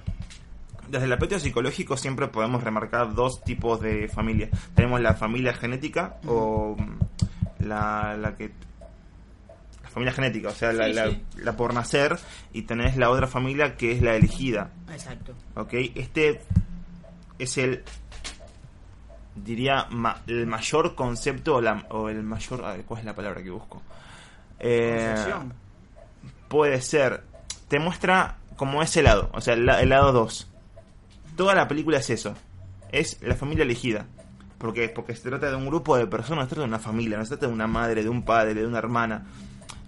desde 0.89 1.07
el 1.07 1.13
aspecto 1.13 1.39
psicológico 1.41 1.97
siempre 1.97 2.29
podemos 2.29 2.63
remarcar 2.63 3.15
dos 3.15 3.43
tipos 3.43 3.81
de 3.81 4.09
familia. 4.09 4.49
Tenemos 4.75 5.01
la 5.01 5.15
familia 5.15 5.53
genética 5.55 6.17
o 6.27 6.77
mm, 6.79 7.65
la, 7.67 8.17
la 8.17 8.37
que... 8.37 8.53
La 9.83 9.89
familia 9.91 10.13
genética, 10.15 10.49
o 10.49 10.53
sea, 10.55 10.73
la, 10.73 10.89
la- 10.89 11.11
sí. 11.11 11.23
la 11.37 11.57
por 11.57 11.75
nacer. 11.75 12.17
Y 12.53 12.63
tenés 12.63 12.97
la 12.97 13.11
otra 13.11 13.27
familia 13.27 13.77
que 13.77 13.93
es 13.93 14.01
la 14.03 14.15
elegida. 14.15 14.71
Exacto. 14.91 15.35
¿Ok? 15.57 15.75
Este 15.97 16.41
es 17.39 17.59
el, 17.59 17.83
diría, 19.35 19.87
ma- 19.91 20.23
el 20.27 20.47
mayor 20.47 20.95
concepto 20.95 21.57
o, 21.57 21.61
la- 21.61 21.87
o 21.91 22.09
el 22.09 22.23
mayor... 22.23 22.63
ver, 22.63 22.85
¿Cuál 22.85 23.01
es 23.01 23.07
la 23.07 23.15
palabra 23.15 23.43
que 23.43 23.51
busco? 23.51 23.83
Eh, 24.59 25.15
puede 26.49 26.81
ser. 26.81 27.25
Te 27.69 27.79
muestra 27.79 28.37
cómo 28.57 28.83
es 28.83 28.97
el 28.97 29.05
lado, 29.05 29.31
o 29.33 29.41
sea, 29.41 29.55
el, 29.55 29.67
la- 29.67 29.81
el 29.81 29.89
lado 29.89 30.13
2. 30.13 30.49
Toda 31.37 31.55
la 31.55 31.67
película 31.69 31.99
es 31.99 32.11
eso. 32.11 32.35
Es 32.91 33.19
la 33.23 33.35
familia 33.35 33.65
elegida. 33.65 34.07
Porque, 34.59 34.89
porque 34.91 35.17
se 35.17 35.29
trata 35.29 35.49
de 35.51 35.57
un 35.57 35.67
grupo 35.67 35.97
de 35.97 36.07
personas, 36.07 36.45
se 36.45 36.51
trata 36.51 36.63
de 36.63 36.69
una 36.69 36.79
familia, 36.79 37.19
no 37.19 37.25
se 37.25 37.31
trata 37.31 37.47
de 37.49 37.53
una 37.53 37.67
madre, 37.67 38.03
de 38.05 38.09
un 38.09 38.23
padre, 38.23 38.55
de 38.55 38.67
una 38.67 38.79
hermana. 38.79 39.27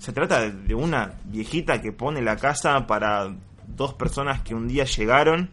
Se 0.00 0.12
trata 0.12 0.50
de 0.50 0.74
una 0.74 1.12
viejita 1.26 1.80
que 1.80 1.92
pone 1.92 2.20
la 2.22 2.36
casa 2.36 2.84
para 2.86 3.32
dos 3.68 3.94
personas 3.94 4.40
que 4.40 4.54
un 4.54 4.66
día 4.66 4.84
llegaron 4.84 5.48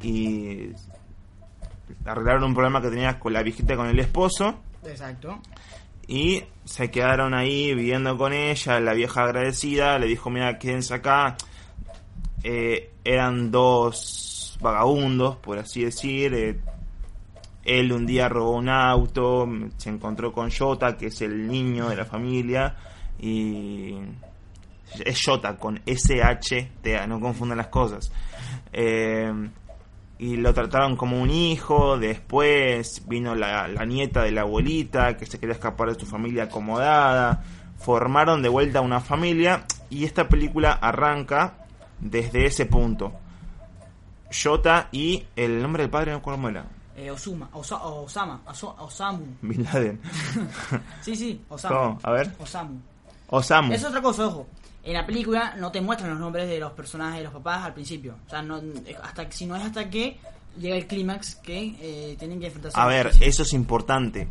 y 0.00 0.68
arreglaron 2.04 2.44
un 2.44 2.54
problema 2.54 2.80
que 2.80 2.88
tenía 2.90 3.18
con 3.18 3.32
la 3.32 3.42
viejita 3.42 3.76
con 3.76 3.88
el 3.88 3.98
esposo 3.98 4.60
Exacto. 4.84 5.40
y 6.06 6.42
se 6.64 6.90
quedaron 6.90 7.34
ahí 7.34 7.74
viviendo 7.74 8.16
con 8.16 8.32
ella. 8.32 8.80
La 8.80 8.92
vieja 8.94 9.22
agradecida 9.24 9.98
le 9.98 10.06
dijo: 10.06 10.30
Mira, 10.30 10.58
quédense 10.58 10.94
acá. 10.94 11.36
Eh, 12.42 12.92
eran 13.04 13.50
dos 13.50 14.58
vagabundos, 14.60 15.36
por 15.36 15.58
así 15.58 15.84
decir. 15.84 16.34
eh, 16.34 16.60
él 17.64 17.92
un 17.92 18.06
día 18.06 18.28
robó 18.28 18.52
un 18.52 18.68
auto, 18.68 19.48
se 19.76 19.90
encontró 19.90 20.32
con 20.32 20.50
Jota, 20.52 20.96
que 20.96 21.06
es 21.06 21.20
el 21.22 21.48
niño 21.48 21.88
de 21.88 21.96
la 21.96 22.04
familia, 22.04 22.76
y 23.18 23.96
es 25.04 25.20
Jota 25.24 25.56
con 25.56 25.80
SHTA, 25.84 27.08
no 27.08 27.18
confundan 27.18 27.58
las 27.58 27.66
cosas. 27.66 28.12
Eh, 28.72 29.32
y 30.18 30.36
lo 30.36 30.54
trataron 30.54 30.96
como 30.96 31.20
un 31.20 31.30
hijo, 31.30 31.98
después 31.98 33.06
vino 33.06 33.34
la, 33.34 33.68
la 33.68 33.84
nieta 33.84 34.22
de 34.22 34.30
la 34.32 34.42
abuelita 34.42 35.16
que 35.16 35.26
se 35.26 35.38
quería 35.38 35.54
escapar 35.54 35.92
de 35.92 36.00
su 36.00 36.06
familia 36.06 36.44
acomodada, 36.44 37.42
formaron 37.78 38.40
de 38.42 38.48
vuelta 38.48 38.80
una 38.80 39.00
familia 39.00 39.64
y 39.90 40.04
esta 40.04 40.28
película 40.28 40.72
arranca 40.72 41.54
desde 42.00 42.46
ese 42.46 42.66
punto. 42.66 43.12
Jota 44.32 44.88
y 44.90 45.24
el 45.36 45.62
nombre 45.62 45.82
del 45.84 45.90
padre 45.90 46.12
no 46.12 46.22
cómo 46.22 46.48
era. 46.48 46.64
Eh, 46.96 47.10
Osuma, 47.10 47.48
Osa- 47.52 47.82
Osama, 47.84 48.40
Oso- 48.46 48.74
Osamu. 48.78 49.24
Bin 49.42 49.62
Laden. 49.64 50.00
Sí, 51.02 51.14
sí, 51.14 51.40
Osamu. 51.48 51.74
¿Cómo? 51.74 51.98
A 52.02 52.10
ver. 52.12 52.32
Osamu. 52.38 52.80
Osamu. 53.28 53.72
Es 53.74 53.84
otra 53.84 54.00
cosa, 54.00 54.26
ojo. 54.26 54.46
En 54.86 54.92
la 54.92 55.04
película 55.04 55.56
no 55.58 55.72
te 55.72 55.80
muestran 55.80 56.10
los 56.10 56.20
nombres 56.20 56.48
de 56.48 56.60
los 56.60 56.70
personajes 56.70 57.18
de 57.18 57.24
los 57.24 57.32
papás 57.32 57.64
al 57.64 57.74
principio. 57.74 58.14
O 58.24 58.30
sea, 58.30 58.40
no, 58.40 58.62
hasta 59.02 59.28
si 59.32 59.44
no 59.44 59.56
es 59.56 59.64
hasta 59.64 59.90
que 59.90 60.16
llega 60.56 60.76
el 60.76 60.86
clímax 60.86 61.34
que 61.34 61.74
eh, 61.80 62.16
tienen 62.16 62.38
que 62.38 62.46
enfrentarse. 62.46 62.78
A 62.78 62.86
ver, 62.86 63.10
eso 63.20 63.42
es 63.42 63.52
importante. 63.52 64.28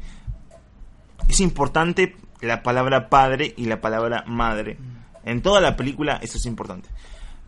Es 1.28 1.42
importante 1.42 2.16
la 2.40 2.64
palabra 2.64 3.10
padre 3.10 3.54
y 3.58 3.66
la 3.66 3.82
palabra 3.82 4.24
madre. 4.28 4.78
En 5.26 5.42
toda 5.42 5.60
la 5.60 5.76
película 5.76 6.22
eso 6.22 6.38
es 6.38 6.46
importante. 6.46 6.88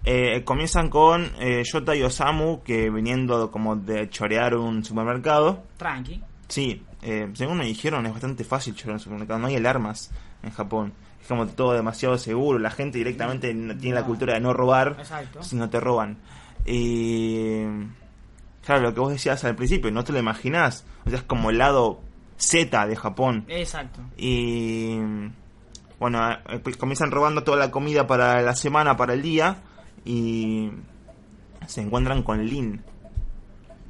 Eh, 0.04 0.44
comienzan 0.44 0.90
con 0.90 1.32
eh, 1.40 1.64
Yota 1.64 1.96
y 1.96 2.04
Osamu 2.04 2.62
que 2.62 2.90
viniendo 2.90 3.52
como 3.52 3.78
de 3.78 4.10
chorear 4.10 4.58
un 4.58 4.84
supermercado. 4.84 5.64
Tranqui. 5.78 6.22
Sí, 6.50 6.84
eh, 7.02 7.30
según 7.36 7.58
me 7.58 7.66
dijeron 7.66 8.06
es 8.06 8.12
bastante 8.12 8.44
fácil 8.44 8.76
chorear 8.76 8.96
un 8.96 9.00
supermercado. 9.00 9.40
No 9.40 9.48
hay 9.48 9.56
alarmas 9.56 10.12
en 10.44 10.52
Japón. 10.52 10.94
Es 11.28 11.30
como 11.30 11.46
todo 11.46 11.74
demasiado 11.74 12.18
seguro. 12.18 12.58
La 12.58 12.72
gente 12.72 13.00
directamente 13.00 13.54
no- 13.54 13.76
tiene 13.78 13.96
la 13.96 14.06
cultura 14.06 14.36
de 14.36 14.40
no 14.40 14.54
robar 14.54 14.96
Exacto. 14.98 15.44
si 15.44 15.58
no 15.58 15.70
te 15.70 15.78
roban. 15.82 16.16
Y 16.66 17.64
claro, 18.66 18.82
lo 18.84 18.94
que 18.94 19.00
vos 19.02 19.12
decías 19.12 19.44
al 19.44 19.54
principio, 19.58 19.92
no 19.92 20.06
te 20.06 20.14
lo 20.14 20.20
imaginás. 20.20 20.86
O 21.06 21.10
sea, 21.10 21.20
es 21.20 21.26
como 21.26 21.50
el 21.50 21.58
lado 21.58 22.00
Z 22.38 22.88
de 22.88 22.96
Japón. 22.96 23.44
Exacto. 23.50 24.00
Y 24.16 25.00
bueno, 26.00 26.32
eh, 26.48 26.60
pues 26.64 26.78
comienzan 26.78 27.12
robando 27.12 27.44
toda 27.44 27.58
la 27.58 27.72
comida 27.72 28.08
para 28.08 28.42
la 28.42 28.56
semana, 28.56 28.96
para 28.96 29.14
el 29.14 29.22
día. 29.22 29.58
Y 30.06 30.70
se 31.66 31.82
encuentran 31.82 32.24
con 32.24 32.46
Lin. 32.46 32.82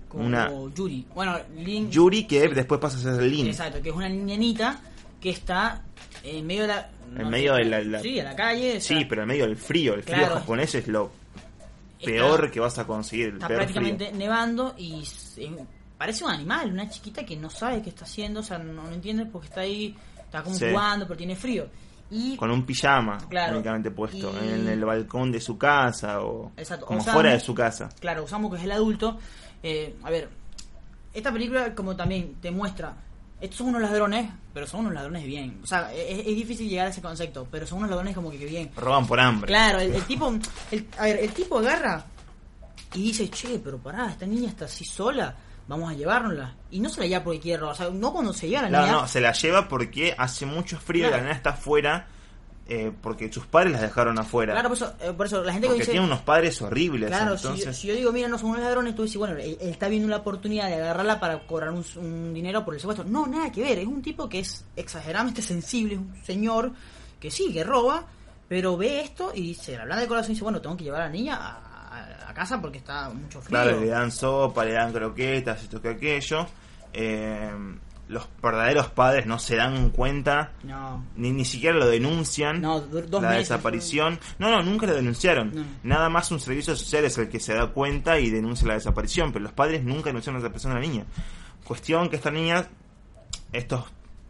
Como 0.10 0.26
Una- 0.26 0.50
Yuri. 0.74 1.06
Bueno, 1.14 1.38
Lin. 1.56 1.92
Yuri, 1.92 2.26
que 2.26 2.50
después 2.50 2.82
pasa 2.82 2.98
a 2.98 3.02
ser 3.02 3.22
Lin. 3.22 3.46
Exacto, 3.46 3.80
que 3.80 3.90
es 3.90 3.96
una 3.96 4.10
niñanita 4.10 4.80
que 5.22 5.30
está 5.30 5.84
en 6.24 6.46
medio 6.46 6.62
de 6.64 6.68
la. 6.68 6.90
En 7.18 7.30
medio 7.30 7.54
de 7.56 7.66
la- 7.66 7.82
la- 7.84 8.00
Sí, 8.02 8.16
de 8.16 8.24
la 8.24 8.36
calle. 8.36 8.78
o 8.78 8.82
sea, 8.82 8.98
Sí, 9.00 9.06
pero 9.06 9.22
en 9.24 9.28
medio 9.30 9.46
del 9.46 9.56
frío. 9.58 9.94
El 9.94 10.04
frío 10.04 10.18
Claro. 10.18 10.36
japonés 10.36 10.76
es 10.76 10.88
lo 10.88 11.10
está- 12.00 12.06
peor 12.12 12.52
que 12.52 12.60
vas 12.60 12.78
a 12.80 12.86
conseguir. 12.86 13.28
El 13.30 13.34
Está 13.36 13.48
peor 13.48 13.60
prácticamente 13.60 14.06
frío. 14.08 14.18
nevando 14.20 14.76
y 14.78 15.06
se- 15.06 15.50
parece 15.98 16.24
un 16.26 16.32
animal, 16.32 16.72
una 16.72 16.90
chiquita 16.90 17.26
que 17.26 17.36
no 17.38 17.50
sabe 17.50 17.82
qué 17.82 17.90
está 17.90 18.04
haciendo, 18.06 18.42
o 18.42 18.44
sea, 18.44 18.58
no, 18.58 18.74
no 18.84 18.92
entiende 18.92 19.26
porque 19.26 19.48
está 19.48 19.62
ahí, 19.62 19.96
está 20.20 20.44
como 20.44 20.56
Sí. 20.56 20.66
jugando, 20.70 21.08
pero 21.08 21.18
tiene 21.18 21.36
frío. 21.36 21.68
Y 22.10 22.38
Con 22.38 22.52
un 22.52 22.66
pijama 22.66 23.18
Claro. 23.30 23.56
únicamente 23.56 23.92
puesto 23.92 24.34
Y- 24.42 24.48
en 24.48 24.68
el 24.68 24.86
balcón 24.86 25.30
de 25.32 25.42
su 25.42 25.58
casa 25.58 26.22
o 26.22 26.52
Exacto. 26.56 26.86
como 26.86 27.02
Osamu- 27.02 27.14
fuera 27.14 27.32
de 27.34 27.40
su 27.42 27.54
casa. 27.54 27.90
Claro, 28.00 28.24
Osamu, 28.24 28.50
que 28.52 28.58
es 28.58 28.64
el 28.64 28.72
adulto. 28.72 29.18
eh, 29.64 29.96
a 30.04 30.10
ver, 30.12 30.30
esta 31.14 31.32
película, 31.34 31.74
como 31.74 31.96
también 31.96 32.36
te 32.36 32.52
muestra, 32.52 32.96
estos 33.40 33.58
son 33.58 33.68
unos 33.68 33.82
ladrones, 33.82 34.30
pero 34.54 34.66
son 34.68 34.82
unos 34.82 34.94
ladrones 34.94 35.24
bien. 35.26 35.60
O 35.64 35.68
sea, 35.68 35.94
es, 35.94 36.20
es 36.20 36.26
difícil 36.36 36.68
llegar 36.70 36.88
a 36.88 36.90
ese 36.90 37.02
concepto, 37.02 37.48
pero 37.52 37.68
son 37.68 37.80
unos 37.80 37.90
ladrones 37.92 38.16
como 38.16 38.32
que 38.32 38.38
bien. 38.38 38.72
Roban 38.76 39.06
por 39.06 39.20
hambre. 39.20 39.48
Claro, 39.48 39.80
el, 39.80 39.94
el 39.94 40.04
tipo, 40.04 40.34
el- 40.72 40.88
a 40.98 41.04
ver, 41.04 41.18
el 41.20 41.32
tipo 41.32 41.60
agarra 41.60 42.06
y 42.94 43.02
dice, 43.04 43.30
che, 43.30 43.60
pero 43.60 43.78
pará, 43.78 44.10
esta 44.10 44.26
niña 44.26 44.50
está 44.50 44.66
así 44.66 44.84
sola, 44.86 45.36
vamos 45.68 45.92
a 45.92 45.94
llevárnosla. 45.96 46.56
Y 46.72 46.80
no 46.80 46.90
se 46.90 47.02
la 47.02 47.08
lleva 47.08 47.24
porque 47.24 47.40
quiere 47.42 47.60
robar, 47.60 47.74
o 47.74 47.78
sea, 47.78 47.90
no 47.92 48.12
cuando 48.14 48.34
se 48.34 48.48
lleva 48.48 48.64
la 48.64 48.70
Claro, 48.70 48.86
niña. 48.88 48.98
no, 49.02 49.08
se 49.08 49.22
la 49.22 49.32
lleva 49.34 49.68
porque 49.68 50.16
hace 50.18 50.46
mucho 50.46 50.78
frío, 50.80 51.04
Claro. 51.08 51.18
la 51.18 51.24
nena 51.24 51.36
está 51.36 51.52
afuera 51.52 52.08
eh, 52.70 52.92
porque 53.02 53.32
sus 53.32 53.46
padres 53.46 53.72
las 53.74 53.82
dejaron 53.82 54.20
afuera. 54.20 54.54
Claro, 54.54 54.70
por 54.70 54.78
eso, 54.78 54.94
eh, 55.02 55.14
por 55.14 55.26
eso 55.26 55.44
la 55.44 55.54
gente 55.54 55.68
que 55.68 55.72
porque 55.74 55.82
dice... 55.84 55.92
tiene 55.92 56.06
unos 56.06 56.22
padres 56.22 56.62
horribles. 56.62 57.10
Claro, 57.10 57.38
si, 57.38 57.44
yo- 57.44 57.50
entonces, 57.52 57.78
si 57.78 57.88
yo 57.88 57.96
digo, 57.96 58.12
mira, 58.12 58.28
no 58.28 58.38
son 58.38 58.50
unos 58.52 58.62
ladrones, 58.62 58.96
tú 58.96 59.04
dices, 59.04 59.18
bueno, 59.18 59.36
él, 59.38 59.58
él 59.62 59.70
está 59.70 59.88
viendo 59.88 60.08
la 60.10 60.18
oportunidad 60.18 60.68
de 60.68 60.76
agarrarla 60.76 61.20
para 61.20 61.46
cobrar 61.48 61.72
un, 61.72 61.86
un 61.98 62.34
dinero 62.34 62.66
por 62.66 62.74
el 62.74 62.80
secuestro. 62.80 63.06
No, 63.08 63.26
nada 63.28 63.52
que 63.52 63.62
ver, 63.62 63.80
es 63.80 63.88
un 63.88 64.02
tipo 64.02 64.28
que 64.28 64.40
es 64.40 64.66
exageradamente 64.76 65.42
sensible, 65.42 65.94
es 65.96 66.00
un 66.00 66.14
señor 66.26 66.72
que 67.20 67.32
sí, 67.32 67.52
que 67.54 67.64
roba, 67.64 68.06
pero 68.50 68.76
ve 68.78 69.02
esto 69.02 69.32
y 69.34 69.54
se 69.54 69.72
le 69.72 69.78
habla 69.82 69.98
de 69.98 70.08
corazón 70.08 70.32
y 70.32 70.34
dice, 70.34 70.44
bueno, 70.44 70.62
tengo 70.62 70.76
que 70.78 70.84
llevar 70.84 71.02
a 71.02 71.06
la 71.06 71.12
niña 71.12 71.36
a, 71.36 71.52
a- 71.98 72.30
a 72.30 72.34
casa 72.34 72.62
porque 72.62 72.78
está 72.80 73.10
mucho 73.10 73.42
frío. 73.42 73.50
Claro, 73.60 73.80
le 73.80 73.88
dan 73.88 74.12
sopa, 74.12 74.64
le 74.66 74.74
dan 74.74 74.92
croquetas, 74.94 75.64
esto 75.64 75.82
que 75.82 75.90
aquello. 75.90 76.46
Eh, 76.94 77.50
los 78.10 78.28
verdaderos 78.42 78.88
padres 78.88 79.26
no 79.26 79.38
se 79.40 79.56
dan 79.58 79.90
cuenta, 79.90 80.52
No, 80.64 81.04
ni, 81.16 81.32
ni 81.32 81.44
siquiera 81.46 81.78
lo 81.78 81.88
denuncian. 81.88 82.62
No, 82.62 82.80
dos 82.80 83.22
la 83.22 83.30
meses 83.30 83.50
desaparición. 83.50 84.20
No, 84.40 84.50
no, 84.50 84.64
nunca 84.64 84.86
lo 84.88 84.96
denunciaron. 84.96 85.52
No. 85.54 85.64
Nada 85.84 86.08
más 86.10 86.32
un 86.32 86.40
servicio 86.40 86.76
social 86.76 87.04
es 87.06 87.18
el 87.18 87.28
que 87.30 87.40
se 87.40 87.54
da 87.54 87.68
cuenta 87.68 88.20
y 88.20 88.30
denuncia 88.30 88.68
la 88.68 88.76
desaparición, 88.76 89.32
pero 89.34 89.44
los 89.44 89.54
padres 89.54 89.84
nunca 89.84 90.06
denunciaron 90.10 90.42
la 90.42 90.44
desaparición 90.50 90.74
de 90.74 90.80
la 90.82 90.88
niña. 90.88 91.06
Cuestión 91.66 92.10
que 92.10 92.16
esta 92.16 92.32
niña, 92.32 92.68
estos 93.52 93.84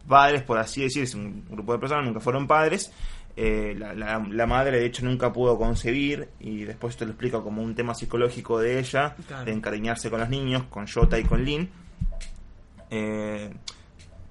padres, 0.06 0.42
por 0.42 0.58
así 0.58 0.82
decir, 0.82 1.02
es 1.04 1.14
un 1.14 1.44
grupo 1.48 1.72
de 1.72 1.78
personas, 1.78 2.04
nunca 2.04 2.20
fueron 2.20 2.46
padres. 2.46 2.90
Eh, 3.36 3.76
la, 3.78 3.94
la- 3.94 4.18
la 4.28 4.46
madre, 4.46 4.80
de 4.80 4.86
hecho, 4.86 5.04
nunca 5.04 5.32
pudo 5.32 5.56
concebir, 5.56 6.28
y 6.40 6.64
después 6.64 6.96
te 6.96 7.04
lo 7.04 7.12
explico 7.12 7.44
como 7.44 7.62
un 7.62 7.74
tema 7.76 7.94
psicológico 7.94 8.58
de 8.58 8.80
ella, 8.80 9.14
Claro. 9.28 9.44
de 9.44 9.52
encariñarse 9.52 10.10
con 10.10 10.18
los 10.18 10.28
niños, 10.28 10.64
con 10.70 10.88
Jota 10.88 11.16
y 11.18 11.22
con 11.24 11.44
Lynn. 11.44 11.68
Eh, 12.90 13.52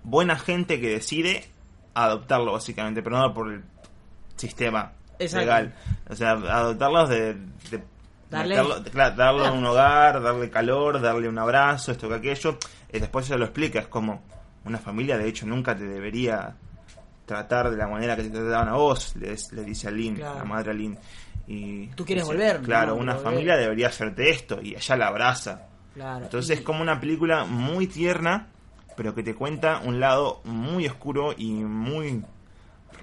buena 0.04 0.38
gente 0.38 0.80
que 0.80 0.90
decide 0.90 1.46
adoptarlo, 1.94 2.54
básicamente, 2.54 3.02
pero 3.02 3.18
no 3.18 3.34
por 3.34 3.52
el 3.52 3.64
sistema 4.36 4.94
Exacto. 5.20 5.46
legal. 5.46 5.76
O 6.10 6.16
sea, 6.16 6.32
adoptarlos 6.32 7.10
de. 7.10 7.34
de 7.72 7.84
Darle- 8.30 8.56
meterlo- 8.58 8.84
claro, 8.92 9.16
darle 9.16 9.52
un 9.52 9.66
hogar, 9.66 10.22
darle 10.22 10.50
calor, 10.50 11.00
darle 11.02 11.30
un 11.30 11.40
abrazo, 11.40 11.92
esto 11.94 12.10
que 12.10 12.16
aquello. 12.16 12.58
Y 12.92 13.00
después 13.00 13.26
ella 13.28 13.38
lo 13.38 13.46
explica, 13.46 13.80
es 13.80 13.88
como 13.88 14.22
una 14.66 14.78
familia, 14.78 15.18
de 15.18 15.28
hecho, 15.30 15.46
nunca 15.46 15.76
te 15.76 15.86
debería 15.86 16.56
tratar 17.26 17.70
de 17.72 17.78
la 17.78 17.88
manera 17.88 18.16
que 18.18 18.24
te 18.24 18.30
trataban 18.30 18.68
a 18.70 18.74
vos, 18.74 19.16
le, 19.16 19.36
le 19.54 19.64
dice 19.64 19.88
a 19.88 19.92
Lynn, 19.92 20.16
Claro. 20.16 20.40
la 20.40 20.44
madre 20.46 20.72
a 20.72 20.74
Lynn. 20.74 20.98
Y 21.48 21.88
Tú 21.88 22.06
quieres 22.06 22.26
dice, 22.26 22.34
volver, 22.36 22.62
Claro, 22.62 22.96
¿no? 22.96 23.02
una 23.02 23.14
Volver. 23.16 23.32
familia 23.32 23.56
debería 23.56 23.88
hacerte 23.88 24.30
esto, 24.30 24.60
y 24.62 24.76
ella 24.76 24.96
la 24.98 25.08
abraza. 25.08 25.68
Claro. 25.98 26.26
Entonces 26.26 26.60
es 26.60 26.64
como 26.64 26.82
una 26.82 27.00
película 27.00 27.46
muy 27.46 27.88
tierna, 27.88 28.48
pero 28.96 29.14
que 29.16 29.24
te 29.24 29.36
cuenta 29.36 29.82
un 29.84 30.00
lado 30.00 30.42
muy 30.44 30.88
oscuro 30.88 31.34
y 31.38 31.52
muy 31.54 32.24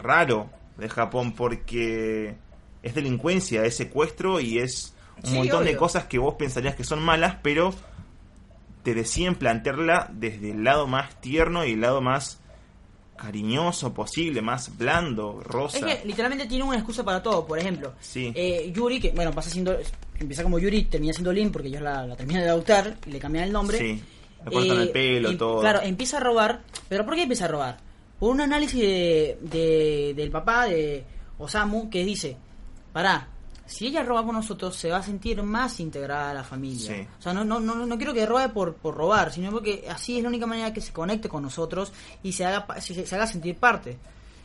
raro 0.01 0.51
de 0.77 0.89
Japón 0.89 1.33
porque 1.33 2.37
es 2.83 2.95
delincuencia, 2.95 3.65
es 3.65 3.77
secuestro 3.77 4.41
y 4.41 4.59
es 4.59 4.95
un 5.23 5.31
Sí, 5.31 5.37
montón 5.37 5.65
de 5.65 5.77
cosas 5.77 6.05
que 6.05 6.19
vos 6.19 6.35
pensarías 6.35 6.75
que 6.75 6.85
son 6.85 7.03
malas, 7.03 7.37
pero 7.43 7.73
te 8.83 8.95
deciden 8.95 9.37
plantearla 9.37 10.11
desde 10.13 10.51
el 10.51 10.65
lado 10.65 10.87
más 10.87 11.21
tierno 11.21 11.65
y 11.65 11.73
el 11.73 11.81
lado 11.81 12.01
más 12.01 12.41
cariñoso 13.25 13.93
posible, 13.95 14.43
más 14.43 14.77
blando, 14.77 15.41
rosa. 15.43 15.79
Es 15.79 15.85
que 15.85 16.07
literalmente 16.07 16.47
tiene 16.47 16.65
una 16.65 16.77
excusa 16.77 17.03
para 17.05 17.23
todo. 17.23 17.47
Por 17.47 17.59
ejemplo, 17.59 17.95
Sí. 18.01 18.33
eh, 18.35 18.71
Yuri, 18.75 19.01
que 19.01 19.11
bueno, 19.13 19.33
pasa 19.33 19.51
siendo. 19.51 19.77
Empieza 20.19 20.43
como 20.43 20.59
Yuri, 20.59 20.85
termina 20.85 21.13
siendo 21.13 21.33
Lin 21.33 21.51
porque 21.51 21.69
ellos 21.69 21.83
la, 21.83 22.07
la 22.07 22.17
terminan 22.17 22.43
de 22.45 22.51
adoptar 22.51 22.97
y 23.07 23.11
le 23.11 23.19
cambian 23.19 23.45
el 23.45 23.53
nombre. 23.53 23.79
Sí, 23.79 24.03
le 24.45 24.51
cortan 24.53 24.81
el 24.81 24.91
pelo, 24.91 25.31
em- 25.31 25.39
todo. 25.39 25.61
Claro, 25.61 25.81
empieza 25.83 26.19
a 26.19 26.21
robar. 26.21 26.63
¿Pero 26.89 27.05
por 27.05 27.15
qué 27.15 27.23
empieza 27.23 27.47
a 27.47 27.49
robar? 27.49 27.79
Por 28.19 28.31
un 28.31 28.41
análisis 28.41 28.81
de, 28.81 29.39
de- 29.41 30.13
del 30.15 30.31
papá 30.31 30.67
de 30.67 31.05
Osamu 31.39 31.89
que 31.91 32.05
dice: 32.05 32.37
Pará, 32.93 33.29
si 33.67 33.87
ella 33.87 34.03
roba 34.03 34.25
con 34.25 34.35
nosotros, 34.35 34.77
se 34.77 34.91
va 34.91 34.99
a 34.99 35.03
sentir 35.03 35.43
más 35.43 35.81
integrada 35.81 36.31
a 36.31 36.35
la 36.35 36.45
familia. 36.45 36.95
Sí. 36.95 37.07
O 37.19 37.23
sea, 37.23 37.33
no, 37.33 37.45
no, 37.45 37.61
no, 37.61 37.75
no 37.87 37.97
quiero 37.97 38.13
que 38.13 38.27
robe 38.27 38.49
por, 38.51 38.75
por 38.75 38.95
robar, 38.95 39.33
sino 39.33 39.51
porque 39.51 39.85
así 39.91 40.17
es 40.19 40.23
la 40.23 40.29
única 40.29 40.47
manera 40.47 40.73
que 40.73 40.81
se 40.81 40.93
conecte 40.93 41.29
con 41.29 41.43
nosotros 41.43 41.93
y 42.23 42.33
se 42.33 42.45
haga, 42.45 42.67
se, 42.81 43.07
se 43.07 43.15
haga 43.15 43.27
sentir 43.27 43.57
parte. 43.57 43.97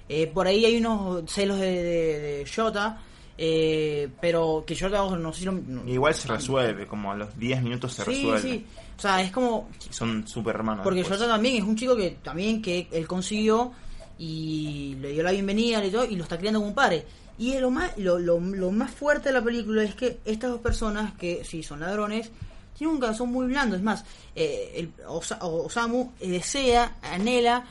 Eh, 0.07 0.27
por 0.27 0.47
ahí 0.47 0.65
hay 0.65 0.77
unos 0.77 1.29
celos 1.31 1.59
de, 1.59 1.67
de, 1.83 2.19
de 2.19 2.45
Shota, 2.45 3.01
eh, 3.37 4.09
pero 4.19 4.63
que 4.65 4.73
Shota, 4.75 5.03
no 5.17 5.31
sé 5.33 5.39
si 5.39 5.45
lo... 5.45 5.51
no- 5.53 5.87
Igual 5.87 6.13
se 6.15 6.27
resuelve, 6.27 6.87
como 6.87 7.11
a 7.11 7.15
los 7.15 7.37
10 7.37 7.61
minutos 7.61 7.93
se 7.93 8.03
sí, 8.05 8.11
resuelve. 8.11 8.41
sí. 8.41 8.65
O 8.97 9.01
sea, 9.01 9.21
es 9.21 9.31
como... 9.31 9.69
Son 9.91 10.27
super 10.27 10.55
hermanos. 10.55 10.83
Porque 10.83 10.99
después. 10.99 11.19
Shota 11.19 11.31
también 11.31 11.55
es 11.57 11.63
un 11.63 11.75
chico 11.75 11.95
que 11.95 12.17
también 12.23 12.61
que 12.61 12.87
él 12.91 13.07
consiguió 13.07 13.71
y 14.17 14.95
le 14.99 15.09
dio 15.13 15.23
la 15.23 15.31
bienvenida 15.31 15.83
y 15.85 15.89
todo, 15.91 16.03
y 16.05 16.15
lo 16.15 16.23
está 16.23 16.37
criando 16.37 16.59
como 16.59 16.69
un 16.69 16.75
padre. 16.75 17.05
Y 17.39 17.57
lo 17.57 17.71
más, 17.71 17.97
lo, 17.97 18.19
lo, 18.19 18.39
lo 18.39 18.71
más 18.71 18.91
fuerte 18.91 19.29
de 19.29 19.33
la 19.33 19.41
película 19.43 19.81
es 19.83 19.95
que 19.95 20.19
estas 20.25 20.51
dos 20.51 20.59
personas, 20.61 21.13
que 21.15 21.43
sí 21.43 21.63
son 21.63 21.79
ladrones, 21.79 22.29
tienen 22.77 22.95
un 22.95 23.01
corazón 23.01 23.31
muy 23.31 23.47
blando. 23.47 23.75
Es 23.75 23.81
más, 23.81 24.03
eh, 24.35 24.73
el, 24.75 24.91
Osa- 25.07 25.39
Osamu 25.41 26.11
eh, 26.19 26.29
desea, 26.29 26.97
anhela, 27.01 27.63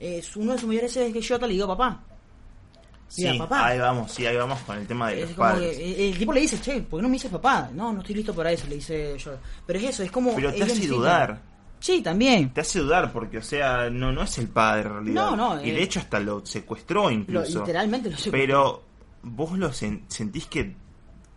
eh, 0.00 0.22
uno 0.36 0.52
de 0.52 0.58
sus 0.58 0.66
mayores 0.66 0.90
deseos 0.94 1.08
es 1.08 1.12
que 1.12 1.20
Shota 1.20 1.46
le 1.46 1.52
diga 1.52 1.66
papá. 1.66 2.00
Sí, 3.08 3.24
Mira, 3.24 3.44
papá. 3.46 3.66
ahí 3.66 3.78
vamos, 3.78 4.10
sí, 4.10 4.24
ahí 4.26 4.36
vamos 4.36 4.58
con 4.60 4.78
el 4.78 4.86
tema 4.86 5.10
de 5.10 5.20
Es 5.22 5.28
los 5.28 5.36
padres. 5.38 5.76
que, 5.76 5.90
eh, 6.06 6.08
el 6.10 6.18
tipo 6.18 6.32
le 6.32 6.40
dice, 6.40 6.58
che, 6.62 6.80
¿por 6.80 6.98
qué 6.98 7.02
no 7.02 7.08
me 7.10 7.14
dices 7.16 7.30
papá? 7.30 7.68
No, 7.74 7.92
no 7.92 8.00
estoy 8.00 8.14
listo 8.14 8.34
para 8.34 8.50
eso, 8.50 8.66
le 8.68 8.76
dice 8.76 9.16
yo. 9.18 9.32
Pero 9.66 9.78
es 9.78 9.84
eso, 9.84 10.02
es 10.02 10.10
como... 10.10 10.34
Pero 10.34 10.50
te 10.54 10.62
hace 10.62 10.72
necesitan- 10.76 10.88
dudar. 10.96 11.42
Sí, 11.78 12.00
también. 12.00 12.54
Te 12.54 12.62
hace 12.62 12.78
dudar 12.78 13.12
porque, 13.12 13.38
o 13.38 13.42
sea, 13.42 13.90
no, 13.90 14.10
no 14.12 14.22
es 14.22 14.38
el 14.38 14.48
padre 14.48 14.82
en 14.86 14.92
realidad. 14.94 15.14
No, 15.30 15.36
no, 15.36 15.62
Y 15.62 15.68
eh. 15.70 15.74
de 15.74 15.82
hecho 15.82 16.00
hasta 16.00 16.18
lo 16.20 16.46
secuestró 16.46 17.02
Lo- 17.02 17.10
incluso. 17.10 17.60
literalmente 17.60 18.08
lo 18.08 18.16
sé. 18.16 18.30
Pero 18.30 18.82
vos 19.22 19.56
lo 19.58 19.70
sen- 19.70 20.02
sentís 20.08 20.46
que, 20.46 20.74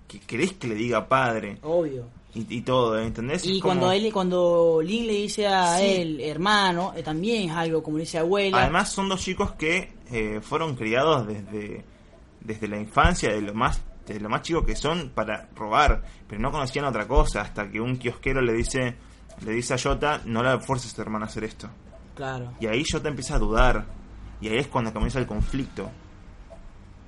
que 0.08 0.20
querés 0.20 0.54
que 0.54 0.68
le 0.68 0.76
diga 0.76 1.08
padre 1.08 1.58
Obvio. 1.64 2.06
y, 2.34 2.46
y 2.58 2.62
todo, 2.62 3.00
¿entendés? 3.00 3.46
Y 3.46 3.60
como- 3.60 3.74
cuando 3.76 3.92
él, 3.92 4.12
cuando 4.14 4.80
Lin 4.84 5.08
le 5.08 5.14
dice 5.14 5.48
a 5.48 5.78
Sí. 5.78 5.86
él, 5.86 6.22
hermano, 6.22 6.94
eh, 6.96 7.04
también 7.04 7.50
es 7.50 7.56
algo 7.56 7.82
como 7.84 7.98
le 7.98 8.04
dice 8.04 8.18
abuela. 8.20 8.62
Además 8.62 8.90
son 8.92 9.10
dos 9.10 9.22
chicos 9.22 9.54
que 9.54 9.94
eh, 10.12 10.40
fueron 10.42 10.76
criados 10.76 11.26
desde, 11.28 11.84
desde 12.42 12.68
la 12.68 12.80
infancia, 12.80 13.30
de 13.32 13.42
lo 13.42 13.54
más 13.54 13.82
de 14.06 14.20
lo 14.20 14.30
más 14.30 14.44
chicos 14.44 14.64
que 14.66 14.76
son 14.76 15.10
para 15.16 15.50
robar, 15.56 16.04
pero 16.28 16.40
no 16.40 16.52
conocían 16.52 16.86
otra 16.86 17.08
cosa 17.08 17.42
hasta 17.42 17.72
que 17.72 17.82
un 17.82 17.98
kiosquero 17.98 18.40
le 18.40 18.54
dice 18.54 18.94
le 19.44 19.52
dice 19.52 19.74
a 19.74 19.78
Jota, 19.80 20.22
no 20.26 20.44
la 20.44 20.60
fuerces 20.60 20.94
a 20.94 20.96
tu 20.96 21.02
hermano 21.02 21.26
a 21.26 21.28
hacer 21.28 21.44
esto. 21.44 21.68
Claro. 22.14 22.54
Y 22.60 22.68
ahí 22.68 22.84
Jota 22.90 23.10
empieza 23.10 23.36
a 23.36 23.40
dudar. 23.40 23.86
Y 24.40 24.48
ahí 24.48 24.58
es 24.60 24.68
cuando 24.68 24.94
comienza 24.94 25.18
el 25.20 25.26
conflicto. 25.26 25.90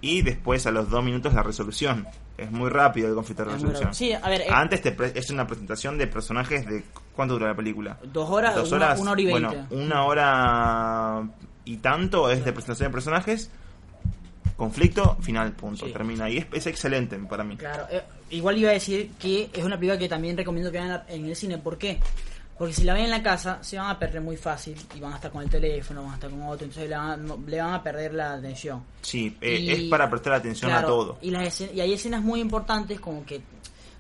Y 0.07 0.21
después 0.21 0.65
a 0.65 0.71
los 0.71 0.89
dos 0.89 1.03
minutos 1.03 1.33
la 1.33 1.43
resolución. 1.43 2.07
Es 2.37 2.49
muy 2.51 2.69
rápido 2.69 3.07
el 3.09 3.15
conflicto 3.15 3.43
de 3.43 3.51
resolución. 3.51 3.83
rápido. 3.89 3.93
Sí, 3.93 4.13
a 4.13 4.29
ver, 4.29 4.41
eh, 4.41 4.47
Antes 4.49 4.81
te 4.81 4.91
pre- 4.91 5.11
es 5.15 5.29
una 5.31 5.45
presentación 5.47 5.97
de 5.97 6.07
personajes 6.07 6.65
de... 6.65 6.83
¿Cuánto 7.15 7.33
dura 7.33 7.47
la 7.47 7.55
película? 7.55 7.97
Dos 8.03 8.29
horas, 8.29 8.55
Dos 8.55 8.71
una- 8.71 8.85
horas. 8.87 8.99
una 8.99 9.11
hora 9.11 9.21
y 9.21 9.29
Bueno, 9.29 9.49
veinte. 9.51 9.75
una 9.75 10.03
hora 10.05 11.29
y 11.65 11.77
tanto 11.77 12.29
es 12.31 12.45
de 12.45 12.53
presentación 12.53 12.89
de 12.89 12.93
personajes. 12.93 13.49
Conflicto, 14.55 15.17
final, 15.21 15.51
punto. 15.53 15.85
Sí. 15.85 15.91
Termina. 15.91 16.29
Y 16.29 16.37
es, 16.37 16.47
es 16.53 16.65
excelente 16.67 17.17
para 17.29 17.43
mí. 17.43 17.57
Claro, 17.57 17.85
eh, 17.91 18.01
igual 18.31 18.57
iba 18.57 18.71
a 18.71 18.73
decir 18.73 19.11
que 19.19 19.49
es 19.53 19.63
una 19.63 19.75
película 19.77 19.99
que 19.99 20.09
también 20.09 20.35
recomiendo 20.35 20.71
que 20.71 20.79
vean 20.79 21.03
en 21.09 21.25
el 21.25 21.35
cine. 21.35 21.57
¿Por 21.59 21.77
qué? 21.77 21.99
Porque 22.57 22.73
si 22.73 22.83
la 22.83 22.93
ven 22.95 23.03
en 23.05 23.11
la 23.11 23.21
casa, 23.21 23.59
se 23.61 23.77
van 23.77 23.89
a 23.91 23.99
perder 23.99 24.19
muy 24.21 24.35
fácil 24.35 24.75
y 24.95 24.99
van 24.99 25.13
a 25.13 25.15
estar 25.17 25.31
con 25.31 25.43
el 25.43 25.49
teléfono, 25.49 26.01
van 26.01 26.11
a 26.11 26.15
estar 26.15 26.29
con 26.29 26.41
otro, 26.41 26.65
entonces 26.65 26.89
le 26.89 26.97
van 26.97 27.29
a, 27.31 27.35
le 27.47 27.61
van 27.61 27.73
a 27.75 27.83
perder 27.83 28.13
la 28.15 28.33
atención. 28.33 28.83
Sí, 29.01 29.37
eh, 29.41 29.59
Y- 29.59 29.69
es 29.71 29.81
para 29.83 30.09
prestar 30.09 30.33
atención 30.33 30.71
Claro, 30.71 30.87
a 30.87 30.89
todo. 30.89 31.17
Y, 31.21 31.29
las 31.29 31.61
y 31.61 31.79
hay 31.81 31.93
escenas 31.93 32.23
muy 32.23 32.39
importantes 32.41 32.99
como 32.99 33.23
que, 33.25 33.41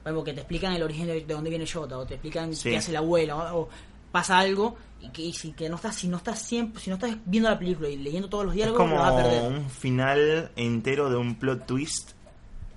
bueno, 0.03 0.23
que 0.23 0.33
te 0.33 0.39
explican 0.39 0.73
el 0.73 0.81
origen 0.81 1.05
de, 1.05 1.21
de 1.25 1.33
dónde 1.33 1.49
viene 1.51 1.67
Jota, 1.67 1.99
o 1.99 2.05
te 2.07 2.15
explican 2.15 2.55
Sí. 2.55 2.71
qué 2.71 2.77
hace 2.77 2.91
la 2.91 2.99
abuela, 2.99 3.35
o, 3.53 3.61
o 3.63 3.69
pasa 4.11 4.39
algo 4.39 4.75
y 5.01 5.09
que 5.09 5.21
y 5.21 5.33
si 5.33 5.51
que 5.51 5.69
no 5.69 5.75
estás, 5.75 5.95
si 5.95 6.07
no 6.07 6.17
estás 6.17 6.39
siempre, 6.39 6.81
si 6.81 6.89
no 6.89 6.95
estás 6.95 7.15
viendo 7.25 7.49
la 7.51 7.59
película 7.59 7.87
y 7.89 7.97
leyendo 7.97 8.27
todos 8.27 8.45
los 8.45 8.53
Es 8.53 8.57
diálogos, 8.57 8.79
como 8.81 8.95
lo 8.95 9.01
vas 9.01 9.13
a 9.13 9.15
perder. 9.17 9.51
un 9.51 9.69
final 9.69 10.51
entero 10.55 11.11
de 11.11 11.17
un 11.17 11.35
plot 11.35 11.67
twist 11.67 12.11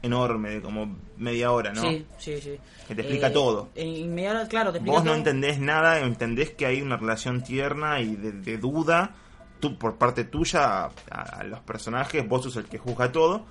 enorme, 0.02 0.50
de 0.50 0.60
como 0.62 0.96
media 1.18 1.52
hora, 1.52 1.72
¿no? 1.72 1.82
Sí, 1.82 2.06
sí, 2.18 2.40
sí. 2.40 2.58
Que 2.88 2.94
te 2.94 3.02
explica 3.02 3.28
Eh, 3.28 3.30
todo. 3.32 3.68
En, 3.74 4.14
media 4.14 4.30
hora, 4.30 4.48
claro, 4.48 4.72
te 4.72 4.78
explica 4.78 4.96
Vos 4.96 5.04
no 5.04 5.10
todo. 5.10 5.18
entendés 5.18 5.58
nada, 5.60 6.00
entendés 6.00 6.50
que 6.50 6.66
hay 6.66 6.80
una 6.82 6.96
relación 6.96 7.42
tierna 7.42 8.00
y 8.00 8.16
de, 8.16 8.32
de 8.32 8.56
duda 8.58 9.14
tú, 9.60 9.76
por 9.78 9.96
parte 9.98 10.24
tuya 10.24 10.84
a, 10.84 10.90
a 11.10 11.44
los 11.44 11.60
personajes, 11.60 12.26
vos 12.26 12.42
sos 12.44 12.56
el 12.56 12.64
que 12.64 12.78
juzga 12.78 13.12
todo. 13.12 13.44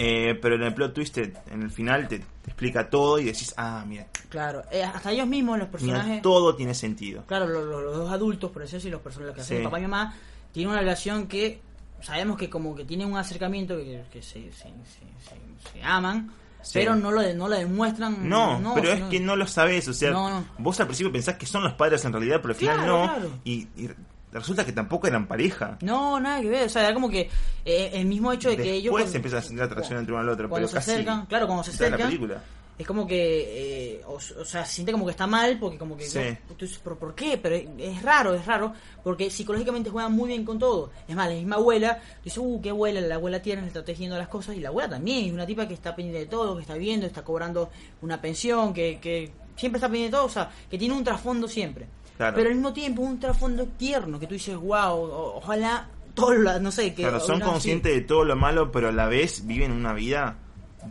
Eh, 0.00 0.38
pero 0.40 0.54
en 0.54 0.62
el 0.62 0.74
plot 0.74 0.94
twist, 0.94 1.14
te- 1.14 1.32
en 1.50 1.62
el 1.62 1.70
final, 1.70 2.06
te, 2.06 2.20
te 2.20 2.24
explica 2.46 2.88
todo 2.88 3.18
y 3.18 3.24
decís, 3.24 3.52
ah, 3.56 3.84
mira, 3.86 4.06
Claro, 4.28 4.62
eh, 4.70 4.84
hasta 4.84 5.10
ellos 5.10 5.26
mismos, 5.26 5.58
los 5.58 5.66
mira, 5.68 5.72
personajes. 5.96 6.22
todo 6.22 6.54
tiene 6.54 6.72
sentido. 6.74 7.24
Claro, 7.26 7.48
lo- 7.48 7.64
lo- 7.64 7.80
los, 7.80 7.96
dos 7.96 8.12
adultos, 8.12 8.52
por 8.52 8.62
decirlo 8.62 8.78
así, 8.78 8.90
los 8.90 9.00
personajes 9.00 9.34
que 9.34 9.40
hacen 9.40 9.64
papá 9.64 9.80
y 9.80 9.82
mamá, 9.82 10.14
tienen 10.52 10.70
una 10.70 10.80
relación 10.80 11.26
que 11.26 11.60
sabemos 12.02 12.36
que 12.38 12.48
como 12.50 12.74
que 12.74 12.84
tienen 12.84 13.10
un 13.10 13.18
acercamiento, 13.18 13.76
que, 13.76 14.04
que 14.12 14.22
se, 14.22 14.50
se, 14.52 14.68
se- 14.68 15.72
se- 15.72 15.82
aman, 15.82 16.32
Sí. 16.62 16.72
pero 16.74 16.96
no 16.96 17.10
lo, 17.12 17.20
de- 17.20 17.34
no 17.34 17.48
lo 17.48 17.56
demuestran. 17.56 18.28
No, 18.28 18.60
pero 18.74 18.92
es 18.92 19.02
que 19.04 19.20
no 19.20 19.36
lo 19.36 19.46
sabés, 19.46 19.86
o 19.88 19.92
sea, 19.92 20.10
No, 20.10 20.28
no. 20.28 20.44
vos 20.58 20.78
al 20.80 20.86
principio 20.86 21.12
pensás 21.12 21.36
que 21.36 21.46
son 21.46 21.62
los 21.62 21.74
padres 21.74 22.04
en 22.04 22.12
realidad, 22.12 22.40
pero 22.42 22.50
al 22.52 22.58
final 22.58 22.76
Claro, 22.78 22.98
no, 22.98 23.04
claro. 23.14 23.30
Y, 23.44 23.68
y 23.76 23.90
resulta 24.32 24.64
que 24.66 24.72
tampoco 24.72 25.06
eran 25.06 25.26
pareja. 25.28 25.78
No, 25.82 26.18
nada 26.20 26.40
que 26.40 26.48
ver. 26.48 26.66
O 26.66 26.68
sea, 26.68 26.82
era 26.84 26.92
como 26.94 27.08
que 27.08 27.30
eh, 27.64 27.90
el 27.94 28.06
mismo 28.06 28.32
hecho 28.32 28.50
de 28.50 28.56
que 28.56 28.72
ellos. 28.72 28.92
Después 28.92 29.10
se 29.10 29.16
empieza 29.16 29.38
a 29.38 29.42
sentir 29.42 29.62
atracción 29.62 29.98
entre 30.00 30.12
uno 30.12 30.22
al 30.22 30.28
otro, 30.28 30.48
cuando 30.48 30.66
pero 30.66 30.68
se 30.68 30.74
casi 30.86 30.90
acercan, 30.92 31.26
claro, 31.26 31.46
cuando 31.46 31.62
se 31.64 31.70
de 31.72 31.78
la 31.78 31.86
acercan, 31.86 32.06
película. 32.08 32.42
Es 32.78 32.86
como 32.86 33.06
que, 33.08 33.96
eh, 33.96 34.00
o, 34.06 34.14
o 34.14 34.20
sea, 34.44 34.64
se 34.64 34.74
siente 34.76 34.92
como 34.92 35.04
que 35.04 35.10
está 35.10 35.26
mal, 35.26 35.58
porque 35.58 35.76
como 35.78 35.96
que, 35.96 36.04
Sí. 36.04 36.20
no, 36.48 36.54
tú 36.54 36.64
dices, 36.64 36.80
¿pero 36.82 36.96
por 36.96 37.14
qué? 37.14 37.36
Pero 37.36 37.56
es, 37.56 38.02
raro, 38.02 38.34
es 38.34 38.46
raro, 38.46 38.72
porque 39.02 39.30
psicológicamente 39.30 39.90
juegan 39.90 40.12
muy 40.12 40.28
bien 40.28 40.44
con 40.44 40.58
todo. 40.58 40.90
Es 41.08 41.16
más, 41.16 41.28
la 41.28 41.34
misma 41.34 41.56
abuela, 41.56 42.00
dice, 42.24 42.38
uh, 42.40 42.60
qué 42.62 42.70
abuela, 42.70 43.00
la 43.00 43.16
abuela 43.16 43.42
tiene, 43.42 43.62
le 43.62 43.68
está 43.68 43.84
tejiendo 43.84 44.16
las 44.16 44.28
cosas, 44.28 44.54
y 44.56 44.60
la 44.60 44.68
abuela 44.68 44.88
también, 44.90 45.26
es 45.26 45.32
una 45.32 45.44
tipa 45.44 45.66
que 45.66 45.74
está 45.74 45.96
pendiente 45.96 46.20
de 46.20 46.26
todo, 46.26 46.54
que 46.54 46.62
está 46.62 46.74
viendo, 46.74 47.04
está 47.06 47.22
cobrando 47.24 47.70
una 48.02 48.20
pensión, 48.20 48.72
que, 48.72 48.98
que 49.02 49.32
siempre 49.56 49.78
está 49.78 49.88
pendiente 49.88 50.12
de 50.14 50.18
todo, 50.20 50.26
o 50.26 50.30
sea, 50.30 50.50
que 50.70 50.78
tiene 50.78 50.94
un 50.94 51.02
trasfondo 51.02 51.48
siempre. 51.48 51.86
Claro. 52.16 52.36
Pero 52.36 52.48
al 52.48 52.54
mismo 52.54 52.72
tiempo 52.72 53.02
un 53.02 53.18
trasfondo 53.18 53.66
tierno, 53.76 54.20
que 54.20 54.26
tú 54.28 54.34
dices, 54.34 54.56
wow, 54.56 54.92
o- 54.94 55.36
ojalá, 55.36 55.88
todo 56.14 56.32
lo, 56.34 56.58
no 56.60 56.70
sé, 56.72 56.94
que... 56.94 57.02
Claro, 57.02 57.18
son 57.20 57.40
conscientes 57.40 57.92
de 57.92 58.00
todo 58.02 58.24
lo 58.24 58.34
malo, 58.36 58.70
pero 58.72 58.88
a 58.88 58.92
la 58.92 59.06
vez 59.06 59.46
viven 59.46 59.70
una 59.72 59.92
vida 59.94 60.36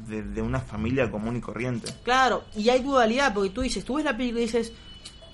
de, 0.05 0.23
de 0.23 0.41
una 0.41 0.59
familia 0.59 1.09
común 1.11 1.37
y 1.37 1.41
corriente. 1.41 1.91
Claro, 2.03 2.43
y 2.55 2.69
hay 2.69 2.81
dualidad, 2.81 3.33
porque 3.33 3.49
tú 3.49 3.61
dices, 3.61 3.83
tú 3.85 3.95
ves 3.95 4.05
la 4.05 4.15
película 4.15 4.41
y 4.41 4.45
dices, 4.45 4.71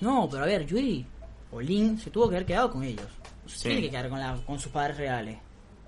no, 0.00 0.28
pero 0.30 0.42
a 0.44 0.46
ver, 0.46 0.66
Yuri 0.66 1.04
o 1.52 1.60
Lin 1.60 1.98
se 1.98 2.10
tuvo 2.10 2.28
que 2.28 2.36
haber 2.36 2.46
quedado 2.46 2.70
con 2.70 2.82
ellos. 2.82 3.06
No 3.44 3.48
se 3.48 3.56
Sí. 3.58 3.62
tiene 3.68 3.82
que 3.82 3.90
quedar 3.90 4.08
con, 4.08 4.18
la, 4.18 4.36
con 4.46 4.58
sus 4.58 4.72
padres 4.72 4.96
reales. 4.96 5.38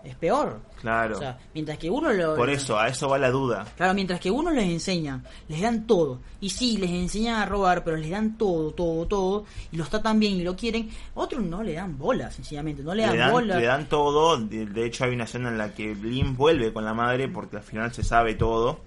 Es 0.07 0.14
peor. 0.14 0.61
Claro. 0.80 1.16
O 1.16 1.18
sea, 1.18 1.36
mientras 1.52 1.78
que 1.78 1.90
uno 1.90 2.12
lo... 2.12 2.36
Por 2.36 2.48
eso, 2.48 2.78
a 2.78 2.86
eso 2.88 3.09
va 3.09 3.18
la 3.18 3.30
duda. 3.30 3.66
Claro, 3.76 3.92
mientras 3.92 4.20
que 4.20 4.30
uno 4.30 4.52
les 4.52 4.64
enseña, 4.66 5.20
les 5.48 5.61
dan 5.61 5.84
todo. 5.86 6.20
Y 6.40 6.50
sí, 6.50 6.76
les 6.76 6.90
enseñan 6.90 7.40
a 7.40 7.46
robar, 7.46 7.82
pero 7.82 7.96
les 7.96 8.11
dan 8.11 8.38
todo, 8.38 8.70
todo, 8.70 9.04
todo. 9.07 9.44
Y 9.72 9.76
los 9.76 9.90
tratan 9.90 10.20
bien 10.20 10.34
y 10.34 10.44
lo 10.44 10.54
quieren. 10.54 10.88
Otros 11.14 11.42
no 11.42 11.62
le 11.64 11.72
dan 11.72 11.98
bola, 11.98 12.30
sencillamente. 12.30 12.84
No 12.84 12.94
le 12.94 13.02
dan, 13.02 13.12
Le 13.12 13.18
dan, 13.18 13.32
bola. 13.32 13.59
le 13.59 13.66
dan 13.66 13.86
todo. 13.88 14.36
De, 14.38 14.66
de 14.66 14.86
hecho, 14.86 15.04
hay 15.04 15.14
una 15.14 15.24
escena 15.24 15.48
en 15.48 15.59
la 15.59 15.74
que 15.74 15.94
Lynn 15.94 16.36
vuelve 16.36 16.72
con 16.72 16.84
la 16.84 16.94
madre 16.94 17.28
porque 17.28 17.57
al 17.57 17.62
final 17.64 17.92
se 17.92 18.04
sabe 18.04 18.34
todo. 18.34 18.78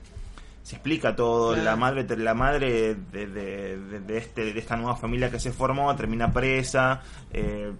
Se 0.63 0.75
explica 0.75 1.15
todo. 1.15 1.49
Claro. 1.53 1.63
La 1.65 1.75
madre, 1.75 2.17
la 2.17 2.33
madre 2.33 2.95
de, 2.95 3.25
de- 3.25 3.77
de- 3.77 3.99
de 3.99 4.17
este, 4.17 4.53
de 4.53 4.59
esta 4.59 4.77
nueva 4.77 4.95
familia 4.95 5.29
que 5.29 5.39
se 5.39 5.51
formó 5.51 5.93
termina 5.95 6.31
presa. 6.31 7.01
eh, 7.33 7.73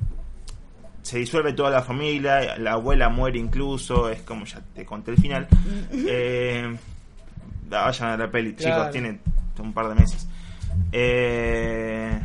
se 1.01 1.17
disuelve 1.19 1.53
toda 1.53 1.69
la 1.71 1.81
familia. 1.81 2.57
La 2.57 2.73
abuela 2.73 3.09
muere 3.09 3.39
incluso. 3.39 4.09
Es 4.09 4.21
como 4.21 4.45
ya 4.45 4.61
te 4.75 4.85
conté 4.85 5.11
el 5.11 5.17
final. 5.17 5.47
Eh, 5.91 6.75
vayan 7.69 8.09
a 8.09 8.17
la 8.17 8.29
peli, 8.31 8.53
Claro. 8.53 8.75
chicos. 8.75 8.91
Tiene 8.91 9.19
un 9.59 9.73
par 9.73 9.89
de 9.89 9.95
meses. 9.95 10.27
Eh, 10.91 12.19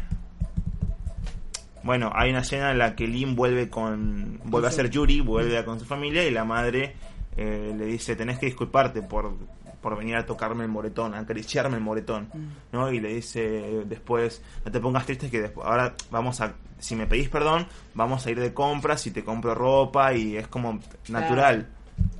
bueno, 1.82 2.10
hay 2.14 2.30
una 2.30 2.40
escena 2.40 2.70
en 2.70 2.78
la 2.78 2.94
que 2.94 3.06
Lynn 3.06 3.34
vuelve 3.36 3.68
con. 3.68 4.40
vuelve 4.44 4.68
a 4.68 4.70
ser 4.70 4.88
Yuri, 4.90 5.20
vuelve 5.20 5.62
con 5.64 5.78
su 5.78 5.84
familia 5.84 6.24
y 6.26 6.30
la 6.30 6.44
madre 6.44 6.94
eh, 7.36 7.74
le 7.76 7.84
dice: 7.86 8.16
Tenés 8.16 8.38
que 8.38 8.46
disculparte 8.46 9.02
por, 9.02 9.34
por 9.84 9.96
venir 9.96 10.16
a 10.16 10.24
tocarme 10.26 10.64
el 10.64 10.70
moretón, 10.70 11.14
a 11.14 11.20
acariciarme 11.20 11.76
el 11.76 11.82
moretón. 11.82 12.28
¿no? 12.72 12.90
Y 12.90 12.98
le 13.00 13.14
dice 13.14 13.84
después: 13.86 14.42
No 14.64 14.72
te 14.72 14.80
pongas 14.80 15.04
triste, 15.06 15.30
que 15.30 15.40
después, 15.42 15.64
ahora 15.66 15.94
vamos 16.10 16.40
a. 16.40 16.54
Si 16.80 16.96
me 16.96 17.06
pedís 17.06 17.28
perdón, 17.28 17.66
vamos 17.94 18.26
a 18.26 18.30
ir 18.30 18.40
de 18.40 18.52
compras 18.52 19.06
y 19.06 19.10
te 19.12 19.22
compro 19.22 19.54
ropa 19.54 20.12
y 20.14 20.36
es 20.36 20.48
como 20.48 20.80
natural. 21.08 21.68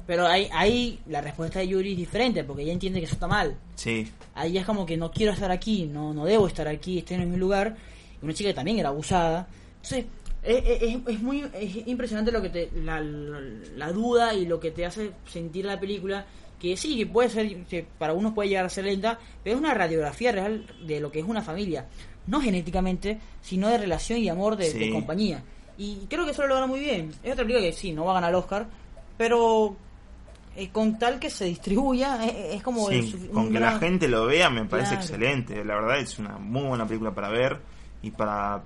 Pero 0.07 0.27
ahí, 0.27 0.49
ahí 0.53 1.01
la 1.09 1.21
respuesta 1.23 1.59
de 1.59 1.69
Yuri 1.69 1.93
es 1.93 1.97
diferente, 1.99 2.45
porque 2.45 2.63
ella 2.63 2.73
entiende 2.73 3.01
que 3.01 3.07
eso 3.07 3.15
está 3.15 3.27
mal. 3.27 3.57
Sí, 3.75 4.11
ahí 4.35 4.57
es 4.59 4.65
como 4.67 4.85
que 4.87 4.97
no 4.97 5.11
quiero 5.11 5.33
estar 5.33 5.51
aquí, 5.51 5.87
no, 5.87 6.13
no 6.15 6.25
debo 6.27 6.47
estar 6.47 6.69
aquí, 6.69 6.99
estoy 6.99 7.17
en 7.17 7.31
mi 7.31 7.37
lugar. 7.39 7.77
Y 8.21 8.25
una 8.25 8.35
chica 8.35 8.51
que 8.51 8.55
también 8.55 8.79
era 8.79 8.91
abusada. 8.91 9.49
Entonces, 9.83 10.05
es, 10.43 10.63
es- 10.83 10.99
es 11.07 11.23
muy 11.23 11.45
es 11.55 11.87
impresionante 11.89 12.31
lo 12.31 12.41
que 12.43 12.51
te, 12.51 12.71
la- 12.75 13.01
la 13.01 13.93
duda 13.93 14.35
y 14.35 14.45
lo 14.47 14.61
que 14.61 14.71
te 14.71 14.85
hace 14.87 15.13
sentir 15.27 15.65
la 15.65 15.81
película. 15.81 16.27
Que 16.61 16.77
sí, 16.77 16.97
que 16.97 17.07
puede 17.07 17.29
ser, 17.29 17.65
que 17.67 17.87
para 17.99 18.13
unos 18.15 18.33
puede 18.33 18.49
llegar 18.49 18.65
a 18.65 18.71
ser 18.71 18.85
lenta, 18.85 19.19
pero 19.43 19.57
es 19.57 19.61
una 19.63 19.75
radiografía 19.75 20.33
real 20.33 20.65
de 20.87 21.01
lo 21.01 21.11
que 21.13 21.19
es 21.21 21.25
una 21.27 21.43
familia. 21.43 21.87
No 22.27 22.41
genéticamente, 22.41 23.19
sino 23.43 23.69
de 23.69 23.77
relación 23.79 24.19
y 24.21 24.29
amor 24.29 24.57
de, 24.57 24.91
compañía. 24.91 25.43
Y 25.77 26.07
creo 26.09 26.25
que 26.25 26.31
eso 26.31 26.43
lo 26.43 26.49
logra 26.49 26.67
muy 26.67 26.81
bien. 26.81 27.11
Es 27.23 27.33
otra 27.33 27.45
película 27.45 27.67
que 27.67 27.73
sí, 27.73 27.93
no 27.93 28.05
va 28.07 28.13
a 28.13 28.15
ganar 28.15 28.31
el 28.31 28.37
Oscar, 28.37 28.67
pero 29.19 29.77
eh, 30.57 30.71
con 30.71 30.99
tal 30.99 31.19
que 31.19 31.29
se 31.29 31.45
distribuya, 31.47 32.25
es, 32.25 32.55
es 32.57 32.63
como... 32.63 32.89
Sí, 32.89 32.97
el 32.97 33.11
su- 33.11 33.29
con 33.31 33.53
que 33.53 33.59
la 33.61 33.79
gente 33.79 34.09
lo 34.09 34.25
vea 34.27 34.49
me 34.49 34.65
parece 34.65 34.91
Claro. 34.95 35.03
excelente. 35.03 35.65
La 35.65 35.75
verdad 35.75 35.99
es 35.99 36.19
una 36.19 36.39
muy 36.39 36.63
buena 36.63 36.87
película 36.87 37.11
para 37.15 37.29
ver 37.29 37.61
y 38.03 38.11
para 38.11 38.63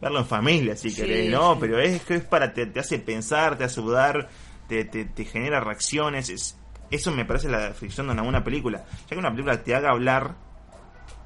verlo 0.00 0.18
en 0.20 0.26
familia, 0.26 0.76
si 0.76 0.90
Sí, 0.90 0.96
querés, 1.00 1.30
¿no? 1.30 1.54
sí. 1.54 1.58
Pero 1.60 1.80
es 1.80 2.02
que 2.02 2.14
es 2.16 2.24
para 2.24 2.52
te, 2.52 2.66
te 2.66 2.80
hace 2.80 2.98
pensar, 2.98 3.56
te 3.56 3.64
hace 3.64 3.80
dudar, 3.80 4.28
te, 4.72 4.84
te, 4.86 5.04
te 5.04 5.24
genera 5.26 5.60
reacciones. 5.60 6.30
Es, 6.30 6.58
eso 6.90 7.10
me 7.10 7.24
parece 7.26 7.48
la 7.50 7.58
definición 7.68 8.06
de 8.06 8.14
una 8.14 8.22
buena 8.22 8.42
película. 8.42 8.84
Ya 9.02 9.08
que 9.10 9.18
una 9.18 9.30
película 9.30 9.62
te 9.62 9.74
haga 9.74 9.90
hablar, 9.90 10.36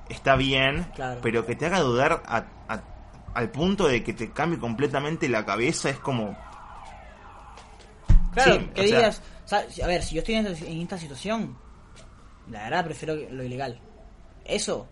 está 0.09 0.35
bien, 0.37 0.85
Claro. 0.97 1.21
pero 1.23 1.47
que 1.47 1.55
te 1.55 1.67
haga 1.67 1.81
dudar 1.81 2.23
a- 2.27 2.45
a- 2.69 2.83
al 3.35 3.51
punto 3.51 3.87
de 3.87 4.03
que 4.03 4.13
te 4.15 4.31
cambie 4.33 4.59
completamente 4.59 5.29
la 5.29 5.45
cabeza 5.45 5.91
es 5.91 5.99
como... 5.99 6.37
Claro, 8.33 8.55
Sí, 8.55 8.67
que 8.75 8.89
sea- 8.89 8.99
digas, 8.99 9.23
o 9.45 9.49
sea, 9.49 9.71
si- 9.71 9.83
a 9.83 9.87
ver, 9.87 10.03
si 10.03 10.15
yo 10.15 10.21
estoy 10.21 10.35
en, 10.37 10.47
esta- 10.47 10.67
en 10.67 10.81
esta 10.83 10.99
situación, 10.99 11.57
la 12.51 12.65
verdad 12.65 12.85
prefiero 12.85 13.15
lo 13.15 13.43
ilegal. 13.45 13.81
Eso, 14.45 14.89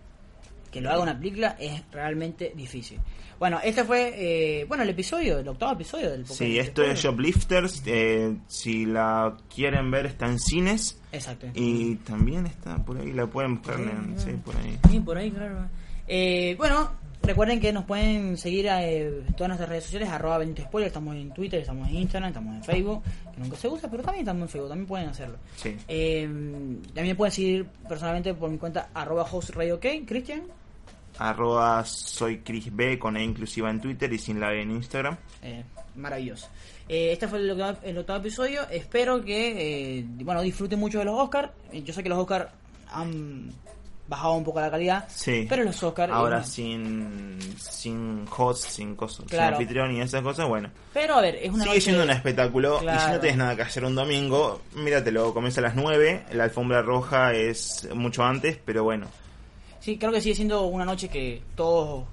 que 0.75 0.81
lo 0.81 0.91
haga 0.91 1.03
una 1.03 1.16
película, 1.16 1.57
es 1.61 1.85
realmente 1.93 2.53
difícil. 2.57 2.99
Bueno, 3.39 3.61
este 3.62 3.85
fue, 3.85 4.12
eh, 4.16 4.64
bueno, 4.64 4.83
el 4.83 4.91
episodio, 4.91 5.39
el 5.39 5.47
octavo 5.47 5.72
episodio 5.75 6.11
del 6.11 6.22
podcast. 6.22 6.39
Sí, 6.39 6.59
esto 6.59 6.83
es 6.83 7.01
Shoplifters. 7.01 7.83
eh, 7.87 8.37
si 8.49 8.85
la 8.85 9.37
quieren 9.55 9.89
ver, 9.93 10.07
está 10.07 10.27
en 10.27 10.41
cines. 10.41 11.01
Exacto. 11.12 11.47
Y 11.55 11.95
también 11.97 12.47
está 12.47 12.77
por 12.85 12.99
ahí, 12.99 13.12
la 13.12 13.29
pueden 13.29 13.57
buscar 13.57 13.79
en. 13.79 14.18
Sí, 14.18 14.33
por 14.45 14.57
ahí. 14.57 14.79
Sí, 14.91 14.99
por 14.99 15.16
ahí, 15.16 15.31
claro. 15.31 15.68
Eh, 16.09 16.57
bueno, 16.59 16.91
recuerden 17.22 17.61
que 17.61 17.72
nos 17.72 17.85
pueden 17.85 18.37
seguir 18.37 18.66
eh, 18.66 19.22
en 19.29 19.35
todas 19.35 19.49
nuestras 19.49 19.68
redes 19.68 19.85
sociales, 19.85 20.09
arroba 20.09 20.39
Benito 20.39 20.62
Spoiler, 20.62 20.89
estamos 20.89 21.14
en 21.14 21.33
Twitter, 21.33 21.61
estamos 21.61 21.89
en 21.89 21.95
Instagram, 21.97 22.31
estamos 22.31 22.57
en 22.57 22.64
Facebook, 22.64 23.03
que 23.33 23.41
nunca 23.41 23.57
se 23.57 23.68
usa, 23.68 23.89
pero 23.89 24.03
también 24.03 24.25
estamos 24.25 24.43
en 24.43 24.49
Facebook, 24.49 24.68
también 24.70 24.89
pueden 24.89 25.09
hacerlo. 25.09 25.39
Sí. 25.55 25.77
Eh, 25.87 26.29
también 26.95 27.16
pueden 27.16 27.31
seguir 27.33 27.66
personalmente 27.89 28.35
por 28.35 28.51
mi 28.51 28.59
cuenta 28.59 28.89
arroba 28.93 29.22
host 29.31 29.51
radio 29.51 29.79
Cristian. 29.79 30.43
Arroba 31.19 31.85
soy 31.85 32.39
Chris 32.39 32.75
B 32.75 32.99
con 32.99 33.17
E 33.17 33.23
inclusiva 33.23 33.71
en 33.71 33.81
Twitter 33.81 34.12
y 34.12 34.19
sin 34.19 34.41
la 34.41 34.53
en 34.53 34.71
Instagram. 34.73 35.17
Eh, 35.43 35.62
maravilloso. 35.97 36.49
Eh, 36.89 37.12
este 37.12 37.29
fue 37.29 37.39
el 37.39 37.51
octavo, 37.51 37.79
el 37.83 37.99
octavo 37.99 38.19
episodio. 38.21 38.69
Espero 38.71 39.25
que 39.25 39.99
eh, 40.01 40.05
bueno 40.09 40.43
disfruten 40.43 40.79
mucho 40.79 40.99
de 40.99 41.05
los 41.05 41.19
Oscars. 41.19 41.51
Yo 41.73 41.93
sé 41.95 42.03
que 42.03 42.09
los 42.09 42.19
Oscars 42.19 42.51
han 42.91 43.51
bajado 44.07 44.35
un 44.35 44.45
poco 44.45 44.61
la 44.61 44.71
calidad, 44.71 45.07
Sí. 45.09 45.47
pero 45.49 45.65
los 45.65 45.83
Oscars 45.83 46.12
Ahora 46.12 46.41
eh, 46.41 46.45
sin, 46.45 47.39
sin 47.59 48.27
host, 48.37 48.69
sin, 48.69 48.95
cosas, 48.97 49.25
Claro. 49.27 49.57
sin 49.57 49.62
anfitrión 49.62 49.93
y 49.97 50.01
esas 50.03 50.21
cosas, 50.21 50.47
bueno. 50.47 50.69
Pero 50.93 51.15
a 51.15 51.23
ver, 51.23 51.37
es 51.37 51.49
una 51.49 51.62
Sigue 51.65 51.77
noche- 51.77 51.81
siendo 51.81 52.03
un 52.03 52.11
espectáculo 52.11 52.77
y 52.83 52.99
si 52.99 53.11
no 53.12 53.21
tienes 53.21 53.39
nada 53.39 53.57
que 53.57 53.62
hacer 53.62 53.83
un 53.83 53.95
domingo, 53.95 54.61
míratelo, 54.75 55.33
comienza 55.33 55.61
a 55.61 55.65
las 55.65 55.75
9, 55.75 56.27
la 56.33 56.45
alfombra 56.45 56.83
roja 56.83 57.33
es 57.33 57.89
mucho 57.95 58.23
antes, 58.25 58.59
pero 58.62 58.85
bueno, 58.85 59.07
Sí, 59.85 59.99
creo 59.99 60.11
que 60.11 60.22
sigue 60.22 60.35
siendo 60.35 60.62
una 60.62 60.87
noche 60.87 61.11
que 61.11 61.43
todos, 61.55 62.07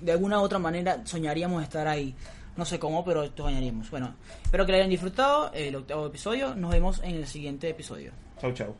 de 0.00 0.12
alguna 0.12 0.40
u 0.40 0.44
otra 0.44 0.58
manera, 0.58 1.02
soñaríamos 1.04 1.62
estar 1.62 1.86
ahí. 1.86 2.14
No 2.56 2.64
sé 2.64 2.78
cómo, 2.78 3.04
pero 3.04 3.30
soñaríamos. 3.36 3.90
Bueno, 3.90 4.14
espero 4.42 4.64
que 4.64 4.72
lo 4.72 4.78
hayan 4.78 4.88
disfrutado 4.88 5.50
el 5.52 5.76
octavo 5.76 6.06
episodio. 6.06 6.54
Nos 6.54 6.70
vemos 6.70 7.02
en 7.02 7.16
el 7.16 7.26
siguiente 7.26 7.68
episodio. 7.68 8.12
chau 8.40 8.50
chau. 8.54 8.74